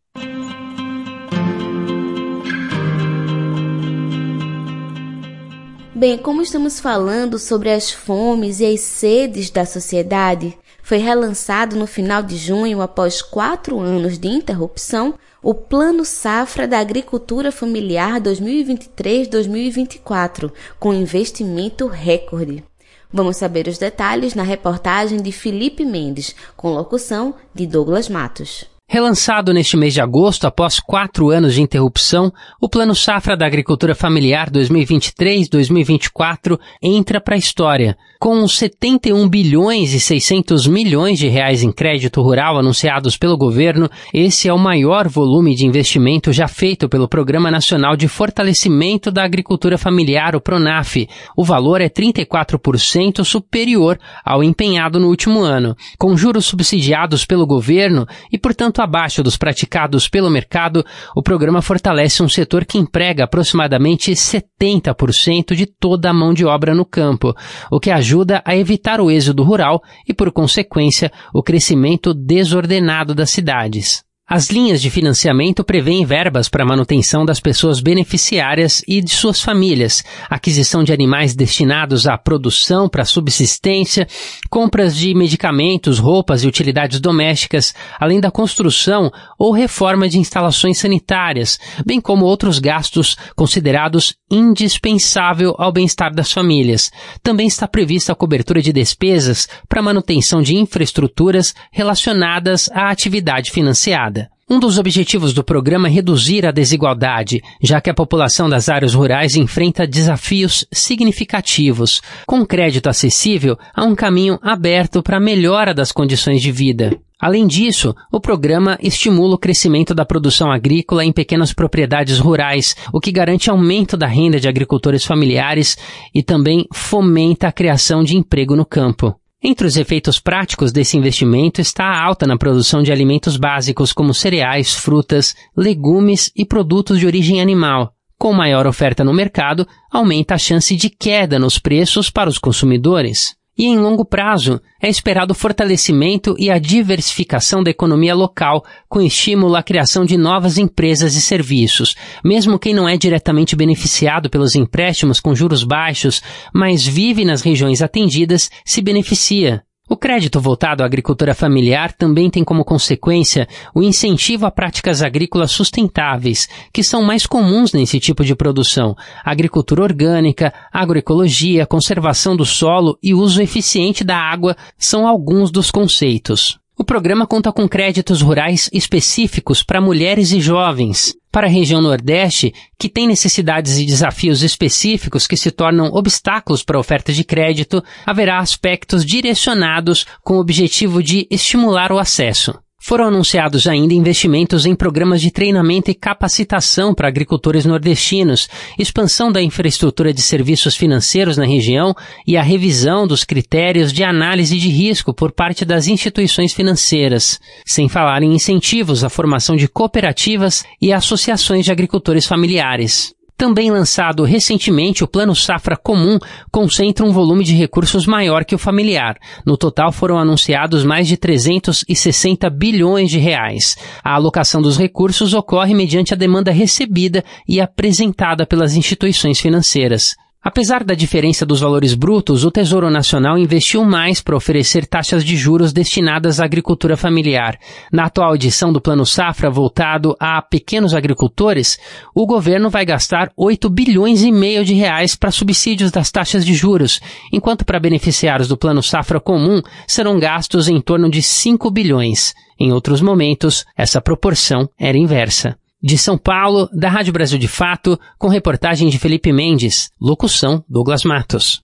Bem, 5.97 6.15
como 6.15 6.43
estamos 6.43 6.79
falando 6.79 7.39
sobre 7.39 7.71
as 7.71 7.89
fomes 7.89 8.59
e 8.59 8.65
as 8.67 8.81
sedes 8.81 9.49
da 9.49 9.65
sociedade, 9.65 10.55
foi 10.83 10.99
relançado 10.99 11.75
no 11.75 11.87
final 11.87 12.21
de 12.21 12.37
junho, 12.37 12.83
após 12.83 13.19
quatro 13.19 13.79
anos 13.79 14.19
de 14.19 14.27
interrupção, 14.27 15.15
o 15.41 15.55
Plano 15.55 16.05
Safra 16.05 16.67
da 16.67 16.77
Agricultura 16.77 17.51
Familiar 17.51 18.21
2023-2024, 18.21 20.51
com 20.79 20.93
investimento 20.93 21.87
recorde. 21.87 22.63
Vamos 23.11 23.37
saber 23.37 23.67
os 23.67 23.79
detalhes 23.79 24.35
na 24.35 24.43
reportagem 24.43 25.19
de 25.19 25.31
Felipe 25.31 25.83
Mendes, 25.83 26.35
com 26.55 26.75
locução 26.75 27.33
de 27.55 27.65
Douglas 27.65 28.07
Matos. 28.07 28.76
Relançado 28.89 29.53
neste 29.53 29.75
mês 29.75 29.93
de 29.93 29.99
agosto, 29.99 30.47
após 30.47 30.79
quatro 30.79 31.29
anos 31.29 31.55
de 31.55 31.61
interrupção, 31.61 32.31
o 32.61 32.69
Plano 32.69 32.95
Safra 32.95 33.35
da 33.35 33.45
Agricultura 33.45 33.93
Familiar 33.93 34.49
2023-2024 34.49 36.57
entra 36.81 37.19
para 37.19 37.35
a 37.35 37.37
história. 37.37 37.97
Com 38.17 38.47
71 38.47 39.27
bilhões 39.27 39.93
e 39.93 39.99
600 39.99 40.67
milhões 40.67 41.19
de 41.19 41.27
reais 41.27 41.63
em 41.63 41.71
crédito 41.71 42.21
rural 42.21 42.57
anunciados 42.57 43.17
pelo 43.17 43.37
governo, 43.37 43.89
esse 44.13 44.47
é 44.47 44.53
o 44.53 44.57
maior 44.57 45.09
volume 45.09 45.53
de 45.53 45.67
investimento 45.67 46.31
já 46.31 46.47
feito 46.47 46.87
pelo 46.87 47.09
Programa 47.09 47.51
Nacional 47.51 47.97
de 47.97 48.07
Fortalecimento 48.07 49.11
da 49.11 49.25
Agricultura 49.25 49.77
Familiar, 49.77 50.33
o 50.33 50.39
PRONAF. 50.39 51.09
O 51.35 51.43
valor 51.43 51.81
é 51.81 51.89
34% 51.89 53.25
superior 53.25 53.99
ao 54.23 54.41
empenhado 54.41 54.97
no 54.97 55.09
último 55.09 55.41
ano. 55.41 55.75
Com 55.99 56.15
juros 56.15 56.45
subsidiados 56.45 57.25
pelo 57.25 57.45
governo 57.45 58.07
e, 58.31 58.37
portanto, 58.37 58.76
abaixo 58.81 59.21
dos 59.21 59.37
praticados 59.37 60.07
pelo 60.07 60.29
mercado, 60.29 60.85
o 61.15 61.21
programa 61.21 61.61
fortalece 61.61 62.23
um 62.23 62.29
setor 62.29 62.65
que 62.65 62.77
emprega 62.77 63.23
aproximadamente 63.23 64.11
70% 64.11 65.55
de 65.55 65.65
toda 65.65 66.09
a 66.09 66.13
mão 66.13 66.33
de 66.33 66.45
obra 66.45 66.73
no 66.73 66.85
campo, 66.85 67.33
o 67.71 67.79
que 67.79 67.91
ajuda 67.91 68.41
a 68.45 68.55
evitar 68.55 69.01
o 69.01 69.11
êxodo 69.11 69.43
rural 69.43 69.81
e, 70.07 70.13
por 70.13 70.31
consequência, 70.31 71.11
o 71.33 71.43
crescimento 71.43 72.13
desordenado 72.13 73.13
das 73.13 73.29
cidades. 73.29 74.06
As 74.29 74.49
linhas 74.49 74.81
de 74.81 74.89
financiamento 74.89 75.63
prevêem 75.63 76.05
verbas 76.05 76.49
para 76.49 76.65
manutenção 76.65 77.23
das 77.23 77.39
pessoas 77.39 77.79
beneficiárias 77.79 78.83
e 78.85 79.01
de 79.01 79.11
suas 79.11 79.41
famílias, 79.41 80.03
aquisição 80.29 80.83
de 80.83 80.91
animais 80.91 81.33
destinados 81.33 82.05
à 82.05 82.17
produção 82.17 82.89
para 82.89 83.05
subsistência, 83.05 84.05
compras 84.49 84.97
de 84.97 85.15
medicamentos, 85.15 85.97
roupas 85.97 86.43
e 86.43 86.47
utilidades 86.47 86.99
domésticas, 86.99 87.73
além 87.97 88.19
da 88.19 88.29
construção 88.29 89.09
ou 89.39 89.53
reforma 89.53 90.09
de 90.09 90.19
instalações 90.19 90.77
sanitárias, 90.77 91.57
bem 91.85 92.01
como 92.01 92.25
outros 92.25 92.59
gastos 92.59 93.15
considerados 93.33 94.13
indispensável 94.29 95.55
ao 95.57 95.71
bem-estar 95.71 96.13
das 96.13 96.33
famílias. 96.33 96.91
Também 97.23 97.47
está 97.47 97.65
prevista 97.65 98.11
a 98.11 98.15
cobertura 98.15 98.61
de 98.61 98.73
despesas 98.73 99.47
para 99.69 99.81
manutenção 99.81 100.41
de 100.41 100.53
infraestruturas 100.57 101.55
relacionadas 101.71 102.69
à 102.73 102.89
atividade 102.89 103.51
financiada. 103.51 104.16
Um 104.49 104.59
dos 104.59 104.77
objetivos 104.77 105.33
do 105.33 105.43
programa 105.43 105.89
é 105.89 105.91
reduzir 105.91 106.45
a 106.45 106.51
desigualdade, 106.51 107.41
já 107.61 107.81
que 107.81 107.89
a 107.89 107.93
população 107.93 108.47
das 108.47 108.69
áreas 108.69 108.93
rurais 108.93 109.35
enfrenta 109.35 109.85
desafios 109.85 110.65
significativos. 110.71 112.01
Com 112.25 112.45
crédito 112.45 112.87
acessível, 112.87 113.57
há 113.75 113.83
um 113.83 113.93
caminho 113.93 114.39
aberto 114.41 115.03
para 115.03 115.17
a 115.17 115.19
melhora 115.19 115.73
das 115.73 115.91
condições 115.91 116.41
de 116.41 116.49
vida. 116.49 116.97
Além 117.19 117.45
disso, 117.45 117.93
o 118.09 118.21
programa 118.21 118.77
estimula 118.81 119.35
o 119.35 119.39
crescimento 119.39 119.93
da 119.93 120.05
produção 120.05 120.49
agrícola 120.49 121.03
em 121.03 121.11
pequenas 121.11 121.51
propriedades 121.51 122.17
rurais, 122.17 122.73
o 122.93 123.01
que 123.01 123.11
garante 123.11 123.49
aumento 123.49 123.97
da 123.97 124.07
renda 124.07 124.39
de 124.39 124.47
agricultores 124.47 125.03
familiares 125.03 125.77
e 126.15 126.23
também 126.23 126.65
fomenta 126.73 127.49
a 127.49 127.51
criação 127.51 128.01
de 128.01 128.15
emprego 128.15 128.55
no 128.55 128.65
campo. 128.65 129.13
Entre 129.43 129.67
os 129.67 129.77
efeitos 129.77 130.19
práticos 130.19 130.71
desse 130.71 130.97
investimento 130.97 131.61
está 131.61 131.85
a 131.85 132.03
alta 132.03 132.25
na 132.25 132.37
produção 132.37 132.81
de 132.81 132.91
alimentos 132.91 133.37
básicos 133.37 133.93
como 133.93 134.13
cereais, 134.13 134.73
frutas, 134.73 135.35
legumes 135.55 136.31
e 136.35 136.43
produtos 136.43 136.99
de 136.99 137.05
origem 137.05 137.39
animal. 137.39 137.93
Com 138.17 138.33
maior 138.33 138.65
oferta 138.65 139.03
no 139.03 139.13
mercado, 139.13 139.67
aumenta 139.91 140.33
a 140.33 140.39
chance 140.39 140.75
de 140.75 140.89
queda 140.89 141.37
nos 141.37 141.59
preços 141.59 142.09
para 142.09 142.29
os 142.29 142.39
consumidores. 142.39 143.36
E 143.57 143.65
em 143.65 143.77
longo 143.77 144.05
prazo, 144.05 144.61
é 144.79 144.87
esperado 144.87 145.31
o 145.31 145.35
fortalecimento 145.35 146.35
e 146.37 146.51
a 146.51 146.59
diversificação 146.59 147.63
da 147.63 147.71
economia 147.71 148.13
local, 148.13 148.63
com 148.87 149.01
estímulo 149.01 149.55
à 149.55 149.63
criação 149.63 150.05
de 150.05 150.15
novas 150.15 150.57
empresas 150.57 151.15
e 151.15 151.21
serviços. 151.21 151.95
Mesmo 152.23 152.59
quem 152.59 152.73
não 152.73 152.87
é 152.87 152.95
diretamente 152.95 153.55
beneficiado 153.55 154.29
pelos 154.29 154.55
empréstimos 154.55 155.19
com 155.19 155.33
juros 155.33 155.63
baixos, 155.63 156.21
mas 156.53 156.85
vive 156.85 157.25
nas 157.25 157.41
regiões 157.41 157.81
atendidas, 157.81 158.49
se 158.63 158.81
beneficia. 158.81 159.66
O 159.89 159.95
crédito 159.95 160.41
voltado 160.41 160.83
à 160.83 160.85
agricultura 160.85 161.33
familiar 161.33 161.93
também 161.93 162.29
tem 162.29 162.43
como 162.43 162.65
consequência 162.65 163.47
o 163.73 163.81
incentivo 163.81 164.45
a 164.45 164.51
práticas 164.51 165.01
agrícolas 165.01 165.51
sustentáveis, 165.51 166.49
que 166.73 166.83
são 166.83 167.01
mais 167.01 167.25
comuns 167.25 167.71
nesse 167.71 167.97
tipo 167.97 168.25
de 168.25 168.35
produção. 168.35 168.95
Agricultura 169.23 169.83
orgânica, 169.83 170.53
agroecologia, 170.73 171.65
conservação 171.65 172.35
do 172.35 172.45
solo 172.45 172.97
e 173.01 173.13
uso 173.13 173.41
eficiente 173.41 174.03
da 174.03 174.17
água 174.17 174.57
são 174.77 175.07
alguns 175.07 175.51
dos 175.51 175.71
conceitos. 175.71 176.59
O 176.77 176.83
programa 176.83 177.25
conta 177.25 177.51
com 177.51 177.67
créditos 177.67 178.21
rurais 178.21 178.69
específicos 178.73 179.63
para 179.63 179.81
mulheres 179.81 180.31
e 180.31 180.41
jovens. 180.41 181.15
Para 181.37 181.45
a 181.45 181.51
região 181.51 181.83
Nordeste, 181.83 182.51
que 182.79 182.89
tem 182.89 183.05
necessidades 183.05 183.77
e 183.77 183.85
desafios 183.85 184.41
específicos 184.41 185.27
que 185.27 185.37
se 185.37 185.51
tornam 185.51 185.91
obstáculos 185.93 186.63
para 186.63 186.77
a 186.77 186.79
oferta 186.79 187.13
de 187.13 187.23
crédito, 187.23 187.83
haverá 188.07 188.39
aspectos 188.39 189.05
direcionados 189.05 190.03
com 190.23 190.37
o 190.37 190.39
objetivo 190.39 191.03
de 191.03 191.27
estimular 191.29 191.91
o 191.91 191.99
acesso. 191.99 192.57
Foram 192.79 193.05
anunciados 193.05 193.67
ainda 193.67 193.93
investimentos 193.93 194.65
em 194.65 194.75
programas 194.75 195.19
de 195.19 195.31
treinamento 195.31 195.89
e 195.89 195.95
capacitação 195.95 196.93
para 196.93 197.07
agricultores 197.07 197.65
nordestinos, 197.65 198.47
expansão 198.77 199.31
da 199.31 199.41
infraestrutura 199.41 200.13
de 200.13 200.21
serviços 200.21 200.75
financeiros 200.75 201.37
na 201.37 201.45
região 201.45 201.95
e 202.25 202.37
a 202.37 202.43
revisão 202.43 203.07
dos 203.07 203.23
critérios 203.23 203.91
de 203.91 204.03
análise 204.03 204.57
de 204.57 204.69
risco 204.69 205.13
por 205.13 205.31
parte 205.31 205.65
das 205.65 205.87
instituições 205.87 206.53
financeiras, 206.53 207.39
sem 207.65 207.89
falar 207.89 208.21
em 208.21 208.33
incentivos 208.33 209.03
à 209.03 209.09
formação 209.09 209.55
de 209.55 209.67
cooperativas 209.67 210.63
e 210.79 210.93
associações 210.93 211.65
de 211.65 211.71
agricultores 211.71 212.27
familiares. 212.27 213.16
Também 213.37 213.69
lançado 213.69 214.23
recentemente, 214.23 215.03
o 215.03 215.07
Plano 215.07 215.35
Safra 215.35 215.77
Comum 215.77 216.17
concentra 216.51 217.05
um 217.05 217.11
volume 217.11 217.43
de 217.43 217.53
recursos 217.53 218.07
maior 218.07 218.43
que 218.43 218.55
o 218.55 218.57
familiar. 218.57 219.15
No 219.45 219.55
total 219.55 219.91
foram 219.91 220.17
anunciados 220.17 220.83
mais 220.83 221.07
de 221.07 221.17
360 221.17 222.49
bilhões 222.49 223.11
de 223.11 223.19
reais. 223.19 223.77
A 224.03 224.15
alocação 224.15 224.59
dos 224.59 224.75
recursos 224.75 225.35
ocorre 225.35 225.75
mediante 225.75 226.15
a 226.15 226.17
demanda 226.17 226.51
recebida 226.51 227.23
e 227.47 227.61
apresentada 227.61 228.43
pelas 228.43 228.75
instituições 228.75 229.39
financeiras. 229.39 230.15
Apesar 230.41 230.83
da 230.83 230.93
diferença 230.93 231.45
dos 231.45 231.59
valores 231.59 231.95
brutos, 231.95 232.45
o 232.45 232.51
Tesouro 232.51 232.89
Nacional 232.89 233.37
investiu 233.37 233.83
mais 233.83 234.21
para 234.21 234.35
oferecer 234.35 234.85
taxas 234.85 235.25
de 235.25 235.35
juros 235.35 235.73
destinadas 235.73 236.39
à 236.39 236.45
agricultura 236.45 236.95
familiar. 236.95 237.57
Na 237.91 238.05
atual 238.05 238.35
edição 238.35 238.71
do 238.71 238.79
Plano 238.79 239.05
Safra 239.05 239.49
voltado 239.49 240.15
a 240.19 240.41
pequenos 240.41 240.93
agricultores, 240.93 241.79
o 242.15 242.25
governo 242.25 242.69
vai 242.69 242.85
gastar 242.85 243.31
8 243.35 243.67
bilhões 243.69 244.23
e 244.23 244.31
meio 244.31 244.63
de 244.63 244.73
reais 244.75 245.15
para 245.15 245.31
subsídios 245.31 245.91
das 245.91 246.11
taxas 246.11 246.45
de 246.45 246.53
juros, 246.53 247.01
enquanto 247.33 247.65
para 247.65 247.79
beneficiários 247.79 248.47
do 248.47 248.55
Plano 248.55 248.83
Safra 248.83 249.19
Comum 249.19 249.61
serão 249.87 250.19
gastos 250.19 250.69
em 250.69 250.79
torno 250.79 251.09
de 251.09 251.21
5 251.21 251.69
bilhões. 251.71 252.33
Em 252.59 252.71
outros 252.71 253.01
momentos, 253.01 253.65
essa 253.75 253.99
proporção 253.99 254.69
era 254.79 254.97
inversa. 254.97 255.57
De 255.81 255.95
São 255.95 256.17
Paulo, 256.17 256.67
da 256.73 256.89
Rádio 256.89 257.13
Brasil 257.13 257.37
de 257.37 257.47
Fato, 257.47 257.99
com 258.17 258.27
reportagem 258.27 258.89
de 258.89 258.97
Felipe 258.97 259.31
Mendes, 259.31 259.91
locução 260.01 260.63
Douglas 260.67 261.03
Matos. 261.03 261.61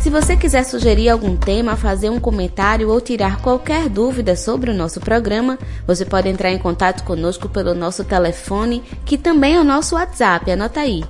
Se 0.00 0.10
você 0.10 0.36
quiser 0.36 0.64
sugerir 0.64 1.08
algum 1.08 1.36
tema, 1.36 1.76
fazer 1.76 2.10
um 2.10 2.18
comentário 2.18 2.90
ou 2.90 3.00
tirar 3.00 3.40
qualquer 3.40 3.88
dúvida 3.88 4.34
sobre 4.34 4.72
o 4.72 4.74
nosso 4.74 4.98
programa, 4.98 5.56
você 5.86 6.04
pode 6.04 6.28
entrar 6.28 6.50
em 6.50 6.58
contato 6.58 7.04
conosco 7.04 7.48
pelo 7.48 7.74
nosso 7.74 8.02
telefone, 8.02 8.82
que 9.04 9.16
também 9.16 9.54
é 9.54 9.60
o 9.60 9.64
nosso 9.64 9.94
WhatsApp. 9.94 10.50
Anota 10.50 10.80
aí: 10.80 11.04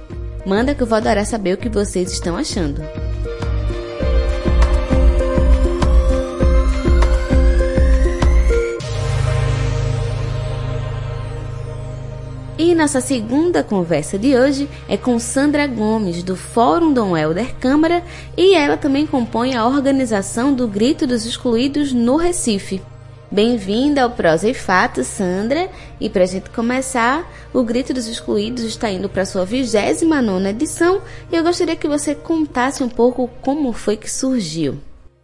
Manda 0.44 0.74
que 0.74 0.82
eu 0.82 0.86
vou 0.86 0.98
adorar 0.98 1.24
saber 1.24 1.54
o 1.54 1.58
que 1.58 1.68
vocês 1.68 2.10
estão 2.12 2.36
achando. 2.36 2.82
E 12.56 12.72
nossa 12.72 13.00
segunda 13.00 13.64
conversa 13.64 14.16
de 14.16 14.36
hoje 14.36 14.68
é 14.88 14.96
com 14.96 15.18
Sandra 15.18 15.66
Gomes, 15.66 16.22
do 16.22 16.36
Fórum 16.36 16.92
Dom 16.92 17.16
Helder 17.16 17.52
Câmara, 17.56 18.00
e 18.36 18.54
ela 18.54 18.76
também 18.76 19.08
compõe 19.08 19.56
a 19.56 19.66
organização 19.66 20.54
do 20.54 20.68
Grito 20.68 21.04
dos 21.04 21.26
Excluídos 21.26 21.92
no 21.92 22.14
Recife. 22.14 22.80
Bem-vinda 23.28 24.02
ao 24.02 24.10
Prosa 24.12 24.48
e 24.48 24.54
Fato, 24.54 25.02
Sandra. 25.02 25.68
E 26.00 26.08
para 26.08 26.22
a 26.22 26.26
gente 26.26 26.48
começar, 26.50 27.28
o 27.52 27.64
Grito 27.64 27.92
dos 27.92 28.06
Excluídos 28.06 28.62
está 28.62 28.88
indo 28.88 29.08
para 29.08 29.24
sua 29.24 29.44
29 29.44 30.48
edição 30.48 31.00
e 31.32 31.34
eu 31.34 31.42
gostaria 31.42 31.74
que 31.74 31.88
você 31.88 32.14
contasse 32.14 32.84
um 32.84 32.88
pouco 32.88 33.28
como 33.42 33.72
foi 33.72 33.96
que 33.96 34.08
surgiu. 34.08 34.76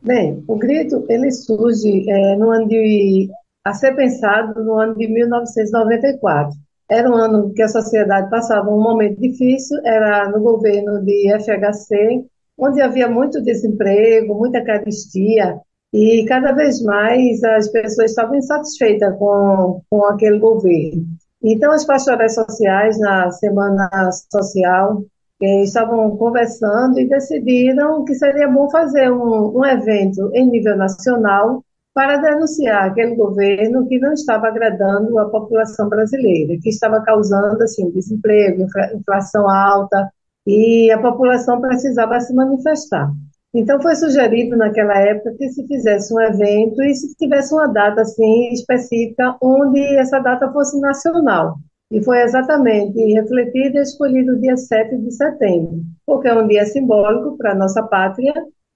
Bem, 0.02 0.42
o 0.48 0.56
Grito 0.56 1.04
ele 1.08 1.30
surge 1.30 2.10
é, 2.10 2.36
no 2.36 2.50
ano 2.50 2.66
de, 2.66 3.28
a 3.64 3.72
ser 3.72 3.94
pensado 3.94 4.64
no 4.64 4.74
ano 4.74 4.96
de 4.96 5.06
1994. 5.06 6.58
Era 6.90 7.08
um 7.08 7.14
ano 7.14 7.52
que 7.54 7.62
a 7.62 7.68
sociedade 7.68 8.28
passava 8.28 8.68
um 8.68 8.82
momento 8.82 9.20
difícil, 9.20 9.78
era 9.84 10.28
no 10.28 10.40
governo 10.40 11.04
de 11.04 11.32
FHC, 11.38 12.24
onde 12.58 12.82
havia 12.82 13.08
muito 13.08 13.40
desemprego, 13.42 14.34
muita 14.34 14.64
caristia, 14.64 15.60
e 15.92 16.24
cada 16.26 16.52
vez 16.52 16.82
mais 16.82 17.42
as 17.44 17.68
pessoas 17.68 18.10
estavam 18.10 18.36
insatisfeitas 18.36 19.16
com, 19.18 19.80
com 19.88 20.04
aquele 20.04 20.38
governo. 20.38 21.04
Então, 21.42 21.72
as 21.72 21.84
pastorais 21.84 22.34
sociais, 22.34 22.98
na 22.98 23.30
Semana 23.30 23.88
Social, 24.30 25.02
eh, 25.40 25.62
estavam 25.62 26.16
conversando 26.16 27.00
e 27.00 27.08
decidiram 27.08 28.04
que 28.04 28.14
seria 28.14 28.48
bom 28.48 28.68
fazer 28.68 29.10
um, 29.10 29.58
um 29.58 29.64
evento 29.64 30.30
em 30.34 30.50
nível 30.50 30.76
nacional 30.76 31.64
para 31.94 32.18
denunciar 32.18 32.90
aquele 32.90 33.14
governo 33.14 33.86
que 33.86 33.98
não 33.98 34.12
estava 34.12 34.48
agradando 34.48 35.18
a 35.18 35.28
população 35.28 35.88
brasileira, 35.88 36.56
que 36.62 36.68
estava 36.68 37.00
causando 37.02 37.62
assim 37.62 37.90
desemprego, 37.90 38.66
inflação 38.94 39.48
alta 39.50 40.08
e 40.46 40.90
a 40.90 40.98
população 40.98 41.60
precisava 41.60 42.20
se 42.20 42.32
manifestar. 42.34 43.10
Então 43.52 43.82
foi 43.82 43.96
sugerido 43.96 44.56
naquela 44.56 44.96
época 44.98 45.34
que 45.36 45.48
se 45.48 45.66
fizesse 45.66 46.14
um 46.14 46.20
evento 46.20 46.80
e 46.82 46.94
se 46.94 47.14
tivesse 47.16 47.52
uma 47.52 47.66
data 47.66 48.02
assim 48.02 48.52
específica 48.52 49.36
onde 49.42 49.80
essa 49.96 50.20
data 50.20 50.50
fosse 50.52 50.80
nacional. 50.80 51.56
E 51.90 52.00
foi 52.04 52.22
exatamente 52.22 52.96
refletido 53.14 53.78
e 53.78 53.82
escolhido 53.82 54.34
o 54.34 54.40
dia 54.40 54.56
7 54.56 54.96
de 54.96 55.10
setembro, 55.10 55.80
porque 56.06 56.28
é 56.28 56.34
um 56.34 56.46
dia 56.46 56.64
simbólico 56.64 57.36
para 57.36 57.50
a 57.50 57.56
nossa 57.56 57.82
pátria 57.82 58.32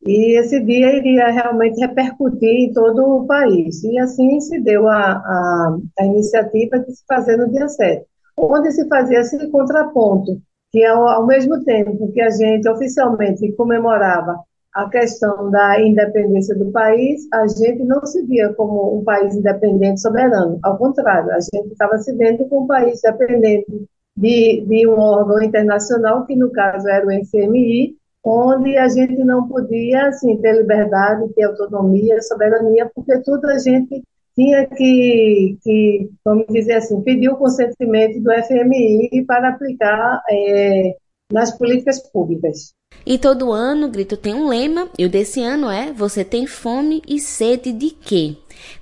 e 0.06 0.38
esse 0.38 0.60
dia 0.60 0.94
iria 0.96 1.30
realmente 1.30 1.80
repercutir 1.80 2.48
em 2.48 2.72
todo 2.72 3.02
o 3.02 3.26
país. 3.26 3.82
E 3.84 3.98
assim 3.98 4.38
se 4.40 4.60
deu 4.60 4.86
a, 4.88 5.12
a, 5.12 5.78
a 5.98 6.04
iniciativa 6.04 6.78
de 6.78 6.94
se 6.94 7.04
fazer 7.06 7.36
no 7.36 7.50
dia 7.50 7.68
7, 7.68 8.04
onde 8.36 8.70
se 8.72 8.86
fazia 8.88 9.20
esse 9.20 9.48
contraponto, 9.50 10.40
que 10.70 10.84
ao, 10.84 11.08
ao 11.08 11.26
mesmo 11.26 11.62
tempo 11.64 12.12
que 12.12 12.20
a 12.20 12.30
gente 12.30 12.68
oficialmente 12.68 13.50
comemorava 13.52 14.36
a 14.74 14.88
questão 14.90 15.50
da 15.50 15.80
independência 15.80 16.54
do 16.56 16.72
país, 16.72 17.26
a 17.32 17.46
gente 17.46 17.84
não 17.84 18.04
se 18.04 18.26
via 18.26 18.52
como 18.54 18.98
um 18.98 19.04
país 19.04 19.34
independente 19.36 20.00
soberano. 20.00 20.58
Ao 20.64 20.76
contrário, 20.76 21.30
a 21.30 21.38
gente 21.38 21.70
estava 21.70 21.96
se 21.98 22.12
vendo 22.16 22.44
como 22.48 22.64
um 22.64 22.66
país 22.66 23.00
dependente 23.00 23.86
de, 24.16 24.64
de 24.66 24.88
um 24.88 24.98
órgão 24.98 25.40
internacional, 25.40 26.26
que 26.26 26.34
no 26.34 26.50
caso 26.50 26.88
era 26.88 27.06
o 27.06 27.26
FMI, 27.26 27.96
onde 28.24 28.76
a 28.78 28.88
gente 28.88 29.22
não 29.22 29.46
podia 29.46 30.08
assim, 30.08 30.36
ter 30.38 30.52
liberdade, 30.54 31.32
ter 31.34 31.44
autonomia, 31.44 32.22
soberania, 32.22 32.90
porque 32.94 33.18
tudo 33.20 33.46
a 33.46 33.58
gente 33.58 34.02
tinha 34.34 34.66
que, 34.66 35.58
que 35.62 36.10
vamos 36.24 36.46
dizer 36.48 36.74
assim, 36.74 37.00
pedir 37.02 37.28
o 37.28 37.36
consentimento 37.36 38.20
do 38.20 38.32
FMI 38.32 39.24
para 39.26 39.50
aplicar 39.50 40.22
é, 40.30 40.96
nas 41.30 41.56
políticas 41.56 42.00
públicas. 42.10 42.72
E 43.06 43.18
todo 43.18 43.52
ano 43.52 43.86
o 43.86 43.90
grito 43.90 44.16
tem 44.16 44.34
um 44.34 44.48
lema, 44.48 44.88
e 44.98 45.04
o 45.04 45.10
desse 45.10 45.42
ano 45.42 45.70
é 45.70 45.92
Você 45.92 46.24
tem 46.24 46.46
fome 46.46 47.02
e 47.06 47.20
sede 47.20 47.72
de 47.72 47.90
quê? 47.90 48.36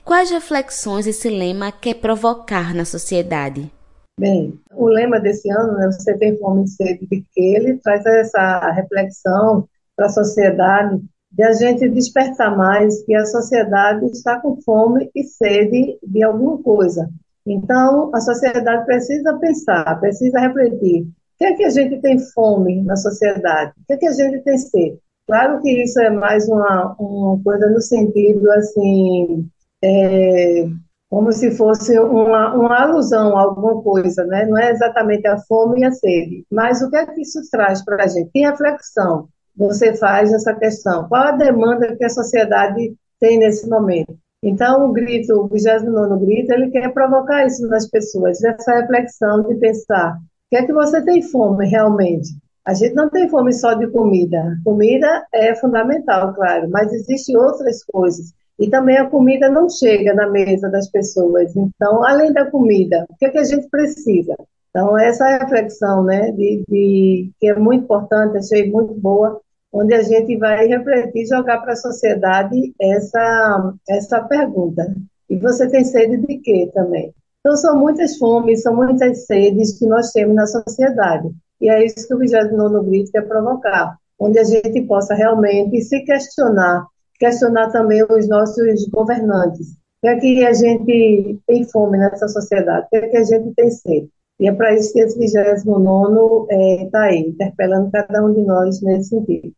Quais 0.05 0.30
reflexões 0.30 1.07
esse 1.07 1.28
lema 1.28 1.72
quer 1.72 1.95
provocar 1.95 2.74
na 2.74 2.84
sociedade? 2.84 3.70
Bem, 4.18 4.60
o 4.74 4.88
lema 4.88 5.18
desse 5.18 5.50
ano, 5.50 5.72
né, 5.74 5.86
Você 5.86 6.16
tem 6.18 6.38
fome 6.38 6.64
e 6.64 6.68
sede 6.68 7.06
de 7.06 7.24
quê? 7.32 7.54
Ele 7.56 7.78
traz 7.78 8.04
essa 8.06 8.70
reflexão 8.72 9.66
para 9.96 10.06
a 10.06 10.10
sociedade 10.10 11.02
de 11.30 11.42
a 11.42 11.52
gente 11.52 11.88
despertar 11.88 12.56
mais 12.56 13.02
que 13.04 13.14
a 13.14 13.24
sociedade 13.24 14.04
está 14.06 14.38
com 14.38 14.60
fome 14.62 15.10
e 15.14 15.24
sede 15.24 15.98
de 16.02 16.22
alguma 16.22 16.62
coisa. 16.62 17.08
Então, 17.46 18.14
a 18.14 18.20
sociedade 18.20 18.84
precisa 18.84 19.38
pensar, 19.38 19.98
precisa 19.98 20.38
refletir 20.38 21.08
que 21.42 21.46
é 21.46 21.54
que 21.54 21.64
a 21.64 21.70
gente 21.70 22.00
tem 22.00 22.18
fome 22.18 22.82
na 22.82 22.94
sociedade? 22.96 23.72
O 23.82 23.86
que 23.86 23.94
é 23.94 23.96
que 23.96 24.06
a 24.06 24.12
gente 24.12 24.44
tem 24.44 24.56
sede? 24.58 24.98
Claro 25.26 25.60
que 25.60 25.82
isso 25.82 26.00
é 26.00 26.08
mais 26.08 26.48
uma, 26.48 26.94
uma 27.00 27.42
coisa 27.42 27.68
no 27.68 27.80
sentido, 27.80 28.48
assim, 28.52 29.48
é, 29.82 30.68
como 31.12 31.30
se 31.30 31.50
fosse 31.50 31.98
uma, 31.98 32.54
uma 32.54 32.84
alusão 32.84 33.36
a 33.36 33.42
alguma 33.42 33.82
coisa, 33.82 34.24
né? 34.24 34.46
Não 34.46 34.56
é 34.56 34.70
exatamente 34.70 35.28
a 35.28 35.36
fome 35.36 35.80
e 35.80 35.84
a 35.84 35.92
sede. 35.92 36.46
Mas 36.50 36.80
o 36.80 36.88
que 36.88 36.96
é 36.96 37.04
que 37.04 37.20
isso 37.20 37.38
traz 37.50 37.84
para 37.84 38.02
a 38.02 38.06
gente? 38.06 38.30
Que 38.30 38.40
reflexão 38.40 39.28
você 39.54 39.94
faz 39.94 40.32
nessa 40.32 40.54
questão? 40.54 41.06
Qual 41.08 41.22
a 41.22 41.32
demanda 41.32 41.94
que 41.94 42.04
a 42.06 42.08
sociedade 42.08 42.94
tem 43.20 43.38
nesse 43.38 43.68
momento? 43.68 44.16
Então, 44.42 44.88
o 44.88 44.92
grito, 44.94 45.34
o 45.34 45.48
29 45.48 46.24
grito, 46.24 46.50
ele 46.50 46.70
quer 46.70 46.90
provocar 46.94 47.44
isso 47.44 47.68
nas 47.68 47.86
pessoas, 47.90 48.42
essa 48.42 48.80
reflexão 48.80 49.42
de 49.42 49.54
pensar 49.56 50.16
que 50.48 50.56
é 50.56 50.64
que 50.64 50.72
você 50.72 51.02
tem 51.02 51.20
fome 51.20 51.66
realmente? 51.66 52.30
A 52.64 52.72
gente 52.72 52.94
não 52.94 53.10
tem 53.10 53.28
fome 53.28 53.52
só 53.52 53.74
de 53.74 53.86
comida. 53.88 54.56
Comida 54.64 55.26
é 55.30 55.54
fundamental, 55.56 56.32
claro, 56.32 56.70
mas 56.70 56.90
existem 56.90 57.36
outras 57.36 57.84
coisas. 57.84 58.32
E 58.62 58.70
também 58.70 58.96
a 58.96 59.10
comida 59.10 59.50
não 59.50 59.68
chega 59.68 60.14
na 60.14 60.30
mesa 60.30 60.70
das 60.70 60.88
pessoas. 60.88 61.52
Então, 61.56 62.04
além 62.04 62.32
da 62.32 62.48
comida, 62.48 63.04
o 63.10 63.16
que, 63.16 63.26
é 63.26 63.30
que 63.30 63.38
a 63.38 63.44
gente 63.44 63.68
precisa? 63.68 64.36
Então, 64.70 64.96
essa 64.96 65.26
reflexão, 65.36 66.04
né, 66.04 66.30
de, 66.30 66.62
de, 66.68 67.30
que 67.40 67.48
é 67.48 67.58
muito 67.58 67.82
importante, 67.82 68.38
achei 68.38 68.70
muito 68.70 68.94
boa, 68.94 69.40
onde 69.72 69.92
a 69.92 70.02
gente 70.04 70.36
vai 70.36 70.64
refletir, 70.68 71.26
jogar 71.26 71.58
para 71.58 71.72
a 71.72 71.76
sociedade 71.76 72.72
essa, 72.80 73.74
essa 73.88 74.20
pergunta. 74.20 74.94
E 75.28 75.36
você 75.38 75.68
tem 75.68 75.84
sede 75.84 76.18
de 76.18 76.38
quê 76.38 76.70
também? 76.72 77.12
Então, 77.40 77.56
são 77.56 77.76
muitas 77.76 78.16
fomes, 78.16 78.62
são 78.62 78.76
muitas 78.76 79.26
sedes 79.26 79.76
que 79.76 79.86
nós 79.86 80.12
temos 80.12 80.36
na 80.36 80.46
sociedade. 80.46 81.28
E 81.60 81.68
é 81.68 81.84
isso 81.84 82.06
que 82.06 82.14
o 82.14 82.18
29 82.18 82.88
Grito 82.88 83.10
quer 83.10 83.26
provocar, 83.26 83.96
onde 84.20 84.38
a 84.38 84.44
gente 84.44 84.82
possa 84.82 85.14
realmente 85.14 85.80
se 85.80 86.04
questionar, 86.04 86.86
questionar 87.23 87.70
também 87.70 88.03
os 88.03 88.29
nossos 88.29 88.89
governantes. 88.89 89.68
O 89.70 89.77
que 90.03 90.09
é 90.09 90.16
que 90.16 90.45
a 90.45 90.53
gente 90.53 91.41
tem 91.47 91.64
fome 91.70 91.97
nessa 91.97 92.27
sociedade? 92.27 92.87
O 92.87 92.89
que 92.91 92.97
é 92.97 93.09
que 93.09 93.16
a 93.16 93.25
gente 93.25 93.55
tem 93.55 93.70
sede? 93.70 94.09
E 94.41 94.49
é 94.49 94.53
para 94.53 94.75
isso 94.75 94.93
que 94.93 94.99
esse 94.99 95.16
29 95.16 96.85
está 96.85 97.07
é, 97.07 97.11
aí, 97.11 97.20
interpelando 97.20 97.93
cada 97.93 98.25
um 98.25 98.35
de 98.35 98.43
nós 98.43 98.83
nesse 98.83 99.11
sentido. 99.11 99.53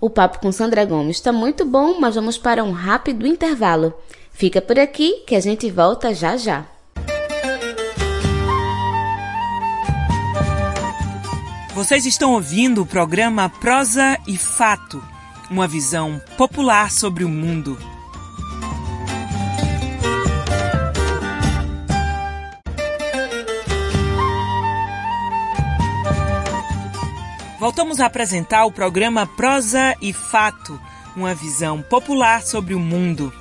O 0.00 0.08
papo 0.08 0.40
com 0.40 0.50
Sandra 0.50 0.82
Gomes 0.86 1.16
está 1.16 1.30
muito 1.30 1.66
bom, 1.66 2.00
mas 2.00 2.14
vamos 2.14 2.38
para 2.38 2.64
um 2.64 2.70
rápido 2.70 3.26
intervalo. 3.26 3.92
Fica 4.30 4.62
por 4.62 4.78
aqui 4.78 5.22
que 5.26 5.34
a 5.34 5.40
gente 5.40 5.70
volta 5.70 6.14
já 6.14 6.38
já. 6.38 6.66
Vocês 11.74 12.06
estão 12.06 12.32
ouvindo 12.32 12.80
o 12.80 12.86
programa 12.86 13.50
Prosa 13.50 14.16
e 14.26 14.38
Fato, 14.38 15.02
uma 15.50 15.66
visão 15.66 16.20
popular 16.38 16.90
sobre 16.90 17.24
o 17.24 17.28
mundo. 17.28 17.76
Voltamos 27.58 28.00
a 28.00 28.06
apresentar 28.06 28.64
o 28.64 28.72
programa 28.72 29.26
Prosa 29.26 29.94
e 30.00 30.12
Fato, 30.12 30.80
uma 31.14 31.34
visão 31.34 31.82
popular 31.82 32.42
sobre 32.42 32.72
o 32.74 32.80
mundo. 32.80 33.32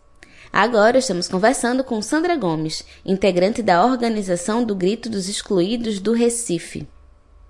Agora 0.56 0.98
estamos 0.98 1.26
conversando 1.26 1.82
com 1.82 2.00
Sandra 2.00 2.36
Gomes, 2.36 2.84
integrante 3.04 3.60
da 3.60 3.84
organização 3.84 4.62
do 4.62 4.72
Grito 4.72 5.10
dos 5.10 5.28
Excluídos 5.28 5.98
do 5.98 6.12
Recife. 6.12 6.86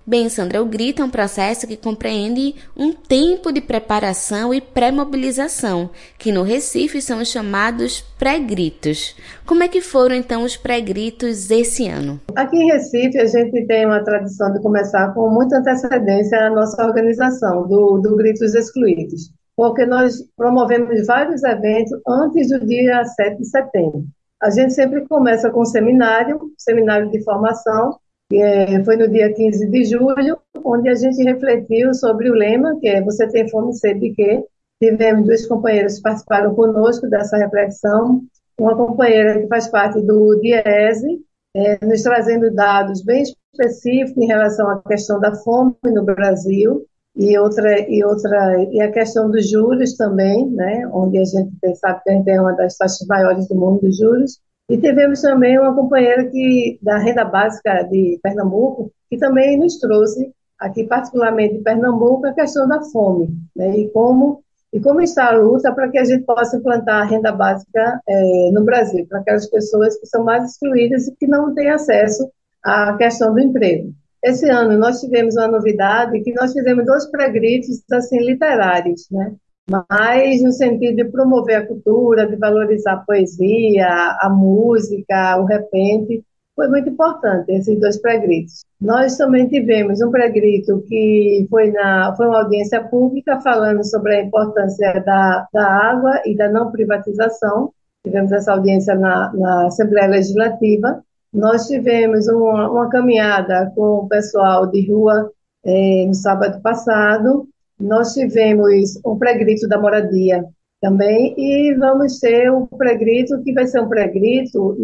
Bem, 0.07 0.30
Sandra, 0.30 0.62
o 0.62 0.64
grito 0.64 1.02
é 1.02 1.05
um 1.05 1.11
processo 1.11 1.66
que 1.66 1.76
compreende 1.76 2.55
um 2.74 2.94
tempo 2.94 3.52
de 3.52 3.61
preparação 3.61 4.55
e 4.55 4.61
pré-mobilização, 4.62 5.90
que 6.16 6.32
no 6.32 6.42
Recife 6.42 7.02
são 7.02 7.20
os 7.20 7.28
chamados 7.28 8.00
pré-gritos. 8.18 9.14
Como 9.44 9.62
é 9.62 9.68
que 9.68 9.82
foram 9.82 10.16
então 10.16 10.42
os 10.42 10.57
pré-gritos 10.57 11.50
esse 11.50 11.86
ano? 11.86 12.18
Aqui 12.34 12.57
em 12.57 12.72
Recife 12.72 13.18
a 13.18 13.26
gente 13.26 13.66
tem 13.66 13.84
uma 13.84 14.02
tradição 14.02 14.50
de 14.50 14.62
começar 14.62 15.12
com 15.12 15.28
muita 15.28 15.59
antecedência 15.59 16.38
a 16.38 16.48
nossa 16.48 16.82
organização 16.82 17.68
do, 17.68 17.98
do 17.98 18.16
Gritos 18.16 18.55
Excluídos, 18.55 19.30
porque 19.57 19.86
nós 19.86 20.16
promovemos 20.36 21.07
vários 21.07 21.42
eventos 21.42 21.92
antes 22.07 22.48
do 22.48 22.66
dia 22.66 23.05
7 23.05 23.38
de 23.38 23.46
setembro. 23.46 24.05
A 24.42 24.50
gente 24.50 24.72
sempre 24.74 25.07
começa 25.07 25.50
com 25.50 25.62
um 25.62 25.66
seminário, 25.66 26.52
seminário 26.59 27.11
de 27.11 27.22
formação, 27.22 27.96
é, 28.32 28.82
foi 28.84 28.96
no 28.96 29.09
dia 29.09 29.32
15 29.32 29.68
de 29.68 29.84
julho, 29.84 30.38
onde 30.64 30.88
a 30.88 30.94
gente 30.94 31.22
refletiu 31.22 31.94
sobre 31.94 32.30
o 32.30 32.34
lema, 32.34 32.78
que 32.80 32.88
é 32.88 33.02
Você 33.02 33.28
tem 33.28 33.48
fome, 33.48 33.74
sede 33.74 34.00
de 34.00 34.11
quê? 34.14 34.44
Tivemos 34.82 35.26
dois 35.26 35.46
companheiros 35.46 35.96
que 35.96 36.02
participaram 36.02 36.55
conosco 36.55 37.09
dessa 37.09 37.36
reflexão, 37.36 38.22
uma 38.59 38.76
companheira 38.76 39.40
que 39.40 39.46
faz 39.46 39.68
parte 39.68 40.00
do 40.00 40.38
DIESE, 40.40 41.20
é, 41.55 41.84
nos 41.86 42.02
trazendo 42.02 42.52
dados 42.52 43.02
bem 43.02 43.22
específicos 43.22 44.22
em 44.22 44.26
relação 44.26 44.68
à 44.68 44.82
questão 44.82 45.20
da 45.20 45.34
fome 45.34 45.76
no 45.84 46.05
Brasil, 46.05 46.84
e 47.16 47.38
outra 47.38 47.80
e 47.88 48.04
outra 48.04 48.62
e 48.72 48.80
a 48.80 48.90
questão 48.90 49.30
dos 49.30 49.48
juros 49.48 49.96
também, 49.96 50.50
né, 50.50 50.88
onde 50.92 51.18
a 51.18 51.24
gente 51.24 51.76
sabe 51.76 52.02
que 52.02 52.10
a 52.10 52.22
tem 52.22 52.40
uma 52.40 52.52
das 52.52 52.76
taxas 52.76 53.06
maiores 53.06 53.46
do 53.48 53.54
mundo 53.54 53.80
dos 53.80 53.96
juros, 53.96 54.40
e 54.68 54.78
tivemos 54.78 55.20
também 55.20 55.58
uma 55.58 55.74
companheira 55.74 56.24
que, 56.30 56.78
da 56.82 56.98
renda 56.98 57.24
básica 57.24 57.82
de 57.82 58.18
Pernambuco, 58.22 58.90
que 59.10 59.18
também 59.18 59.58
nos 59.58 59.78
trouxe, 59.78 60.32
aqui 60.58 60.84
particularmente 60.84 61.58
de 61.58 61.62
Pernambuco, 61.62 62.26
a 62.26 62.32
questão 62.32 62.66
da 62.66 62.82
fome, 62.82 63.28
né? 63.54 63.76
e, 63.76 63.90
como, 63.90 64.42
e 64.72 64.80
como 64.80 65.02
está 65.02 65.28
a 65.28 65.36
luta 65.36 65.72
para 65.72 65.90
que 65.90 65.98
a 65.98 66.04
gente 66.04 66.24
possa 66.24 66.56
implantar 66.56 67.02
a 67.02 67.04
renda 67.04 67.30
básica 67.30 68.00
é, 68.08 68.50
no 68.52 68.64
Brasil, 68.64 69.06
para 69.06 69.20
aquelas 69.20 69.48
pessoas 69.50 69.98
que 69.98 70.06
são 70.06 70.24
mais 70.24 70.50
excluídas 70.50 71.06
e 71.08 71.14
que 71.14 71.26
não 71.26 71.54
têm 71.54 71.68
acesso 71.68 72.26
à 72.62 72.96
questão 72.96 73.34
do 73.34 73.40
emprego. 73.40 73.92
Esse 74.24 74.48
ano 74.48 74.78
nós 74.78 75.00
tivemos 75.00 75.36
uma 75.36 75.48
novidade, 75.48 76.20
que 76.22 76.32
nós 76.32 76.52
fizemos 76.52 76.86
dois 76.86 77.06
pré-gritos 77.10 77.82
assim, 77.92 78.18
literários, 78.24 79.06
né? 79.10 79.34
mas 79.68 80.42
no 80.42 80.50
sentido 80.50 80.96
de 80.96 81.04
promover 81.04 81.56
a 81.56 81.66
cultura, 81.66 82.26
de 82.26 82.36
valorizar 82.36 82.94
a 82.94 82.98
poesia, 82.98 83.86
a 84.20 84.30
música, 84.30 85.38
o 85.38 85.44
repente, 85.44 86.24
foi 86.56 86.68
muito 86.68 86.88
importante 86.88 87.50
esses 87.52 87.78
dois 87.80 88.00
pré-gritos. 88.00 88.64
Nós 88.80 89.16
também 89.16 89.48
tivemos 89.48 90.00
um 90.00 90.10
pré-grito 90.10 90.82
que 90.88 91.46
foi, 91.50 91.70
na, 91.72 92.14
foi 92.16 92.26
uma 92.26 92.42
audiência 92.42 92.82
pública 92.82 93.40
falando 93.40 93.84
sobre 93.84 94.14
a 94.16 94.22
importância 94.22 95.02
da, 95.04 95.46
da 95.52 95.66
água 95.66 96.22
e 96.24 96.36
da 96.36 96.48
não 96.48 96.70
privatização. 96.70 97.72
Tivemos 98.04 98.30
essa 98.30 98.52
audiência 98.52 98.94
na, 98.94 99.32
na 99.34 99.66
Assembleia 99.66 100.08
Legislativa. 100.08 101.02
Nós 101.35 101.66
tivemos 101.66 102.28
uma, 102.28 102.70
uma 102.70 102.89
caminhada 102.89 103.72
com 103.74 104.05
o 104.05 104.09
pessoal 104.09 104.66
de 104.70 104.89
rua 104.89 105.32
eh, 105.64 106.05
no 106.07 106.14
sábado 106.14 106.62
passado, 106.62 107.49
nós 107.78 108.14
tivemos 108.14 109.01
um 109.05 109.18
pré-grito 109.18 109.66
da 109.66 109.80
moradia 109.80 110.45
também 110.80 111.35
e 111.37 111.74
vamos 111.74 112.20
ter 112.20 112.53
um 112.53 112.66
pré-grito 112.66 113.43
que 113.43 113.53
vai 113.53 113.66
ser 113.66 113.80
um 113.80 113.89
pré-grito 113.89 114.76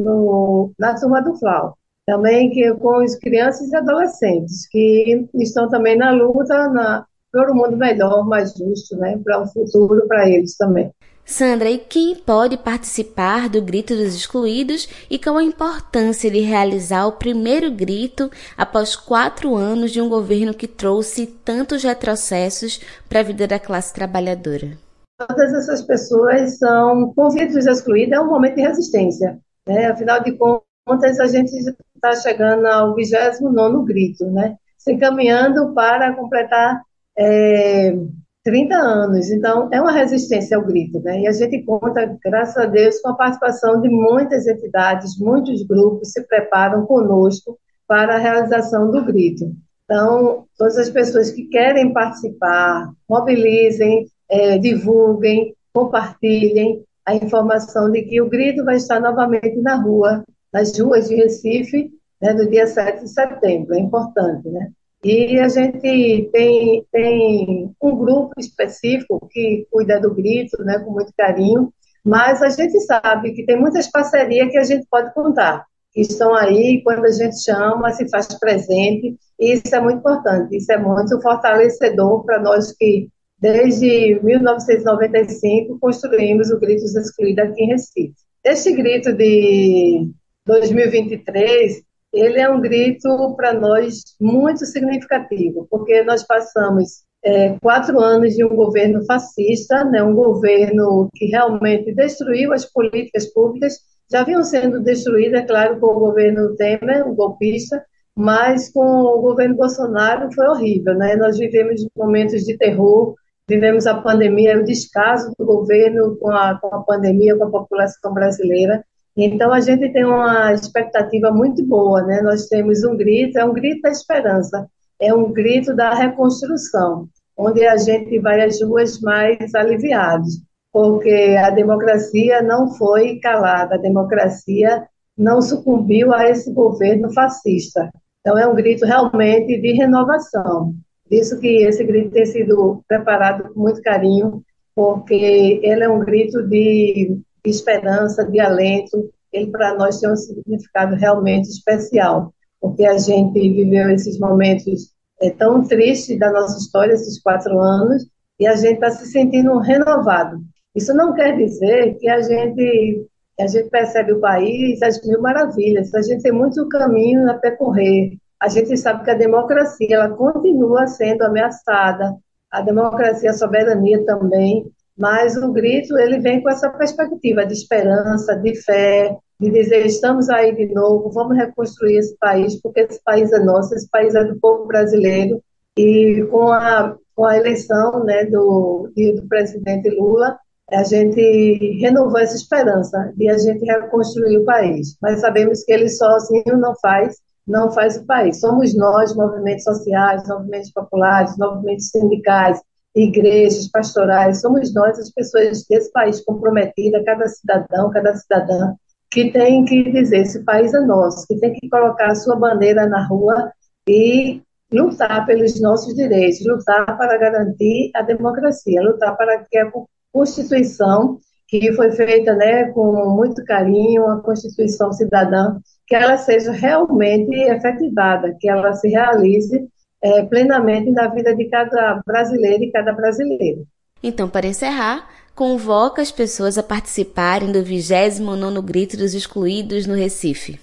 na 0.79 0.95
turma 0.95 1.23
do 1.23 1.37
FLAU, 1.37 1.77
também 2.07 2.51
que 2.51 2.73
com 2.75 2.97
as 2.97 3.15
crianças 3.17 3.71
e 3.71 3.77
adolescentes 3.77 4.67
que 4.69 5.29
estão 5.35 5.69
também 5.69 5.97
na 5.97 6.11
luta 6.11 6.69
na, 6.71 7.07
por 7.33 7.51
um 7.51 7.55
mundo 7.55 7.77
melhor, 7.77 8.27
mais 8.27 8.55
justo, 8.55 8.97
né, 8.97 9.21
para 9.23 9.41
um 9.41 9.47
futuro 9.47 10.07
para 10.09 10.29
eles 10.29 10.57
também. 10.57 10.91
Sandra, 11.31 11.71
e 11.71 11.79
quem 11.79 12.17
pode 12.17 12.57
participar 12.57 13.49
do 13.49 13.63
Grito 13.63 13.95
dos 13.95 14.17
Excluídos 14.17 14.89
e 15.09 15.17
qual 15.17 15.37
a 15.37 15.45
importância 15.45 16.29
de 16.29 16.41
realizar 16.41 17.07
o 17.07 17.13
primeiro 17.13 17.71
grito 17.71 18.29
após 18.59 18.97
quatro 18.97 19.55
anos 19.55 19.93
de 19.93 20.01
um 20.01 20.09
governo 20.09 20.53
que 20.53 20.67
trouxe 20.67 21.29
tantos 21.29 21.85
retrocessos 21.85 22.81
para 23.09 23.21
a 23.21 23.23
vida 23.23 23.47
da 23.47 23.61
classe 23.61 23.95
trabalhadora? 23.95 24.73
Todas 25.17 25.55
essas 25.55 25.83
pessoas 25.83 26.59
são 26.59 27.13
convites 27.15 27.65
excluídos, 27.65 28.13
é 28.13 28.21
um 28.21 28.27
momento 28.27 28.57
de 28.57 28.63
resistência. 28.63 29.39
Né? 29.69 29.87
Afinal 29.87 30.21
de 30.25 30.37
contas, 30.37 31.21
a 31.21 31.29
gente 31.29 31.53
está 31.95 32.13
chegando 32.17 32.67
ao 32.67 32.93
29 32.97 33.85
grito, 33.85 34.27
né? 34.27 34.57
se 34.77 34.93
encaminhando 34.93 35.73
para 35.75 36.13
completar. 36.17 36.83
É 37.17 37.95
30 38.43 38.75
anos. 38.75 39.31
Então, 39.31 39.69
é 39.73 39.81
uma 39.81 39.93
resistência 39.93 40.57
ao 40.57 40.65
grito, 40.65 41.01
né? 41.01 41.21
E 41.21 41.27
a 41.27 41.33
gente 41.33 41.63
conta, 41.63 42.17
graças 42.25 42.57
a 42.57 42.67
Deus, 42.67 43.01
com 43.01 43.11
a 43.11 43.15
participação 43.15 43.81
de 43.81 43.89
muitas 43.89 44.47
entidades, 44.47 45.19
muitos 45.19 45.63
grupos 45.63 46.13
se 46.13 46.23
preparam 46.27 46.87
conosco 46.87 47.59
para 47.87 48.17
a 48.17 48.19
realização 48.19 48.91
do 48.91 49.05
grito. 49.05 49.53
Então, 49.85 50.47
todas 50.57 50.79
as 50.79 50.89
pessoas 50.89 51.31
que 51.33 51.45
querem 51.49 51.93
participar, 51.93 52.93
mobilizem, 53.09 54.07
é, 54.29 54.57
divulguem, 54.59 55.55
compartilhem 55.73 56.85
a 57.05 57.15
informação 57.15 57.91
de 57.91 58.03
que 58.03 58.21
o 58.21 58.29
grito 58.29 58.65
vai 58.65 58.77
estar 58.77 59.01
novamente 59.01 59.61
na 59.61 59.75
rua, 59.75 60.25
nas 60.53 60.79
ruas 60.79 61.09
de 61.09 61.17
Recife, 61.17 61.91
né, 62.23 62.33
no 62.33 62.49
dia 62.49 62.67
7 62.67 63.03
de 63.03 63.09
setembro. 63.09 63.75
É 63.75 63.81
importante, 63.81 64.49
né? 64.49 64.71
E 65.03 65.39
a 65.39 65.49
gente 65.49 66.31
tem, 66.31 66.85
tem 66.93 67.75
um 67.81 67.97
grupo 67.97 68.33
específico 68.39 69.27
que 69.31 69.67
cuida 69.71 69.99
do 69.99 70.15
grito, 70.15 70.63
né, 70.63 70.79
com 70.79 70.91
muito 70.93 71.13
carinho, 71.17 71.73
mas 72.05 72.43
a 72.43 72.51
gente 72.51 72.79
sabe 72.81 73.33
que 73.33 73.45
tem 73.45 73.59
muitas 73.59 73.91
parcerias 73.91 74.51
que 74.51 74.59
a 74.59 74.65
gente 74.65 74.87
pode 74.91 75.13
contar, 75.15 75.65
que 75.93 76.03
estão 76.03 76.35
aí, 76.35 76.83
quando 76.83 77.07
a 77.07 77.11
gente 77.11 77.43
chama, 77.43 77.93
se 77.93 78.09
faz 78.11 78.27
presente, 78.39 79.17
e 79.39 79.55
isso 79.55 79.75
é 79.75 79.81
muito 79.81 79.99
importante, 79.99 80.57
isso 80.57 80.71
é 80.71 80.79
muito 80.79 81.21
fortalecedor 81.23 82.23
para 82.25 82.43
nós 82.43 82.73
que, 82.73 83.09
desde 83.39 84.21
1995, 84.23 85.79
construímos 85.81 86.51
o 86.51 86.61
Gritos 86.61 86.95
Excluídos 86.95 87.45
aqui 87.45 87.63
em 87.63 87.69
Recife. 87.69 88.15
Este 88.45 88.73
grito 88.73 89.13
de 89.15 90.11
2023 90.47 91.83
ele 92.13 92.41
é 92.41 92.51
um 92.51 92.61
grito 92.61 93.35
para 93.37 93.53
nós 93.53 94.03
muito 94.21 94.65
significativo, 94.67 95.67
porque 95.71 96.03
nós 96.03 96.25
passamos 96.27 97.05
é, 97.25 97.57
quatro 97.61 98.01
anos 98.01 98.35
de 98.35 98.45
um 98.45 98.55
governo 98.55 99.05
fascista, 99.05 99.85
né, 99.85 100.03
um 100.03 100.15
governo 100.15 101.09
que 101.15 101.27
realmente 101.27 101.95
destruiu 101.95 102.53
as 102.53 102.65
políticas 102.65 103.27
públicas, 103.33 103.75
já 104.11 104.25
vinham 104.25 104.43
sendo 104.43 104.81
destruídas, 104.81 105.43
é 105.43 105.47
claro, 105.47 105.79
com 105.79 105.87
o 105.87 106.01
governo 106.01 106.57
Temer, 106.57 107.07
o 107.07 107.15
golpista, 107.15 107.85
mas 108.17 108.71
com 108.73 108.85
o 108.85 109.21
governo 109.21 109.57
Bolsonaro 109.57 110.33
foi 110.33 110.47
horrível, 110.49 110.95
né? 110.95 111.15
Nós 111.15 111.39
vivemos 111.39 111.87
momentos 111.97 112.43
de 112.43 112.59
terror, 112.59 113.15
vivemos 113.49 113.87
a 113.87 113.95
pandemia, 113.95 114.59
o 114.59 114.65
descaso 114.65 115.33
do 115.39 115.47
governo 115.47 116.17
com 116.17 116.31
a, 116.31 116.59
com 116.61 116.75
a 116.75 116.83
pandemia, 116.83 117.37
com 117.37 117.45
a 117.45 117.51
população 117.51 118.13
brasileira, 118.13 118.85
então, 119.17 119.53
a 119.53 119.61
gente 119.61 119.93
tem 119.93 120.05
uma 120.05 120.53
expectativa 120.53 121.31
muito 121.31 121.65
boa, 121.67 122.03
né? 122.03 122.21
Nós 122.23 122.47
temos 122.47 122.85
um 122.85 122.97
grito, 122.97 123.39
é 123.39 123.45
um 123.45 123.53
grito 123.53 123.83
da 123.83 123.91
esperança, 123.91 124.69
é 125.01 125.13
um 125.13 125.33
grito 125.33 125.75
da 125.75 125.93
reconstrução, 125.95 127.09
onde 127.37 127.67
a 127.67 127.77
gente 127.77 128.19
vai 128.21 128.43
às 128.43 128.61
ruas 128.63 129.01
mais 129.01 129.55
aliviados, 129.55 130.41
porque 130.73 131.37
a 131.39 131.51
democracia 131.51 132.41
não 132.43 132.73
foi 132.75 133.19
calada, 133.19 133.75
a 133.75 133.79
democracia 133.79 134.87
não 135.17 135.43
sucumbiu 135.43 136.15
a 136.15 136.29
esse 136.29 136.53
governo 136.53 137.13
fascista. 137.13 137.91
Então, 138.21 138.39
é 138.39 138.47
um 138.47 138.55
grito 138.55 138.87
realmente 138.87 139.61
de 139.61 139.73
renovação. 139.73 140.75
Isso 141.11 141.41
que 141.41 141.65
esse 141.65 141.83
grito 141.83 142.11
tem 142.11 142.25
sido 142.25 142.83
preparado 142.87 143.53
com 143.53 143.61
muito 143.61 143.83
carinho, 143.83 144.43
porque 144.75 145.61
ele 145.63 145.83
é 145.83 145.89
um 145.89 146.01
grito 146.01 146.43
de 146.47 147.21
de 147.45 147.51
esperança, 147.51 148.25
de 148.25 148.41
alento, 148.41 149.11
ele 149.33 149.51
para 149.51 149.75
nós 149.75 150.01
tem 150.01 150.11
um 150.11 150.17
significado 150.17 150.97
realmente 150.97 151.49
especial, 151.49 152.33
porque 152.61 152.85
a 152.85 152.99
gente 152.99 153.39
viveu 153.39 153.91
esses 153.91 154.19
momentos 154.19 154.93
é, 155.21 155.31
tão 155.31 155.63
tristes 155.63 156.19
da 156.19 156.31
nossa 156.31 156.59
história, 156.59 156.95
esses 156.95 157.21
quatro 157.23 157.59
anos, 157.59 158.07
e 158.39 158.47
a 158.47 158.57
gente 158.57 158.75
está 158.75 158.91
se 158.91 159.07
sentindo 159.07 159.59
renovado. 159.59 160.41
Isso 160.75 160.95
não 160.95 161.15
quer 161.15 161.37
dizer 161.37 161.97
que 161.99 162.09
a 162.09 162.23
gente 162.23 163.07
a 163.39 163.47
gente 163.47 163.71
percebe 163.71 164.13
o 164.13 164.21
país 164.21 164.83
as 164.83 165.01
mil 165.07 165.21
maravilhas. 165.23 165.95
A 165.95 166.03
gente 166.03 166.23
tem 166.23 166.33
muito 166.33 166.69
caminho 166.69 167.31
a 167.31 167.35
percorrer. 167.35 168.19
A 168.39 168.49
gente 168.49 168.77
sabe 168.77 169.03
que 169.03 169.11
a 169.11 169.15
democracia 169.15 169.97
ela 169.97 170.11
continua 170.11 170.87
sendo 170.87 171.23
ameaçada. 171.23 172.15
A 172.51 172.61
democracia, 172.61 173.31
a 173.31 173.35
soberania 173.35 174.05
também 174.05 174.71
mas 174.97 175.37
o 175.37 175.53
grito 175.53 175.99
ele 175.99 176.19
vem 176.19 176.43
com 176.43 176.51
essa 176.51 176.71
perspectiva 176.71 177.47
de 177.47 177.55
esperança, 177.55 178.37
de 178.37 178.55
fé, 178.63 179.17
de 179.41 179.51
dizer 179.51 179.87
estamos 179.87 180.29
aí 180.29 180.55
de 180.55 180.73
novo, 180.73 181.11
vamos 181.11 181.37
reconstruir 181.37 181.97
esse 181.97 182.17
país, 182.19 182.61
porque 182.61 182.81
esse 182.81 183.03
país 183.03 183.33
é 183.33 183.39
nosso, 183.39 183.75
esse 183.75 183.89
país 183.89 184.15
é 184.15 184.25
do 184.25 184.39
povo 184.39 184.67
brasileiro, 184.67 185.43
e 185.77 186.27
com 186.31 186.53
a, 186.53 186.97
com 187.15 187.25
a 187.25 187.37
eleição 187.37 188.05
né, 188.05 188.25
do, 188.27 188.91
do 188.95 189.29
presidente 189.29 189.89
Lula, 189.89 190.37
a 190.71 190.85
gente 190.85 191.79
renovou 191.81 192.19
essa 192.19 192.37
esperança 192.37 193.13
de 193.17 193.29
a 193.29 193.39
gente 193.39 193.65
reconstruir 193.65 194.39
o 194.39 194.45
país. 194.45 194.97
Mas 195.01 195.21
sabemos 195.21 195.65
que 195.65 195.73
ele 195.73 195.89
sozinho 195.89 196.57
não 196.59 196.75
faz, 196.81 197.17
não 197.47 197.71
faz 197.73 197.97
o 197.97 198.07
país. 198.07 198.41
Somos 198.41 198.77
nós, 198.77 199.15
movimentos 199.15 199.65
sociais, 199.65 200.29
movimentos 200.29 200.71
populares, 200.71 201.37
movimentos 201.37 201.89
sindicais, 201.89 202.61
igrejas, 202.95 203.69
pastorais, 203.69 204.41
somos 204.41 204.75
nós 204.75 204.99
as 204.99 205.11
pessoas 205.11 205.65
desse 205.69 205.93
país 205.93 206.21
comprometida, 206.25 207.05
cada 207.05 207.27
cidadão, 207.29 207.91
cada 207.91 208.15
cidadã, 208.15 208.75
que 209.11 209.31
tem 209.33 209.65
que 209.65 209.91
dizer 209.91 210.23
esse 210.23 210.45
país 210.45 210.73
é 210.73 210.81
nosso, 210.81 211.27
que 211.27 211.37
tem 211.37 211.53
que 211.53 211.69
colocar 211.69 212.11
a 212.11 212.15
sua 212.15 212.37
bandeira 212.37 212.87
na 212.87 213.07
rua 213.07 213.53
e 213.89 214.43
lutar 214.73 215.27
pelos 215.27 215.61
nossos 215.61 215.95
direitos, 215.95 216.45
lutar 216.47 216.97
para 216.97 217.19
garantir 217.19 217.91
a 217.95 218.03
democracia, 218.03 218.83
lutar 218.83 219.17
para 219.17 219.45
que 219.51 219.59
a 219.59 219.71
Constituição, 220.13 221.19
que 221.49 221.73
foi 221.73 221.91
feita 221.93 222.35
né, 222.35 222.71
com 222.71 223.17
muito 223.17 223.45
carinho, 223.45 224.07
a 224.07 224.21
Constituição 224.23 224.93
cidadã, 224.93 225.59
que 225.87 225.95
ela 225.97 226.17
seja 226.17 226.53
realmente 226.53 227.35
efetivada, 227.35 228.37
que 228.39 228.49
ela 228.49 228.73
se 228.75 228.89
realize 228.89 229.69
é, 230.03 230.23
plenamente 230.25 230.91
na 230.91 231.09
vida 231.09 231.35
de 231.35 231.47
cada 231.47 232.01
brasileiro 232.07 232.65
e 232.65 232.73
cada 232.73 232.93
brasileiro. 232.93 233.67
Então, 234.03 234.29
para 234.29 234.47
encerrar, 234.47 235.09
convoca 235.35 236.01
as 236.01 236.11
pessoas 236.11 236.57
a 236.57 236.63
participarem 236.63 237.53
do 237.53 237.61
29º 237.61 238.63
Grito 238.63 238.97
dos 238.97 239.15
Excluídos 239.15 239.87
no 239.87 239.95
Recife. 239.95 240.59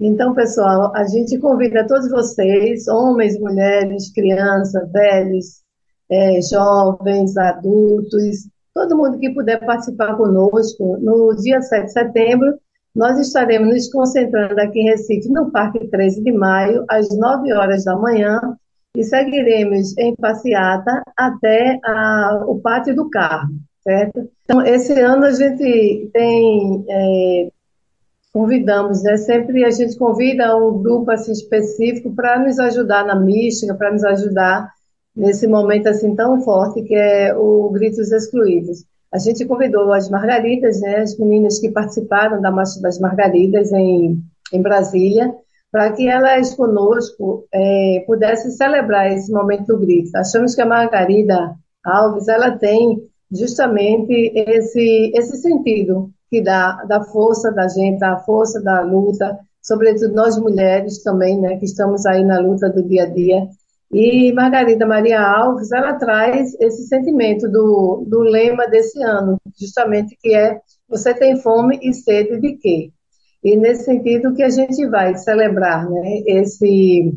Então, 0.00 0.34
pessoal, 0.34 0.94
a 0.96 1.04
gente 1.04 1.38
convida 1.38 1.86
todos 1.86 2.10
vocês, 2.10 2.88
homens, 2.88 3.38
mulheres, 3.38 4.10
crianças, 4.14 4.90
velhos, 4.90 5.60
é, 6.10 6.40
jovens, 6.40 7.36
adultos, 7.36 8.48
todo 8.74 8.96
mundo 8.96 9.18
que 9.18 9.30
puder 9.34 9.64
participar 9.64 10.16
conosco, 10.16 10.96
no 10.98 11.36
dia 11.36 11.60
7 11.60 11.84
de 11.84 11.92
setembro, 11.92 12.58
nós 12.94 13.18
estaremos 13.18 13.68
nos 13.68 13.90
concentrando 13.92 14.58
aqui 14.60 14.80
em 14.80 14.90
Recife, 14.90 15.28
no 15.28 15.50
Parque 15.50 15.86
13 15.88 16.24
de 16.24 16.32
Maio, 16.32 16.84
às 16.88 17.08
9 17.16 17.52
horas 17.52 17.84
da 17.84 17.94
manhã, 17.94 18.40
e 18.96 19.04
seguiremos 19.04 19.96
em 19.96 20.14
passeata 20.16 21.02
até 21.16 21.78
a, 21.84 22.44
o 22.46 22.60
pátio 22.60 22.94
do 22.94 23.08
carro, 23.08 23.48
certo? 23.82 24.28
Então, 24.44 24.64
esse 24.66 24.98
ano 25.00 25.26
a 25.26 25.32
gente 25.32 26.10
tem, 26.12 26.84
é, 26.88 27.48
convidamos, 28.32 29.02
né? 29.02 29.16
Sempre 29.16 29.64
a 29.64 29.70
gente 29.70 29.96
convida 29.96 30.56
um 30.56 30.82
grupo 30.82 31.10
assim 31.10 31.32
específico 31.32 32.14
para 32.14 32.38
nos 32.38 32.58
ajudar 32.58 33.04
na 33.04 33.14
mística, 33.14 33.74
para 33.74 33.92
nos 33.92 34.04
ajudar 34.04 34.68
nesse 35.14 35.46
momento 35.46 35.88
assim 35.88 36.14
tão 36.14 36.40
forte 36.40 36.82
que 36.82 36.94
é 36.94 37.34
o 37.34 37.70
Gritos 37.70 38.10
Excluídos. 38.10 38.84
A 39.12 39.18
gente 39.18 39.44
convidou 39.44 39.92
as 39.92 40.08
Margaridas, 40.08 40.80
né? 40.80 40.98
As 40.98 41.16
meninas 41.18 41.58
que 41.58 41.70
participaram 41.70 42.40
da 42.40 42.50
Marcha 42.50 42.80
das 42.80 42.98
Margaridas 42.98 43.72
em, 43.72 44.20
em 44.52 44.62
Brasília, 44.62 45.34
para 45.70 45.92
que 45.92 46.08
elas 46.08 46.54
conosco 46.54 47.46
é, 47.52 48.02
pudessem 48.06 48.50
celebrar 48.50 49.12
esse 49.12 49.30
momento 49.32 49.66
do 49.66 49.78
grito. 49.78 50.14
Achamos 50.16 50.54
que 50.54 50.60
a 50.60 50.66
Margarida 50.66 51.54
Alves 51.84 52.28
ela 52.28 52.50
tem 52.58 53.02
justamente 53.30 54.32
esse 54.34 55.12
esse 55.14 55.36
sentido 55.36 56.10
que 56.28 56.42
dá 56.42 56.84
da 56.84 57.02
força 57.02 57.50
da 57.52 57.68
gente, 57.68 57.98
da 57.98 58.18
força 58.18 58.60
da 58.62 58.80
luta, 58.80 59.38
sobretudo 59.62 60.14
nós 60.14 60.38
mulheres 60.38 61.02
também, 61.02 61.40
né, 61.40 61.56
que 61.56 61.64
estamos 61.64 62.06
aí 62.06 62.24
na 62.24 62.38
luta 62.38 62.68
do 62.68 62.82
dia 62.82 63.04
a 63.04 63.06
dia. 63.06 63.48
E 63.92 64.32
Margarida 64.32 64.86
Maria 64.86 65.20
Alves, 65.20 65.72
ela 65.72 65.94
traz 65.94 66.54
esse 66.60 66.86
sentimento 66.86 67.48
do, 67.48 68.04
do 68.06 68.20
lema 68.20 68.68
desse 68.68 69.02
ano, 69.02 69.36
justamente 69.58 70.16
que 70.20 70.34
é 70.34 70.60
você 70.88 71.12
tem 71.12 71.36
fome 71.36 71.78
e 71.82 71.92
sede 71.92 72.40
de 72.40 72.56
quê? 72.56 72.92
E 73.42 73.56
nesse 73.56 73.84
sentido 73.84 74.34
que 74.34 74.42
a 74.42 74.50
gente 74.50 74.86
vai 74.88 75.16
celebrar 75.16 75.88
né, 75.88 76.22
esse, 76.26 77.14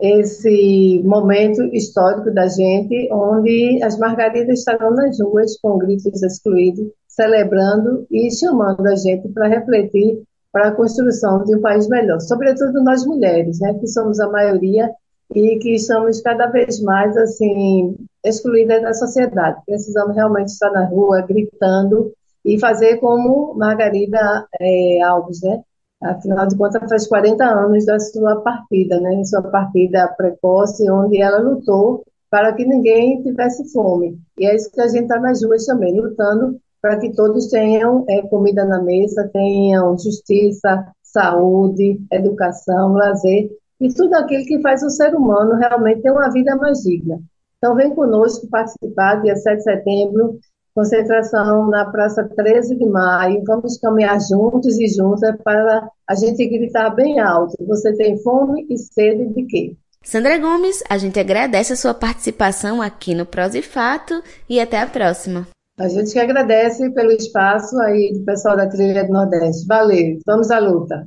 esse 0.00 1.02
momento 1.04 1.62
histórico 1.74 2.32
da 2.32 2.48
gente, 2.48 3.08
onde 3.12 3.82
as 3.82 3.98
margaridas 3.98 4.60
estarão 4.60 4.90
nas 4.92 5.20
ruas 5.20 5.58
com 5.60 5.76
gritos 5.76 6.22
excluídos, 6.22 6.88
celebrando 7.06 8.06
e 8.10 8.30
chamando 8.34 8.86
a 8.86 8.94
gente 8.94 9.28
para 9.28 9.48
refletir 9.48 10.22
para 10.52 10.68
a 10.68 10.74
construção 10.74 11.44
de 11.44 11.56
um 11.56 11.60
país 11.60 11.86
melhor, 11.88 12.20
sobretudo 12.20 12.82
nós 12.82 13.06
mulheres, 13.06 13.60
né, 13.60 13.74
que 13.74 13.86
somos 13.86 14.18
a 14.18 14.28
maioria 14.28 14.90
e 15.34 15.58
que 15.58 15.74
estamos 15.74 16.20
cada 16.22 16.46
vez 16.46 16.80
mais 16.80 17.16
assim 17.16 17.94
excluídas 18.24 18.82
da 18.82 18.92
sociedade. 18.92 19.60
Precisamos 19.64 20.16
realmente 20.16 20.48
estar 20.48 20.70
na 20.70 20.86
rua 20.86 21.22
gritando 21.22 22.12
e 22.44 22.58
fazer 22.58 22.98
como 22.98 23.54
Margarida 23.54 24.46
é, 24.60 25.02
Alves, 25.02 25.42
né? 25.42 25.62
Afinal 26.02 26.46
de 26.46 26.56
contas, 26.56 26.88
faz 26.88 27.06
40 27.06 27.44
anos 27.44 27.84
da 27.84 27.98
sua 28.00 28.40
partida, 28.40 28.98
né? 29.00 29.22
Sua 29.24 29.42
partida 29.42 30.08
precoce, 30.16 30.90
onde 30.90 31.20
ela 31.20 31.38
lutou 31.38 32.04
para 32.30 32.52
que 32.54 32.64
ninguém 32.64 33.22
tivesse 33.22 33.70
fome. 33.72 34.18
E 34.38 34.46
é 34.46 34.54
isso 34.54 34.70
que 34.70 34.80
a 34.80 34.88
gente 34.88 35.02
está 35.02 35.18
nas 35.18 35.44
ruas 35.44 35.66
também, 35.66 36.00
lutando 36.00 36.58
para 36.80 36.98
que 36.98 37.12
todos 37.12 37.48
tenham 37.48 38.04
é, 38.08 38.22
comida 38.22 38.64
na 38.64 38.82
mesa, 38.82 39.28
tenham 39.32 39.98
justiça, 39.98 40.86
saúde, 41.02 42.00
educação, 42.10 42.94
lazer 42.94 43.50
e 43.80 43.92
tudo 43.92 44.14
aquilo 44.14 44.44
que 44.44 44.60
faz 44.60 44.82
o 44.82 44.90
ser 44.90 45.14
humano 45.14 45.56
realmente 45.56 46.02
ter 46.02 46.10
uma 46.10 46.30
vida 46.30 46.56
mais 46.56 46.78
digna. 46.82 47.20
Então, 47.58 47.74
vem 47.74 47.94
conosco 47.94 48.48
participar, 48.48 49.20
dia 49.20 49.36
7 49.36 49.58
de 49.58 49.62
setembro, 49.62 50.38
concentração 50.74 51.68
na 51.68 51.84
Praça 51.84 52.22
13 52.24 52.76
de 52.76 52.86
Maio. 52.86 53.42
Vamos 53.46 53.78
caminhar 53.78 54.18
juntos 54.20 54.78
e 54.78 54.86
juntas 54.88 55.36
para 55.42 55.88
a 56.08 56.14
gente 56.14 56.46
gritar 56.46 56.90
bem 56.90 57.20
alto. 57.20 57.54
Você 57.66 57.94
tem 57.94 58.18
fome 58.22 58.66
e 58.70 58.78
sede 58.78 59.26
de 59.34 59.44
quê? 59.44 59.76
Sandra 60.02 60.38
Gomes, 60.38 60.82
a 60.88 60.96
gente 60.96 61.20
agradece 61.20 61.74
a 61.74 61.76
sua 61.76 61.92
participação 61.92 62.80
aqui 62.80 63.14
no 63.14 63.26
Prós 63.26 63.54
e 63.54 63.62
Fato 63.62 64.22
e 64.48 64.58
até 64.58 64.80
a 64.80 64.86
próxima. 64.86 65.46
A 65.78 65.88
gente 65.88 66.12
que 66.12 66.18
agradece 66.18 66.90
pelo 66.90 67.10
espaço 67.10 67.78
aí 67.80 68.12
do 68.12 68.24
pessoal 68.24 68.56
da 68.56 68.66
Trilha 68.66 69.04
do 69.04 69.12
Nordeste. 69.12 69.66
Valeu, 69.66 70.18
vamos 70.26 70.50
à 70.50 70.58
luta. 70.58 71.06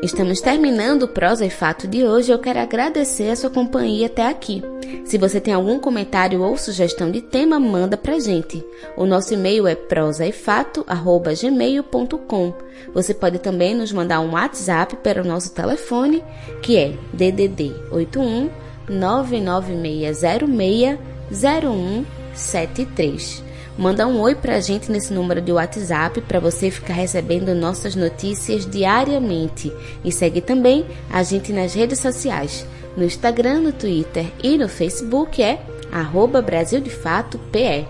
Estamos 0.00 0.40
terminando 0.40 1.02
o 1.02 1.08
Prosa 1.08 1.44
e 1.44 1.50
Fato 1.50 1.88
de 1.88 2.04
hoje. 2.04 2.30
Eu 2.30 2.38
quero 2.38 2.60
agradecer 2.60 3.30
a 3.30 3.36
sua 3.36 3.50
companhia 3.50 4.06
até 4.06 4.28
aqui. 4.28 4.62
Se 5.04 5.18
você 5.18 5.40
tem 5.40 5.52
algum 5.52 5.80
comentário 5.80 6.40
ou 6.40 6.56
sugestão 6.56 7.10
de 7.10 7.20
tema, 7.20 7.58
manda 7.58 7.96
pra 7.96 8.20
gente. 8.20 8.64
O 8.96 9.04
nosso 9.04 9.34
e-mail 9.34 9.66
é 9.66 9.74
prosaefato@gmail.com. 9.74 12.54
Você 12.94 13.12
pode 13.12 13.40
também 13.40 13.74
nos 13.74 13.92
mandar 13.92 14.20
um 14.20 14.34
WhatsApp 14.34 14.94
para 14.98 15.20
o 15.20 15.26
nosso 15.26 15.52
telefone, 15.52 16.22
que 16.62 16.76
é 16.76 16.94
DDD 17.12 17.74
81 17.90 18.50
99606 18.88 20.96
0173. 21.32 23.47
Manda 23.78 24.06
um 24.08 24.20
oi 24.20 24.34
pra 24.34 24.58
gente 24.58 24.90
nesse 24.90 25.12
número 25.12 25.40
de 25.40 25.52
WhatsApp 25.52 26.20
para 26.22 26.40
você 26.40 26.68
ficar 26.68 26.94
recebendo 26.94 27.54
nossas 27.54 27.94
notícias 27.94 28.66
diariamente. 28.66 29.72
E 30.04 30.10
segue 30.10 30.40
também 30.40 30.84
a 31.08 31.22
gente 31.22 31.52
nas 31.52 31.74
redes 31.74 32.00
sociais. 32.00 32.66
No 32.96 33.04
Instagram, 33.04 33.60
no 33.60 33.72
Twitter 33.72 34.26
e 34.42 34.58
no 34.58 34.68
Facebook 34.68 35.40
é 35.40 35.60
arroba 35.92 36.42
Brasil 36.42 36.80
de 36.80 36.90
Fato 36.90 37.38
PE. 37.52 37.86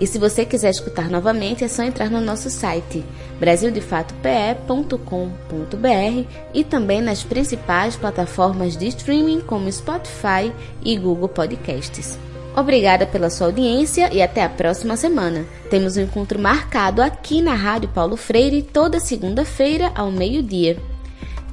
E 0.00 0.06
se 0.06 0.18
você 0.18 0.44
quiser 0.44 0.70
escutar 0.70 1.08
novamente, 1.08 1.62
é 1.62 1.68
só 1.68 1.84
entrar 1.84 2.10
no 2.10 2.20
nosso 2.20 2.50
site 2.50 3.04
brasildefatope.com.br 3.38 6.28
e 6.52 6.64
também 6.64 7.00
nas 7.00 7.22
principais 7.22 7.94
plataformas 7.94 8.76
de 8.76 8.88
streaming 8.88 9.42
como 9.42 9.70
Spotify 9.70 10.52
e 10.82 10.96
Google 10.96 11.28
Podcasts. 11.28 12.18
Obrigada 12.56 13.06
pela 13.06 13.30
sua 13.30 13.46
audiência 13.46 14.12
e 14.12 14.20
até 14.20 14.42
a 14.42 14.48
próxima 14.48 14.96
semana. 14.96 15.46
Temos 15.70 15.96
um 15.96 16.02
encontro 16.02 16.38
marcado 16.38 17.00
aqui 17.00 17.40
na 17.40 17.54
Rádio 17.54 17.88
Paulo 17.90 18.16
Freire 18.16 18.62
toda 18.62 18.98
segunda-feira 18.98 19.92
ao 19.94 20.10
meio-dia. 20.10 20.76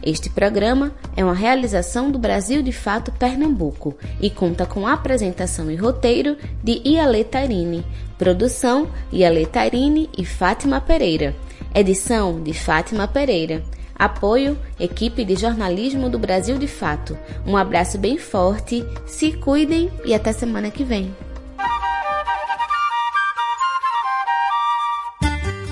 Este 0.04 0.30
programa 0.30 0.92
é 1.16 1.24
uma 1.24 1.34
realização 1.34 2.10
do 2.10 2.18
Brasil 2.18 2.62
de 2.62 2.72
Fato 2.72 3.12
Pernambuco 3.12 3.96
e 4.22 4.30
conta 4.30 4.66
com 4.66 4.88
apresentação 4.88 5.70
e 5.70 5.76
roteiro 5.76 6.38
de 6.64 6.82
Iale 6.86 7.24
Tarini, 7.24 7.86
produção 8.18 8.88
Iale 9.12 9.46
Tarini 9.46 10.10
e 10.18 10.24
Fátima 10.26 10.80
Pereira, 10.80 11.36
edição 11.76 12.42
de 12.42 12.54
Fátima 12.54 13.08
Pereira. 13.08 13.62
Apoio, 13.98 14.58
equipe 14.80 15.26
de 15.26 15.36
jornalismo 15.36 16.10
do 16.10 16.20
Brasil 16.20 16.58
de 16.58 16.68
Fato. 16.68 17.18
Um 17.46 17.58
abraço 17.58 17.98
bem 17.98 18.18
forte, 18.18 18.86
se 19.08 19.34
cuidem 19.34 19.92
e 20.06 20.14
até 20.14 20.32
semana 20.32 20.70
que 20.70 20.84
vem. 20.84 21.16